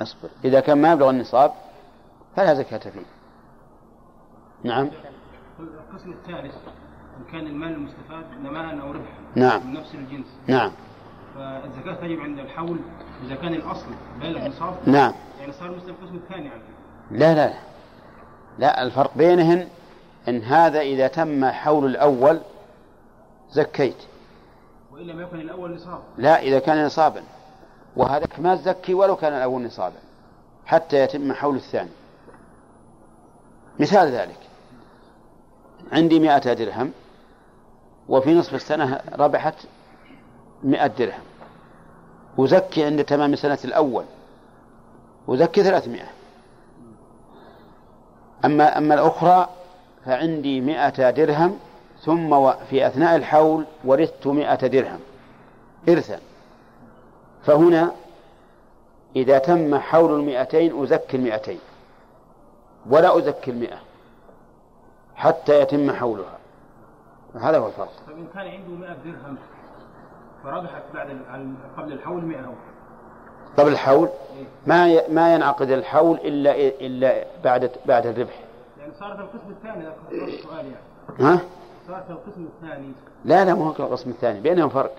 أصبر. 0.01 0.29
إذا 0.45 0.59
كان 0.59 0.81
ما 0.81 0.93
يبلغ 0.93 1.09
النصاب 1.09 1.51
فلا 2.35 2.53
زكاة 2.53 2.77
فيه. 2.77 3.05
نعم. 4.63 4.89
القسم 5.59 6.11
الثالث 6.11 6.55
إن 7.17 7.31
كان 7.31 7.47
المال 7.47 7.71
المستفاد 7.71 8.25
نماء 8.43 8.81
أو 8.81 8.91
ربحا 8.91 9.19
نعم. 9.35 9.67
من 9.67 9.73
نفس 9.73 9.95
الجنس. 9.95 10.25
نعم. 10.47 10.71
فالزكاة 11.35 11.93
تجب 11.93 12.19
عند 12.19 12.39
الحول 12.39 12.77
إذا 13.25 13.35
كان 13.35 13.53
الأصل 13.53 13.87
بالغ 14.19 14.47
نصاب 14.47 14.75
نعم. 14.85 15.13
يعني 15.39 15.51
صار 15.51 15.75
مثل 15.75 15.89
القسم 15.89 16.15
الثاني 16.15 16.45
يعني 16.45 16.61
لا 17.11 17.35
لا 17.35 17.47
لا. 17.47 17.53
لا 18.59 18.83
الفرق 18.83 19.17
بينهن 19.17 19.67
إن 20.27 20.41
هذا 20.41 20.79
إذا 20.79 21.07
تم 21.07 21.45
حول 21.45 21.85
الأول 21.85 22.39
زكيت. 23.51 23.95
وإلا 24.91 25.13
ما 25.13 25.21
يكون 25.21 25.39
الأول 25.39 25.75
نصاب. 25.75 25.99
لا 26.17 26.41
إذا 26.41 26.59
كان 26.59 26.85
نصابا. 26.85 27.23
وهذاك 27.95 28.39
ما 28.39 28.55
تزكي 28.55 28.93
ولو 28.93 29.15
كان 29.15 29.33
الأول 29.33 29.65
نصابا 29.65 29.99
حتى 30.65 30.97
يتم 30.97 31.33
حول 31.33 31.55
الثاني. 31.55 31.89
مثال 33.79 34.11
ذلك. 34.11 34.37
عندي 35.91 36.19
مئة 36.19 36.53
درهم 36.53 36.91
وفي 38.09 38.33
نصف 38.33 38.55
السنة 38.55 39.01
ربحت 39.13 39.55
مئة 40.63 40.87
درهم. 40.87 41.23
وزكي 42.37 42.85
عند 42.85 43.03
تمام 43.03 43.33
السنة 43.33 43.59
الأول. 43.65 44.05
وزكي 45.27 45.63
ثلاثمائة. 45.63 46.07
أما 48.45 48.77
أما 48.77 48.93
الأخرى 48.93 49.49
فعندي 50.05 50.61
مئة 50.61 51.09
درهم 51.09 51.59
ثم 52.01 52.51
في 52.51 52.87
أثناء 52.87 53.15
الحول 53.15 53.65
ورثت 53.83 54.27
مئة 54.27 54.67
درهم. 54.67 54.99
إرثا. 55.89 56.19
فهنا 57.45 57.91
إذا 59.15 59.37
تم 59.37 59.75
حول 59.75 60.19
المئتين 60.19 60.83
أزكي 60.83 61.17
المئتين 61.17 61.59
ولا 62.89 63.17
أزكي 63.17 63.51
المئة 63.51 63.77
حتى 65.15 65.59
يتم 65.61 65.91
حولها. 65.91 66.37
هذا 67.35 67.57
هو 67.57 67.67
الفرق. 67.67 67.91
طيب 68.07 68.17
إن 68.17 68.27
كان 68.33 68.47
عنده 68.47 68.69
100 68.87 68.95
درهم 69.05 69.37
فربحت 70.43 70.83
بعد 70.93 71.17
قبل 71.77 71.91
الحول 71.93 72.25
100 72.25 72.37
أو 72.45 72.51
قبل 73.57 73.71
الحول؟ 73.71 74.09
ما 74.67 74.87
ي- 74.93 75.07
ما 75.09 75.33
ينعقد 75.35 75.69
الحول 75.71 76.17
إلا 76.17 76.55
إلا 76.57 77.25
بعد 77.43 77.71
بعد 77.85 78.05
الربح. 78.05 78.39
يعني 78.79 78.91
صارت 78.99 79.19
القسم 79.19 79.49
الثاني 79.49 79.83
يعني. 79.83 80.71
ها؟ 81.19 81.39
صارت 81.87 82.09
القسم 82.09 82.47
الثاني. 82.55 82.91
لا 83.25 83.45
لا 83.45 83.53
مو 83.53 83.69
القسم 83.69 84.09
الثاني 84.09 84.39
بينهم 84.39 84.69
فرق. 84.69 84.91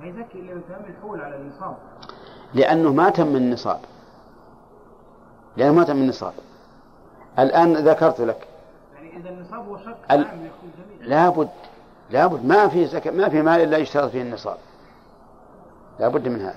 ما 0.00 0.06
يزكي 0.06 0.38
إلا 0.40 0.54
من 0.54 0.62
تمام 0.68 0.84
الحول 0.98 1.20
على 1.20 1.36
النصاب. 1.36 1.76
لأنه 2.54 2.92
ما 2.92 3.10
تم 3.10 3.36
النصاب 3.36 3.80
لأنه 5.56 5.72
ما 5.72 5.84
تم 5.84 5.96
النصاب 5.96 6.32
الآن 7.38 7.72
ذكرت 7.76 8.20
لك. 8.20 8.46
يعني 8.94 9.16
إذا 9.16 9.28
النصاب 9.30 9.68
هو 9.68 9.78
شرط 9.78 9.96
ال- 10.10 10.26
لابد 11.00 11.48
لابد 12.10 12.44
ما 12.44 12.68
في 12.68 12.86
زكاة 12.86 13.10
ما 13.10 13.28
في 13.28 13.42
مال 13.42 13.60
إلا 13.60 13.76
يشترط 13.78 14.10
فيه 14.10 14.22
النصاب. 14.22 14.56
لابد 16.00 16.28
من 16.28 16.40
هذا. 16.40 16.54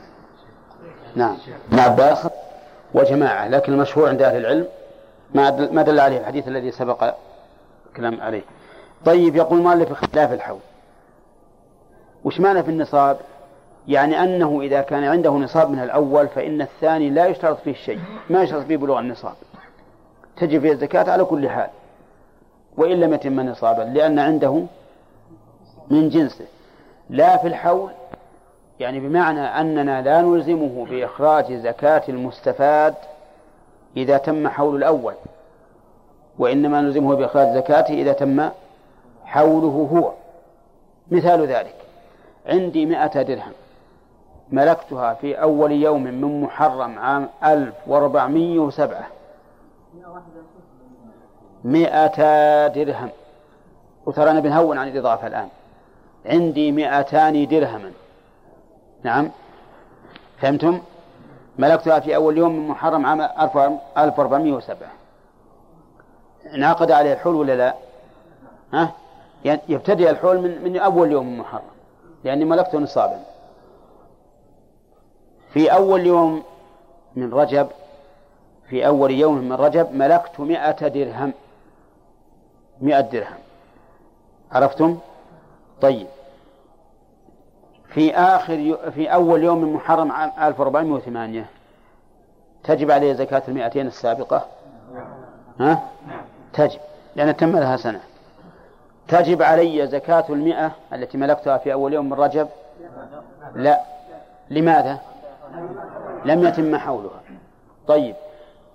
نعم. 1.16 1.38
ابن 1.72 1.80
عباس 1.80 2.28
وجماعة 2.94 3.48
لكن 3.48 3.74
المشهور 3.74 4.10
عند 4.10 4.22
أهل 4.22 4.38
العلم 4.38 4.68
ما 5.36 5.50
دل, 5.50 5.76
ما 5.76 5.82
دل 5.82 6.00
عليه 6.00 6.18
الحديث 6.20 6.48
الذي 6.48 6.72
سبق 6.72 7.14
الكلام 7.90 8.22
عليه. 8.22 8.42
طيب 9.06 9.36
يقول 9.36 9.62
مؤلف 9.62 9.92
اختلاف 9.92 10.34
الحول. 10.34 10.60
وش 12.24 12.40
معنى 12.40 12.64
في 12.64 12.72
النصاب؟ 12.72 13.18
يعني 13.88 14.24
أنه 14.24 14.62
إذا 14.62 14.82
كان 14.82 15.04
عنده 15.04 15.32
نصاب 15.32 15.72
من 15.72 15.80
الأول 15.80 16.28
فإن 16.28 16.62
الثاني 16.62 17.10
لا 17.10 17.26
يشترط 17.26 17.58
فيه 17.60 17.74
شيء 17.74 18.00
ما 18.30 18.44
يشترط 18.44 18.66
فيه 18.66 18.78
بلوغ 18.78 19.00
النصاب. 19.00 19.34
تجب 20.38 20.62
فيه 20.62 20.72
الزكاة 20.72 21.12
على 21.12 21.24
كل 21.24 21.50
حال 21.50 21.70
وإن 22.78 23.00
لم 23.00 23.14
يتم 23.14 23.40
نصابا 23.40 23.82
لأن 23.82 24.20
عنده 24.20 24.64
من 25.92 26.10
جنسه. 26.10 26.46
لا 27.10 27.38
في 27.38 27.48
الحول 27.48 27.92
يعني 28.80 29.00
بمعنى 29.00 29.42
أننا 29.42 30.02
لا 30.02 30.22
نلزمه 30.22 30.86
بإخراج 30.90 31.54
زكاة 31.54 32.04
المستفاد 32.10 32.96
إذا 33.98 34.18
تم 34.18 34.48
حول 34.48 34.76
الأول 34.76 35.14
وإنما 36.40 36.82
نلزمه 36.82 37.16
بإخراج 37.16 37.56
زكاته 37.56 37.94
إذا 37.94 38.14
تم 38.14 38.50
حوله 39.26 39.90
هو. 39.94 40.12
مثال 41.12 41.48
ذلك. 41.48 41.76
عندي 42.50 42.86
مئة 42.86 43.22
درهم. 43.22 43.52
ملكتها 44.52 45.14
في 45.14 45.42
أول 45.42 45.72
يوم 45.72 46.04
من 46.04 46.42
محرم 46.42 47.00
عام 47.00 47.30
ألف 47.44 47.76
وأربعمية 47.88 48.60
وسبعة. 48.60 49.08
مئة 51.64 52.68
درهم. 52.68 53.10
وترى 54.06 54.32
أنا 54.32 54.40
بنهون 54.40 54.78
عن 54.78 54.88
الإضافة 54.88 55.28
الآن. 55.28 55.50
عندي 56.26 56.72
مئتان 56.72 57.48
درهما 57.48 57.92
نعم. 59.04 59.30
فهمتم؟ 60.42 60.80
ملكتها 61.58 62.00
في 62.00 62.16
أول 62.16 62.38
يوم 62.38 62.56
من 62.56 62.68
محرم 62.68 63.06
عام 63.06 63.22
1407 63.98 64.78
انعقد 66.56 66.92
عليه 66.92 67.14
الحول 67.14 67.36
ولا 67.36 67.56
لا؟ 67.56 67.76
ها؟ 68.74 68.92
يعني 69.46 69.62
يبتدئ 69.70 70.10
الحول 70.10 70.42
من, 70.42 70.64
من 70.64 70.78
أول 70.78 71.12
يوم 71.12 71.28
من 71.28 71.38
محرم. 71.38 71.79
لأني 72.24 72.46
ملكته 72.46 72.80
نصابا. 72.80 73.20
في 75.54 75.74
أول 75.74 76.06
يوم 76.06 76.44
من 77.16 77.34
رجب 77.34 77.68
في 78.70 78.88
أول 78.88 79.12
يوم 79.12 79.38
من 79.38 79.54
رجب 79.54 79.94
ملكت 79.94 80.40
مئة 80.40 80.88
درهم. 80.88 81.34
مئة 82.82 83.02
درهم. 83.02 83.38
عرفتم؟ 84.52 84.98
طيب. 85.82 86.08
في 87.88 88.16
آخر 88.16 88.78
في 88.92 89.14
أول 89.14 89.44
يوم 89.44 89.62
من 89.62 89.74
محرم 89.74 90.12
عام 90.12 90.32
1408 90.48 91.46
تجب 92.64 92.92
عليه 92.92 93.14
زكاة 93.14 93.44
المئتين 93.48 93.88
السابقة؟ 93.88 94.46
ها؟ 95.60 95.84
تجب 96.54 96.80
لأن 97.16 97.38
تم 97.38 97.58
لها 97.58 97.78
سنة. 97.78 98.02
تجب 99.10 99.42
علي 99.42 99.88
زكاة 99.88 100.26
المئة 100.30 100.72
التي 100.94 101.18
ملكتها 101.18 101.58
في 101.58 101.74
أول 101.74 101.94
يوم 101.94 102.06
من 102.06 102.14
رجب؟ 102.14 102.48
لا. 103.56 103.80
لماذا؟ 104.50 105.00
لم 106.26 106.44
يتم 106.44 106.76
حولها. 106.78 107.22
طيب. 107.88 108.16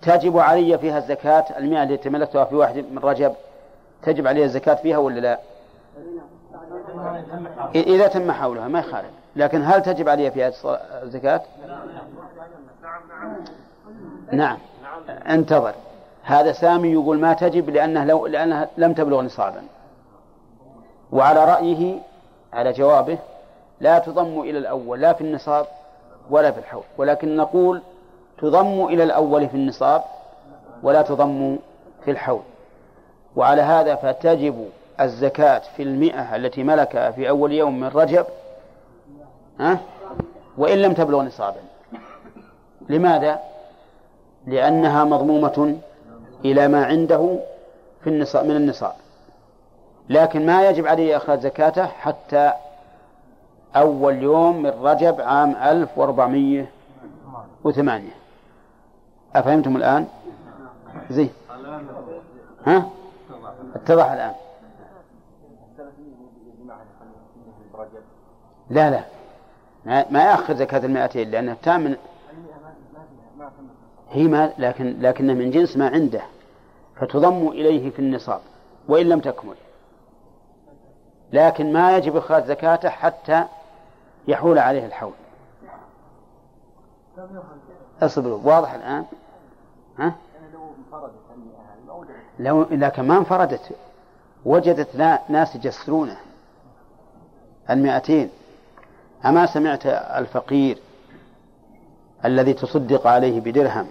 تجب 0.03 0.39
علي 0.39 0.79
فيها 0.79 0.99
الزكاة 0.99 1.45
المئة 1.59 1.83
التي 1.83 2.11
ملكتها 2.11 2.45
في 2.45 2.55
واحد 2.55 2.85
من 2.91 2.99
رجب؟ 2.99 3.35
تجب 4.03 4.27
علي 4.27 4.45
الزكاة 4.45 4.75
فيها 4.75 4.99
ولا 4.99 5.21
لا؟ 5.21 5.39
إذا 7.75 8.07
تم 8.07 8.33
حولها 8.33 8.69
ما 8.69 8.79
يخالف. 8.79 9.11
لكن 9.37 9.63
هل 9.65 9.83
تجب 9.83 10.09
علي 10.09 10.31
فيها 10.31 10.53
الزكاة؟ 11.03 11.43
نعم. 14.33 14.59
انتظر. 15.09 15.75
هذا 16.23 16.53
سامي 16.53 16.93
يقول 16.93 17.21
ما 17.21 17.33
تجب 17.33 17.71
لأنه 17.71 18.05
لو 18.05 18.27
لأنها 18.27 18.69
لم 18.77 18.93
تبلغ 18.93 19.21
نصابا. 19.23 19.63
وعلى 21.13 21.45
رأيه 21.45 21.99
على 22.53 22.73
جوابه 22.73 23.19
لا 23.81 23.99
تضم 23.99 24.41
إلى 24.41 24.59
الأول 24.59 25.01
لا 25.01 25.13
في 25.13 25.21
النصاب 25.21 25.67
ولا 26.31 26.51
في 26.51 26.59
الحول 26.59 26.83
ولكن 26.99 27.37
نقول 27.37 27.83
تضم 28.39 28.85
إلى 28.87 29.03
الأول 29.03 29.49
في 29.49 29.55
النصاب 29.55 30.03
ولا 30.83 31.03
تضم 31.03 31.59
في 32.05 32.11
الحول 32.11 32.43
وعلى 33.37 33.63
هذا 33.63 33.95
فتجب 33.95 34.69
الزكاة 35.01 35.63
في 35.77 35.83
المئة 35.83 36.37
التي 36.37 36.63
ملكها 36.63 37.11
في 37.11 37.29
أول 37.29 37.53
يوم 37.53 37.81
من 37.81 37.89
رجب 37.89 38.27
ها؟ 39.61 39.79
وإن 40.59 40.79
لم 40.79 40.93
تبلغ 40.93 41.23
نصابا 41.23 41.61
لماذا؟ 42.89 43.41
لأنها 44.47 45.05
مضمومة 45.05 45.77
إلى 46.45 46.69
ما 46.69 46.85
عنده 46.85 47.39
في 48.05 48.11
النصاب 48.11 48.45
من 48.45 48.57
النصاب 48.57 48.93
لكن 50.09 50.47
ما 50.47 50.69
يجب 50.69 50.87
عليه 50.87 51.17
إخراج 51.17 51.41
زكاته 51.41 51.87
حتى 51.87 52.53
أول 53.77 54.23
يوم 54.23 54.63
من 54.63 54.71
رجب 54.71 55.21
عام 55.21 55.57
1408 55.57 58.11
أفهمتم 59.37 59.77
الآن؟ 59.77 60.07
زين. 61.11 61.31
ها؟ 62.67 62.89
اتضح 63.75 64.11
الآن. 64.13 64.35
لا 68.71 68.91
لا. 68.91 69.05
ما- 69.87 70.07
يأخذ 70.25 70.57
زكاة 70.57 70.79
المائتين 70.87 71.31
لأنه 71.31 71.57
تام 71.63 71.97
هي 74.11 74.23
ما 74.29 74.53
لكن 74.59 74.97
لكن 75.01 75.27
من 75.27 75.51
جنس 75.51 75.77
ما 75.77 75.89
عنده 75.89 76.23
فتضم 76.97 77.49
إليه 77.49 77.91
في 77.91 77.99
النصاب 77.99 78.41
وإن 78.89 79.07
لم 79.09 79.21
تكمل. 79.21 79.55
لكن 81.35 81.73
ما 81.73 81.97
يجب 81.97 82.17
إخراج 82.17 82.45
زكاته 82.45 82.89
حتى 82.89 83.45
يحول 84.29 84.59
عليه 84.59 84.87
الحول. 84.87 85.13
اصبروا 88.03 88.41
واضح 88.45 88.73
الآن؟ 88.73 89.05
ها؟ 89.99 90.15
لو 92.39 92.67
لكن 92.71 93.03
ما 93.03 93.19
انفردت 93.19 93.61
وجدت 94.45 94.97
ناس 95.29 95.55
يجسرونه. 95.55 96.17
المئتين. 97.71 98.31
أما 99.25 99.47
سمعت 99.47 99.87
الفقير 99.87 100.79
الذي 102.25 102.53
تصدق 102.53 103.07
عليه 103.07 103.41
بدرهم؟ 103.41 103.87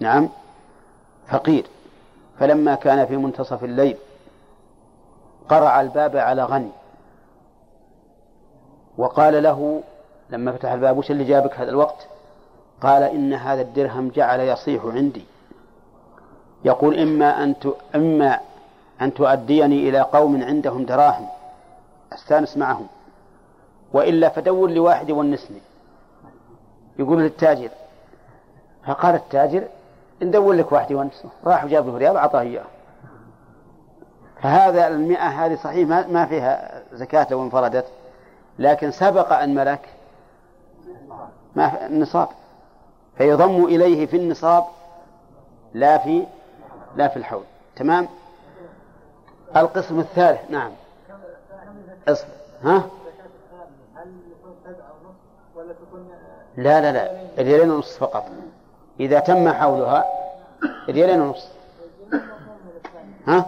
نعم 0.00 0.28
فقير. 1.28 1.66
فلما 2.38 2.74
كان 2.74 3.06
في 3.06 3.16
منتصف 3.16 3.64
الليل 3.64 3.96
قرع 5.48 5.80
الباب 5.80 6.16
على 6.16 6.44
غني. 6.44 6.70
وقال 8.98 9.42
له 9.42 9.82
لما 10.30 10.52
فتح 10.52 10.72
الباب 10.72 10.98
وش 10.98 11.10
اللي 11.10 11.24
جابك 11.24 11.54
هذا 11.54 11.70
الوقت؟ 11.70 12.06
قال 12.82 13.02
إن 13.02 13.32
هذا 13.32 13.60
الدرهم 13.60 14.08
جعل 14.08 14.40
يصيح 14.40 14.84
عندي. 14.84 15.24
يقول 16.64 16.98
إما 16.98 17.44
أن 17.44 17.54
إما 17.94 18.40
أن 19.02 19.14
تؤديني 19.14 19.88
إلى 19.88 20.00
قوم 20.00 20.42
عندهم 20.42 20.84
دراهم 20.84 21.26
أستانس 22.12 22.56
معهم 22.56 22.86
وإلا 23.92 24.28
فدور 24.28 24.70
لي 24.70 24.80
واحد 24.80 25.08
يونسني 25.08 25.60
يقول 26.98 27.22
للتاجر 27.22 27.68
فقال 28.86 29.14
التاجر 29.14 29.64
ندور 30.22 30.52
لك 30.52 30.72
واحد 30.72 30.90
يونسه 30.90 31.28
راح 31.44 31.64
وجاب 31.64 31.86
له 31.86 31.98
ريال 31.98 32.16
أعطاه 32.16 32.40
إياه. 32.40 32.64
فهذا 34.42 34.88
المئة 34.88 35.26
هذه 35.28 35.56
صحيح 35.64 35.88
ما 35.88 36.26
فيها 36.26 36.82
زكاة 36.92 37.26
لو 37.30 37.42
انفردت 37.42 37.84
لكن 38.58 38.90
سبق 38.90 39.32
أن 39.32 39.54
ملك 39.54 39.88
ما 41.56 41.86
النصاب. 41.86 42.28
فيضم 43.18 43.64
إليه 43.64 44.06
في 44.06 44.16
النصاب 44.16 44.64
لا 45.74 45.98
في 45.98 46.26
لا 46.96 47.08
في 47.08 47.16
الحول. 47.16 47.44
تمام؟ 47.76 48.08
القسم 49.56 50.00
الثالث 50.00 50.50
نعم. 50.50 50.70
اصبر 52.08 52.28
ها؟ 52.62 52.82
لا 56.56 56.80
لا 56.80 56.92
لا. 56.92 57.10
ريالين 57.38 57.70
ونص 57.70 57.98
فقط. 57.98 58.26
إذا 59.00 59.20
تم 59.20 59.52
حولها 59.52 60.04
ريالين 60.88 61.20
ونص 61.20 61.48
ها؟ 63.26 63.46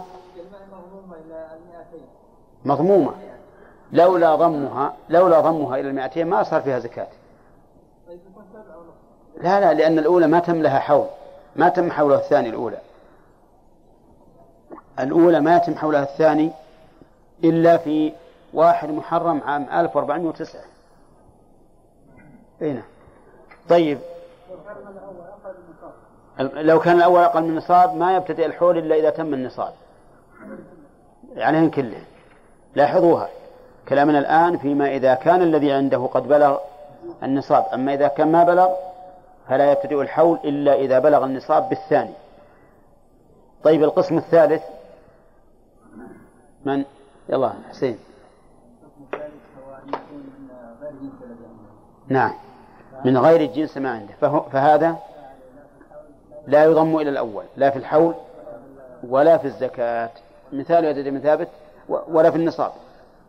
مضمومة. 2.65 3.11
لولا 3.91 4.35
ضمها 4.35 4.93
لولا 5.09 5.39
ضمها 5.39 5.79
إلى 5.79 5.89
المائتين 5.89 6.27
ما 6.27 6.43
صار 6.43 6.61
فيها 6.61 6.79
زكاة. 6.79 7.07
لا 9.41 9.59
لا 9.59 9.73
لأن 9.73 9.99
الأولى 9.99 10.27
ما 10.27 10.39
تم 10.39 10.61
لها 10.61 10.79
حول. 10.79 11.07
ما 11.55 11.69
تم 11.69 11.91
حولها 11.91 12.17
الثاني 12.17 12.49
الأولى. 12.49 12.77
الأولى 14.99 15.39
ما 15.39 15.57
يتم 15.57 15.75
حولها 15.75 16.03
الثاني 16.03 16.51
إلا 17.43 17.77
في 17.77 18.13
واحد 18.53 18.89
محرم 18.89 19.41
عام 19.45 19.67
1409 19.71 20.61
أين 22.61 22.83
طيب. 23.69 23.99
لو 26.39 26.79
كان 26.79 26.97
الأول 26.97 27.19
أقل 27.23 27.43
من 27.43 27.49
النصاب 27.49 27.95
ما 27.95 28.15
يبتدئ 28.15 28.45
الحول 28.45 28.77
إلا 28.77 28.95
إذا 28.95 29.09
تم 29.09 29.33
النصاب. 29.33 29.73
عليهم 31.37 31.69
كلهم 31.69 32.03
لاحظوها. 32.75 33.29
كلامنا 33.89 34.19
الآن 34.19 34.57
فيما 34.57 34.87
إذا 34.87 35.13
كان 35.13 35.41
الذي 35.41 35.71
عنده 35.71 36.09
قد 36.13 36.27
بلغ 36.27 36.57
النصاب 37.23 37.65
أما 37.73 37.93
إذا 37.93 38.07
كان 38.07 38.31
ما 38.31 38.43
بلغ 38.43 38.69
فلا 39.47 39.71
يبتدئ 39.71 40.01
الحول 40.01 40.39
إلا 40.43 40.75
إذا 40.75 40.99
بلغ 40.99 41.25
النصاب 41.25 41.69
بالثاني. 41.69 42.13
طيب 43.63 43.83
القسم 43.83 44.17
الثالث. 44.17 44.63
من؟ 46.65 46.85
يلا 47.29 47.53
حسين. 47.69 47.97
نعم. 52.07 52.33
من 53.05 53.17
غير 53.17 53.41
الجنس 53.41 53.77
ما 53.77 53.91
عنده. 53.91 54.39
فهذا 54.51 54.95
لا 56.47 56.63
يضم 56.63 56.97
إلى 56.97 57.09
الأول 57.09 57.43
لا 57.57 57.69
في 57.69 57.77
الحول 57.77 58.13
ولا 59.09 59.37
في 59.37 59.45
الزكاة. 59.45 60.09
مثال 60.53 60.85
يا 60.85 61.11
من 61.11 61.21
ثابت 61.21 61.47
ولا 62.07 62.31
في 62.31 62.37
النصاب. 62.37 62.71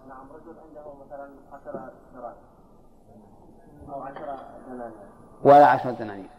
نعم 0.08 0.26
رجل 0.34 0.58
عنده 0.58 0.92
مثلا 1.06 1.28
عشرة 1.52 1.92
دراهم 2.14 2.34
أو 3.92 4.02
عشرة 4.02 4.38
دنانير. 4.68 4.92
ولا 5.44 5.66
عشرة 5.66 5.90
دنانير. 5.90 6.30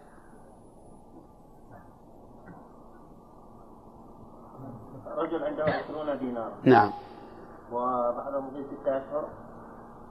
رجل 5.17 5.43
عنده 5.43 5.63
عشرون 5.63 6.19
دينار 6.19 6.51
نعم. 6.63 6.91
وبعد 7.71 8.33
مضي 8.35 8.63
ستة 8.63 8.97
أشهر. 8.97 9.27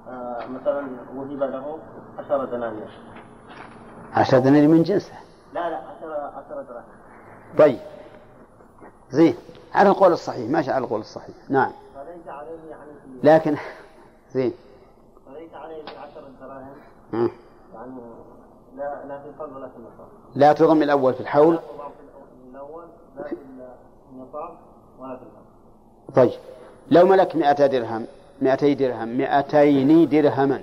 آه 0.09 0.47
مثلا 0.47 0.87
وهب 1.17 1.43
له 1.43 1.79
عشرة 2.19 2.45
دنانير. 2.45 2.91
عشرة 4.13 4.39
دنانير 4.39 4.69
من 4.69 4.83
جنسه. 4.83 5.15
لا 5.55 5.71
لا 5.71 5.77
عشرة 5.77 6.15
عشرة 6.15 6.63
دراهم 6.63 6.85
طيب. 7.59 7.79
زين. 9.11 9.37
على 9.75 9.89
القول 9.89 10.13
الصحيح. 10.13 10.51
ماشي 10.51 10.71
على 10.71 10.85
القول 10.85 11.01
الصحيح. 11.01 11.37
نعم. 11.49 11.73
عليه 12.27 12.71
يعني 12.71 12.91
لكن 13.23 13.57
زين. 14.33 14.53
فليس 15.27 15.55
عليه 15.55 15.83
في 15.85 15.97
عشرة 15.97 16.29
دراهم. 16.41 17.31
يعني 17.75 17.93
لا 18.77 19.05
لا 19.09 19.23
في 19.23 19.29
الفرض 19.29 19.57
ولا 19.57 19.69
في 19.69 19.77
النصاب. 19.77 20.09
لا 20.35 20.53
تضم 20.53 20.83
الأول 20.83 21.15
في 21.15 21.21
الحول. 21.21 21.55
لا 21.55 21.61
تضم 21.61 21.91
في 21.91 22.51
الأول 22.51 22.85
لا 23.17 23.23
في 23.23 23.37
النصاب 24.13 24.59
ولا 24.99 25.17
في 25.17 25.25
طيب. 26.15 26.31
لو 26.91 27.07
ملك 27.07 27.37
مئة 27.37 27.67
درهم 27.67 28.07
مئتي 28.41 28.75
درهم 28.75 29.09
مئتين 29.09 30.09
درهما. 30.09 30.63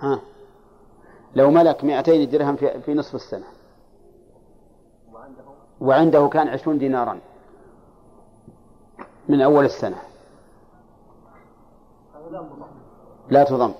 ها. 0.00 0.20
لو 1.34 1.50
ملك 1.50 1.84
مئتين 1.84 2.30
درهم 2.30 2.56
في, 2.56 2.80
في 2.80 2.94
نصف 2.94 3.14
السنة. 3.14 3.46
وعنده؟ 5.12 5.42
وعنده 5.80 6.28
كان 6.28 6.48
عشرون 6.48 6.78
دينارا. 6.78 7.18
من 9.28 9.42
أول 9.42 9.64
السنة. 9.64 9.96
لا 13.30 13.44
تضم. 13.44 13.72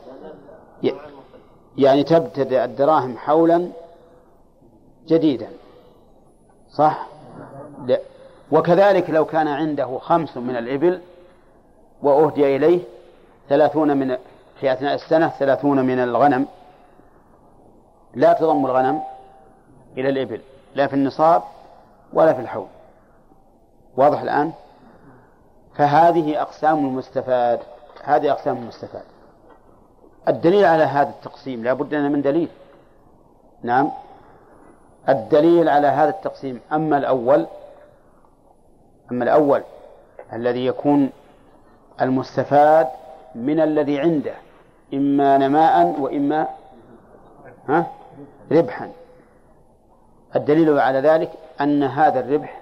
يعني 1.77 2.05
تبتدئ 2.05 2.65
الدراهم 2.65 3.19
حولا 3.19 3.69
جديدا. 5.07 5.49
صح؟ 6.71 7.07
لا. 7.87 8.01
وكذلك 8.53 9.11
لو 9.11 9.25
كان 9.25 9.49
عنده 9.49 9.99
خمس 9.99 10.37
من 10.37 10.57
الإبل 10.57 11.01
وأهدي 12.03 12.57
إليه 12.57 12.81
ثلاثون 13.49 13.97
من 13.97 14.17
في 14.61 14.73
أثناء 14.73 14.95
السنة 14.95 15.29
ثلاثون 15.29 15.85
من 15.85 15.99
الغنم. 15.99 16.47
لا 18.15 18.33
تضم 18.33 18.67
الغنم 18.67 19.03
إلى 19.99 20.09
الإبل. 20.09 20.41
لا 20.75 20.87
في 20.87 20.95
النصاب 20.95 21.43
ولا 22.13 22.33
في 22.33 22.41
الحول 22.41 22.67
واضح 23.97 24.21
الآن؟ 24.21 24.53
فهذه 25.77 26.43
أقسام 26.43 26.79
المستفاد 26.79 27.61
هذه 28.05 28.31
أقسام 28.31 28.57
المستفاد. 28.57 29.03
الدليل 30.29 30.65
على 30.65 30.83
هذا 30.83 31.09
التقسيم 31.09 31.65
لا 31.65 31.73
بد 31.73 31.95
لنا 31.95 32.09
من 32.09 32.23
دليل. 32.23 32.49
نعم. 33.63 33.91
الدليل 35.09 35.69
على 35.69 35.87
هذا 35.87 36.11
التقسيم 36.11 36.61
أما 36.73 36.99
الأول 36.99 37.47
أما 39.13 39.25
الأول 39.25 39.63
الذي 40.33 40.67
يكون 40.67 41.11
المستفاد 42.01 42.89
من 43.35 43.61
الذي 43.61 44.01
عنده 44.01 44.35
إما 44.95 45.39
نماء 45.39 46.01
وإما 46.01 46.49
ها؟ 47.69 47.87
ربحا. 48.53 48.93
الدليل 50.37 50.79
على 50.79 50.99
ذلك 51.01 51.33
أن 51.61 51.83
هذا 51.83 52.21
الربح 52.21 52.61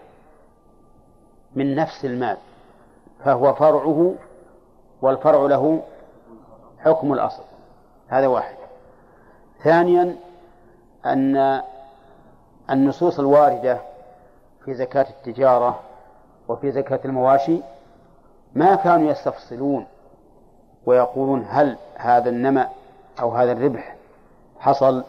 من 1.54 1.74
نفس 1.74 2.04
المال. 2.04 2.36
فهو 3.24 3.54
فرعه 3.54 4.14
والفرع 5.02 5.46
له 5.46 5.82
حكم 6.78 7.12
الأصل. 7.12 7.42
هذا 8.08 8.26
واحد. 8.26 8.54
ثانيا 9.64 10.16
أن 11.06 11.62
النصوص 12.70 13.18
الواردة 13.18 13.78
في 14.64 14.74
زكاة 14.74 15.06
التجارة 15.10 15.80
وفي 16.48 16.72
زكاة 16.72 17.00
المواشي 17.04 17.60
ما 18.54 18.74
كانوا 18.74 19.10
يستفصلون 19.10 19.86
ويقولون 20.86 21.46
هل 21.48 21.76
هذا 21.96 22.28
النمى 22.30 22.66
أو 23.20 23.30
هذا 23.30 23.52
الربح 23.52 23.96
حصل 24.60 25.04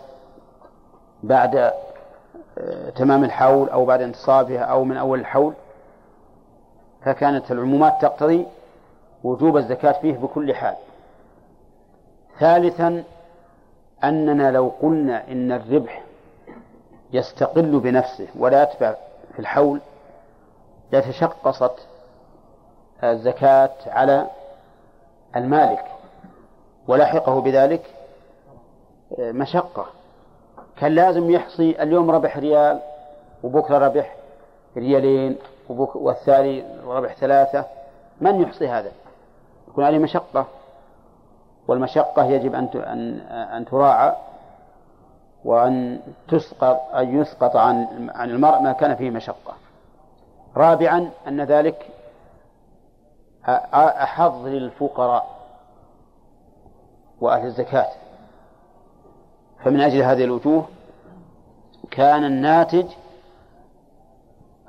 بعد 1.24 1.72
آه، 2.58 2.90
تمام 2.90 3.24
الحول 3.24 3.70
أو 3.70 3.86
بعد 3.86 4.02
انتصافها 4.02 4.60
أو 4.60 4.84
من 4.84 4.98
أول 4.98 5.20
الحول. 5.20 5.54
فكانت 7.06 7.52
العمومات 7.52 8.02
تقتضي 8.02 8.46
وجوب 9.24 9.58
الزكاة 9.58 9.92
فيه 9.92 10.14
بكل 10.14 10.56
حال. 10.56 10.76
ثالثا 12.40 13.04
أننا 14.04 14.52
لو 14.52 14.72
قلنا 14.82 15.32
إن 15.32 15.52
الربح 15.52 16.04
يستقل 17.14 17.80
بنفسه 17.80 18.28
ولا 18.36 18.64
يتبع 18.64 18.96
في 19.34 19.40
الحول 19.40 19.80
لتشقصت 20.92 21.88
الزكاة 23.04 23.72
على 23.88 24.28
المالك 25.36 25.86
ولحقه 26.88 27.42
بذلك 27.42 27.82
مشقة. 29.20 29.86
كان 30.78 30.92
لازم 30.92 31.32
يحصي 31.32 31.84
اليوم 31.84 32.12
ربح 32.12 32.38
ريال 32.38 32.80
وبكرة 33.44 33.78
ربح 33.78 34.16
ريالين. 34.78 35.38
والثاني 35.70 36.64
ربح 36.86 37.16
ثلاثة. 37.16 37.66
من 38.22 38.42
يحصي 38.42 38.68
هذا؟ 38.68 38.92
يكون 39.68 39.84
عليه 39.84 39.98
مشقة. 39.98 40.46
والمشقة 41.68 42.26
يجب 42.26 42.56
أن 42.56 42.68
أن 43.32 43.66
تراعى 43.66 44.16
وأن 45.46 46.00
تسقط 46.28 46.96
أن 46.96 47.22
يسقط 47.22 47.56
عن 47.56 48.10
عن 48.16 48.30
المرء 48.30 48.60
ما 48.60 48.72
كان 48.72 48.96
فيه 48.96 49.10
مشقة. 49.10 49.54
رابعا 50.56 51.10
أن 51.28 51.42
ذلك 51.42 51.90
أحظ 53.74 54.46
للفقراء 54.46 55.28
وأهل 57.22 57.46
الزكاة. 57.46 57.90
فمن 59.64 59.82
أجل 59.82 60.02
هذه 60.02 60.24
الوجوه 60.24 60.68
كان 61.92 62.24
الناتج 62.26 62.86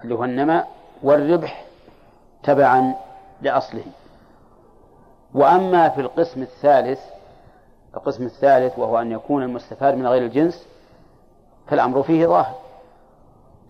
اللي 0.04 0.14
هو 0.14 0.24
النماء 0.24 0.68
والربح 1.04 1.64
تبعا 2.42 2.94
لأصله. 3.42 3.84
وأما 5.34 5.88
في 5.88 6.00
القسم 6.00 6.42
الثالث 6.42 7.00
القسم 7.96 8.24
الثالث 8.24 8.78
وهو 8.78 8.98
أن 8.98 9.12
يكون 9.12 9.42
المستفاد 9.42 9.94
من 9.94 10.06
غير 10.06 10.22
الجنس 10.22 10.66
فالأمر 11.66 12.02
فيه 12.02 12.26
ظاهر 12.26 12.54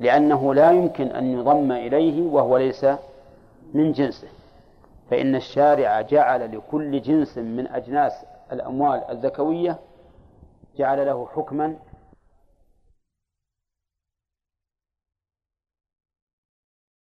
لأنه 0.01 0.55
لا 0.55 0.70
يمكن 0.70 1.06
أن 1.06 1.39
يضم 1.39 1.73
إليه 1.73 2.27
وهو 2.27 2.56
ليس 2.56 2.86
من 3.74 3.93
جنسه. 3.93 4.28
فإن 5.11 5.35
الشارع 5.36 6.01
جعل 6.01 6.56
لكل 6.56 7.02
جنس 7.02 7.39
من 7.39 7.66
أجناس 7.66 8.12
الأموال 8.52 9.02
الزكوية 9.11 9.77
جعل 10.77 11.06
له 11.06 11.28
حكما 11.36 11.74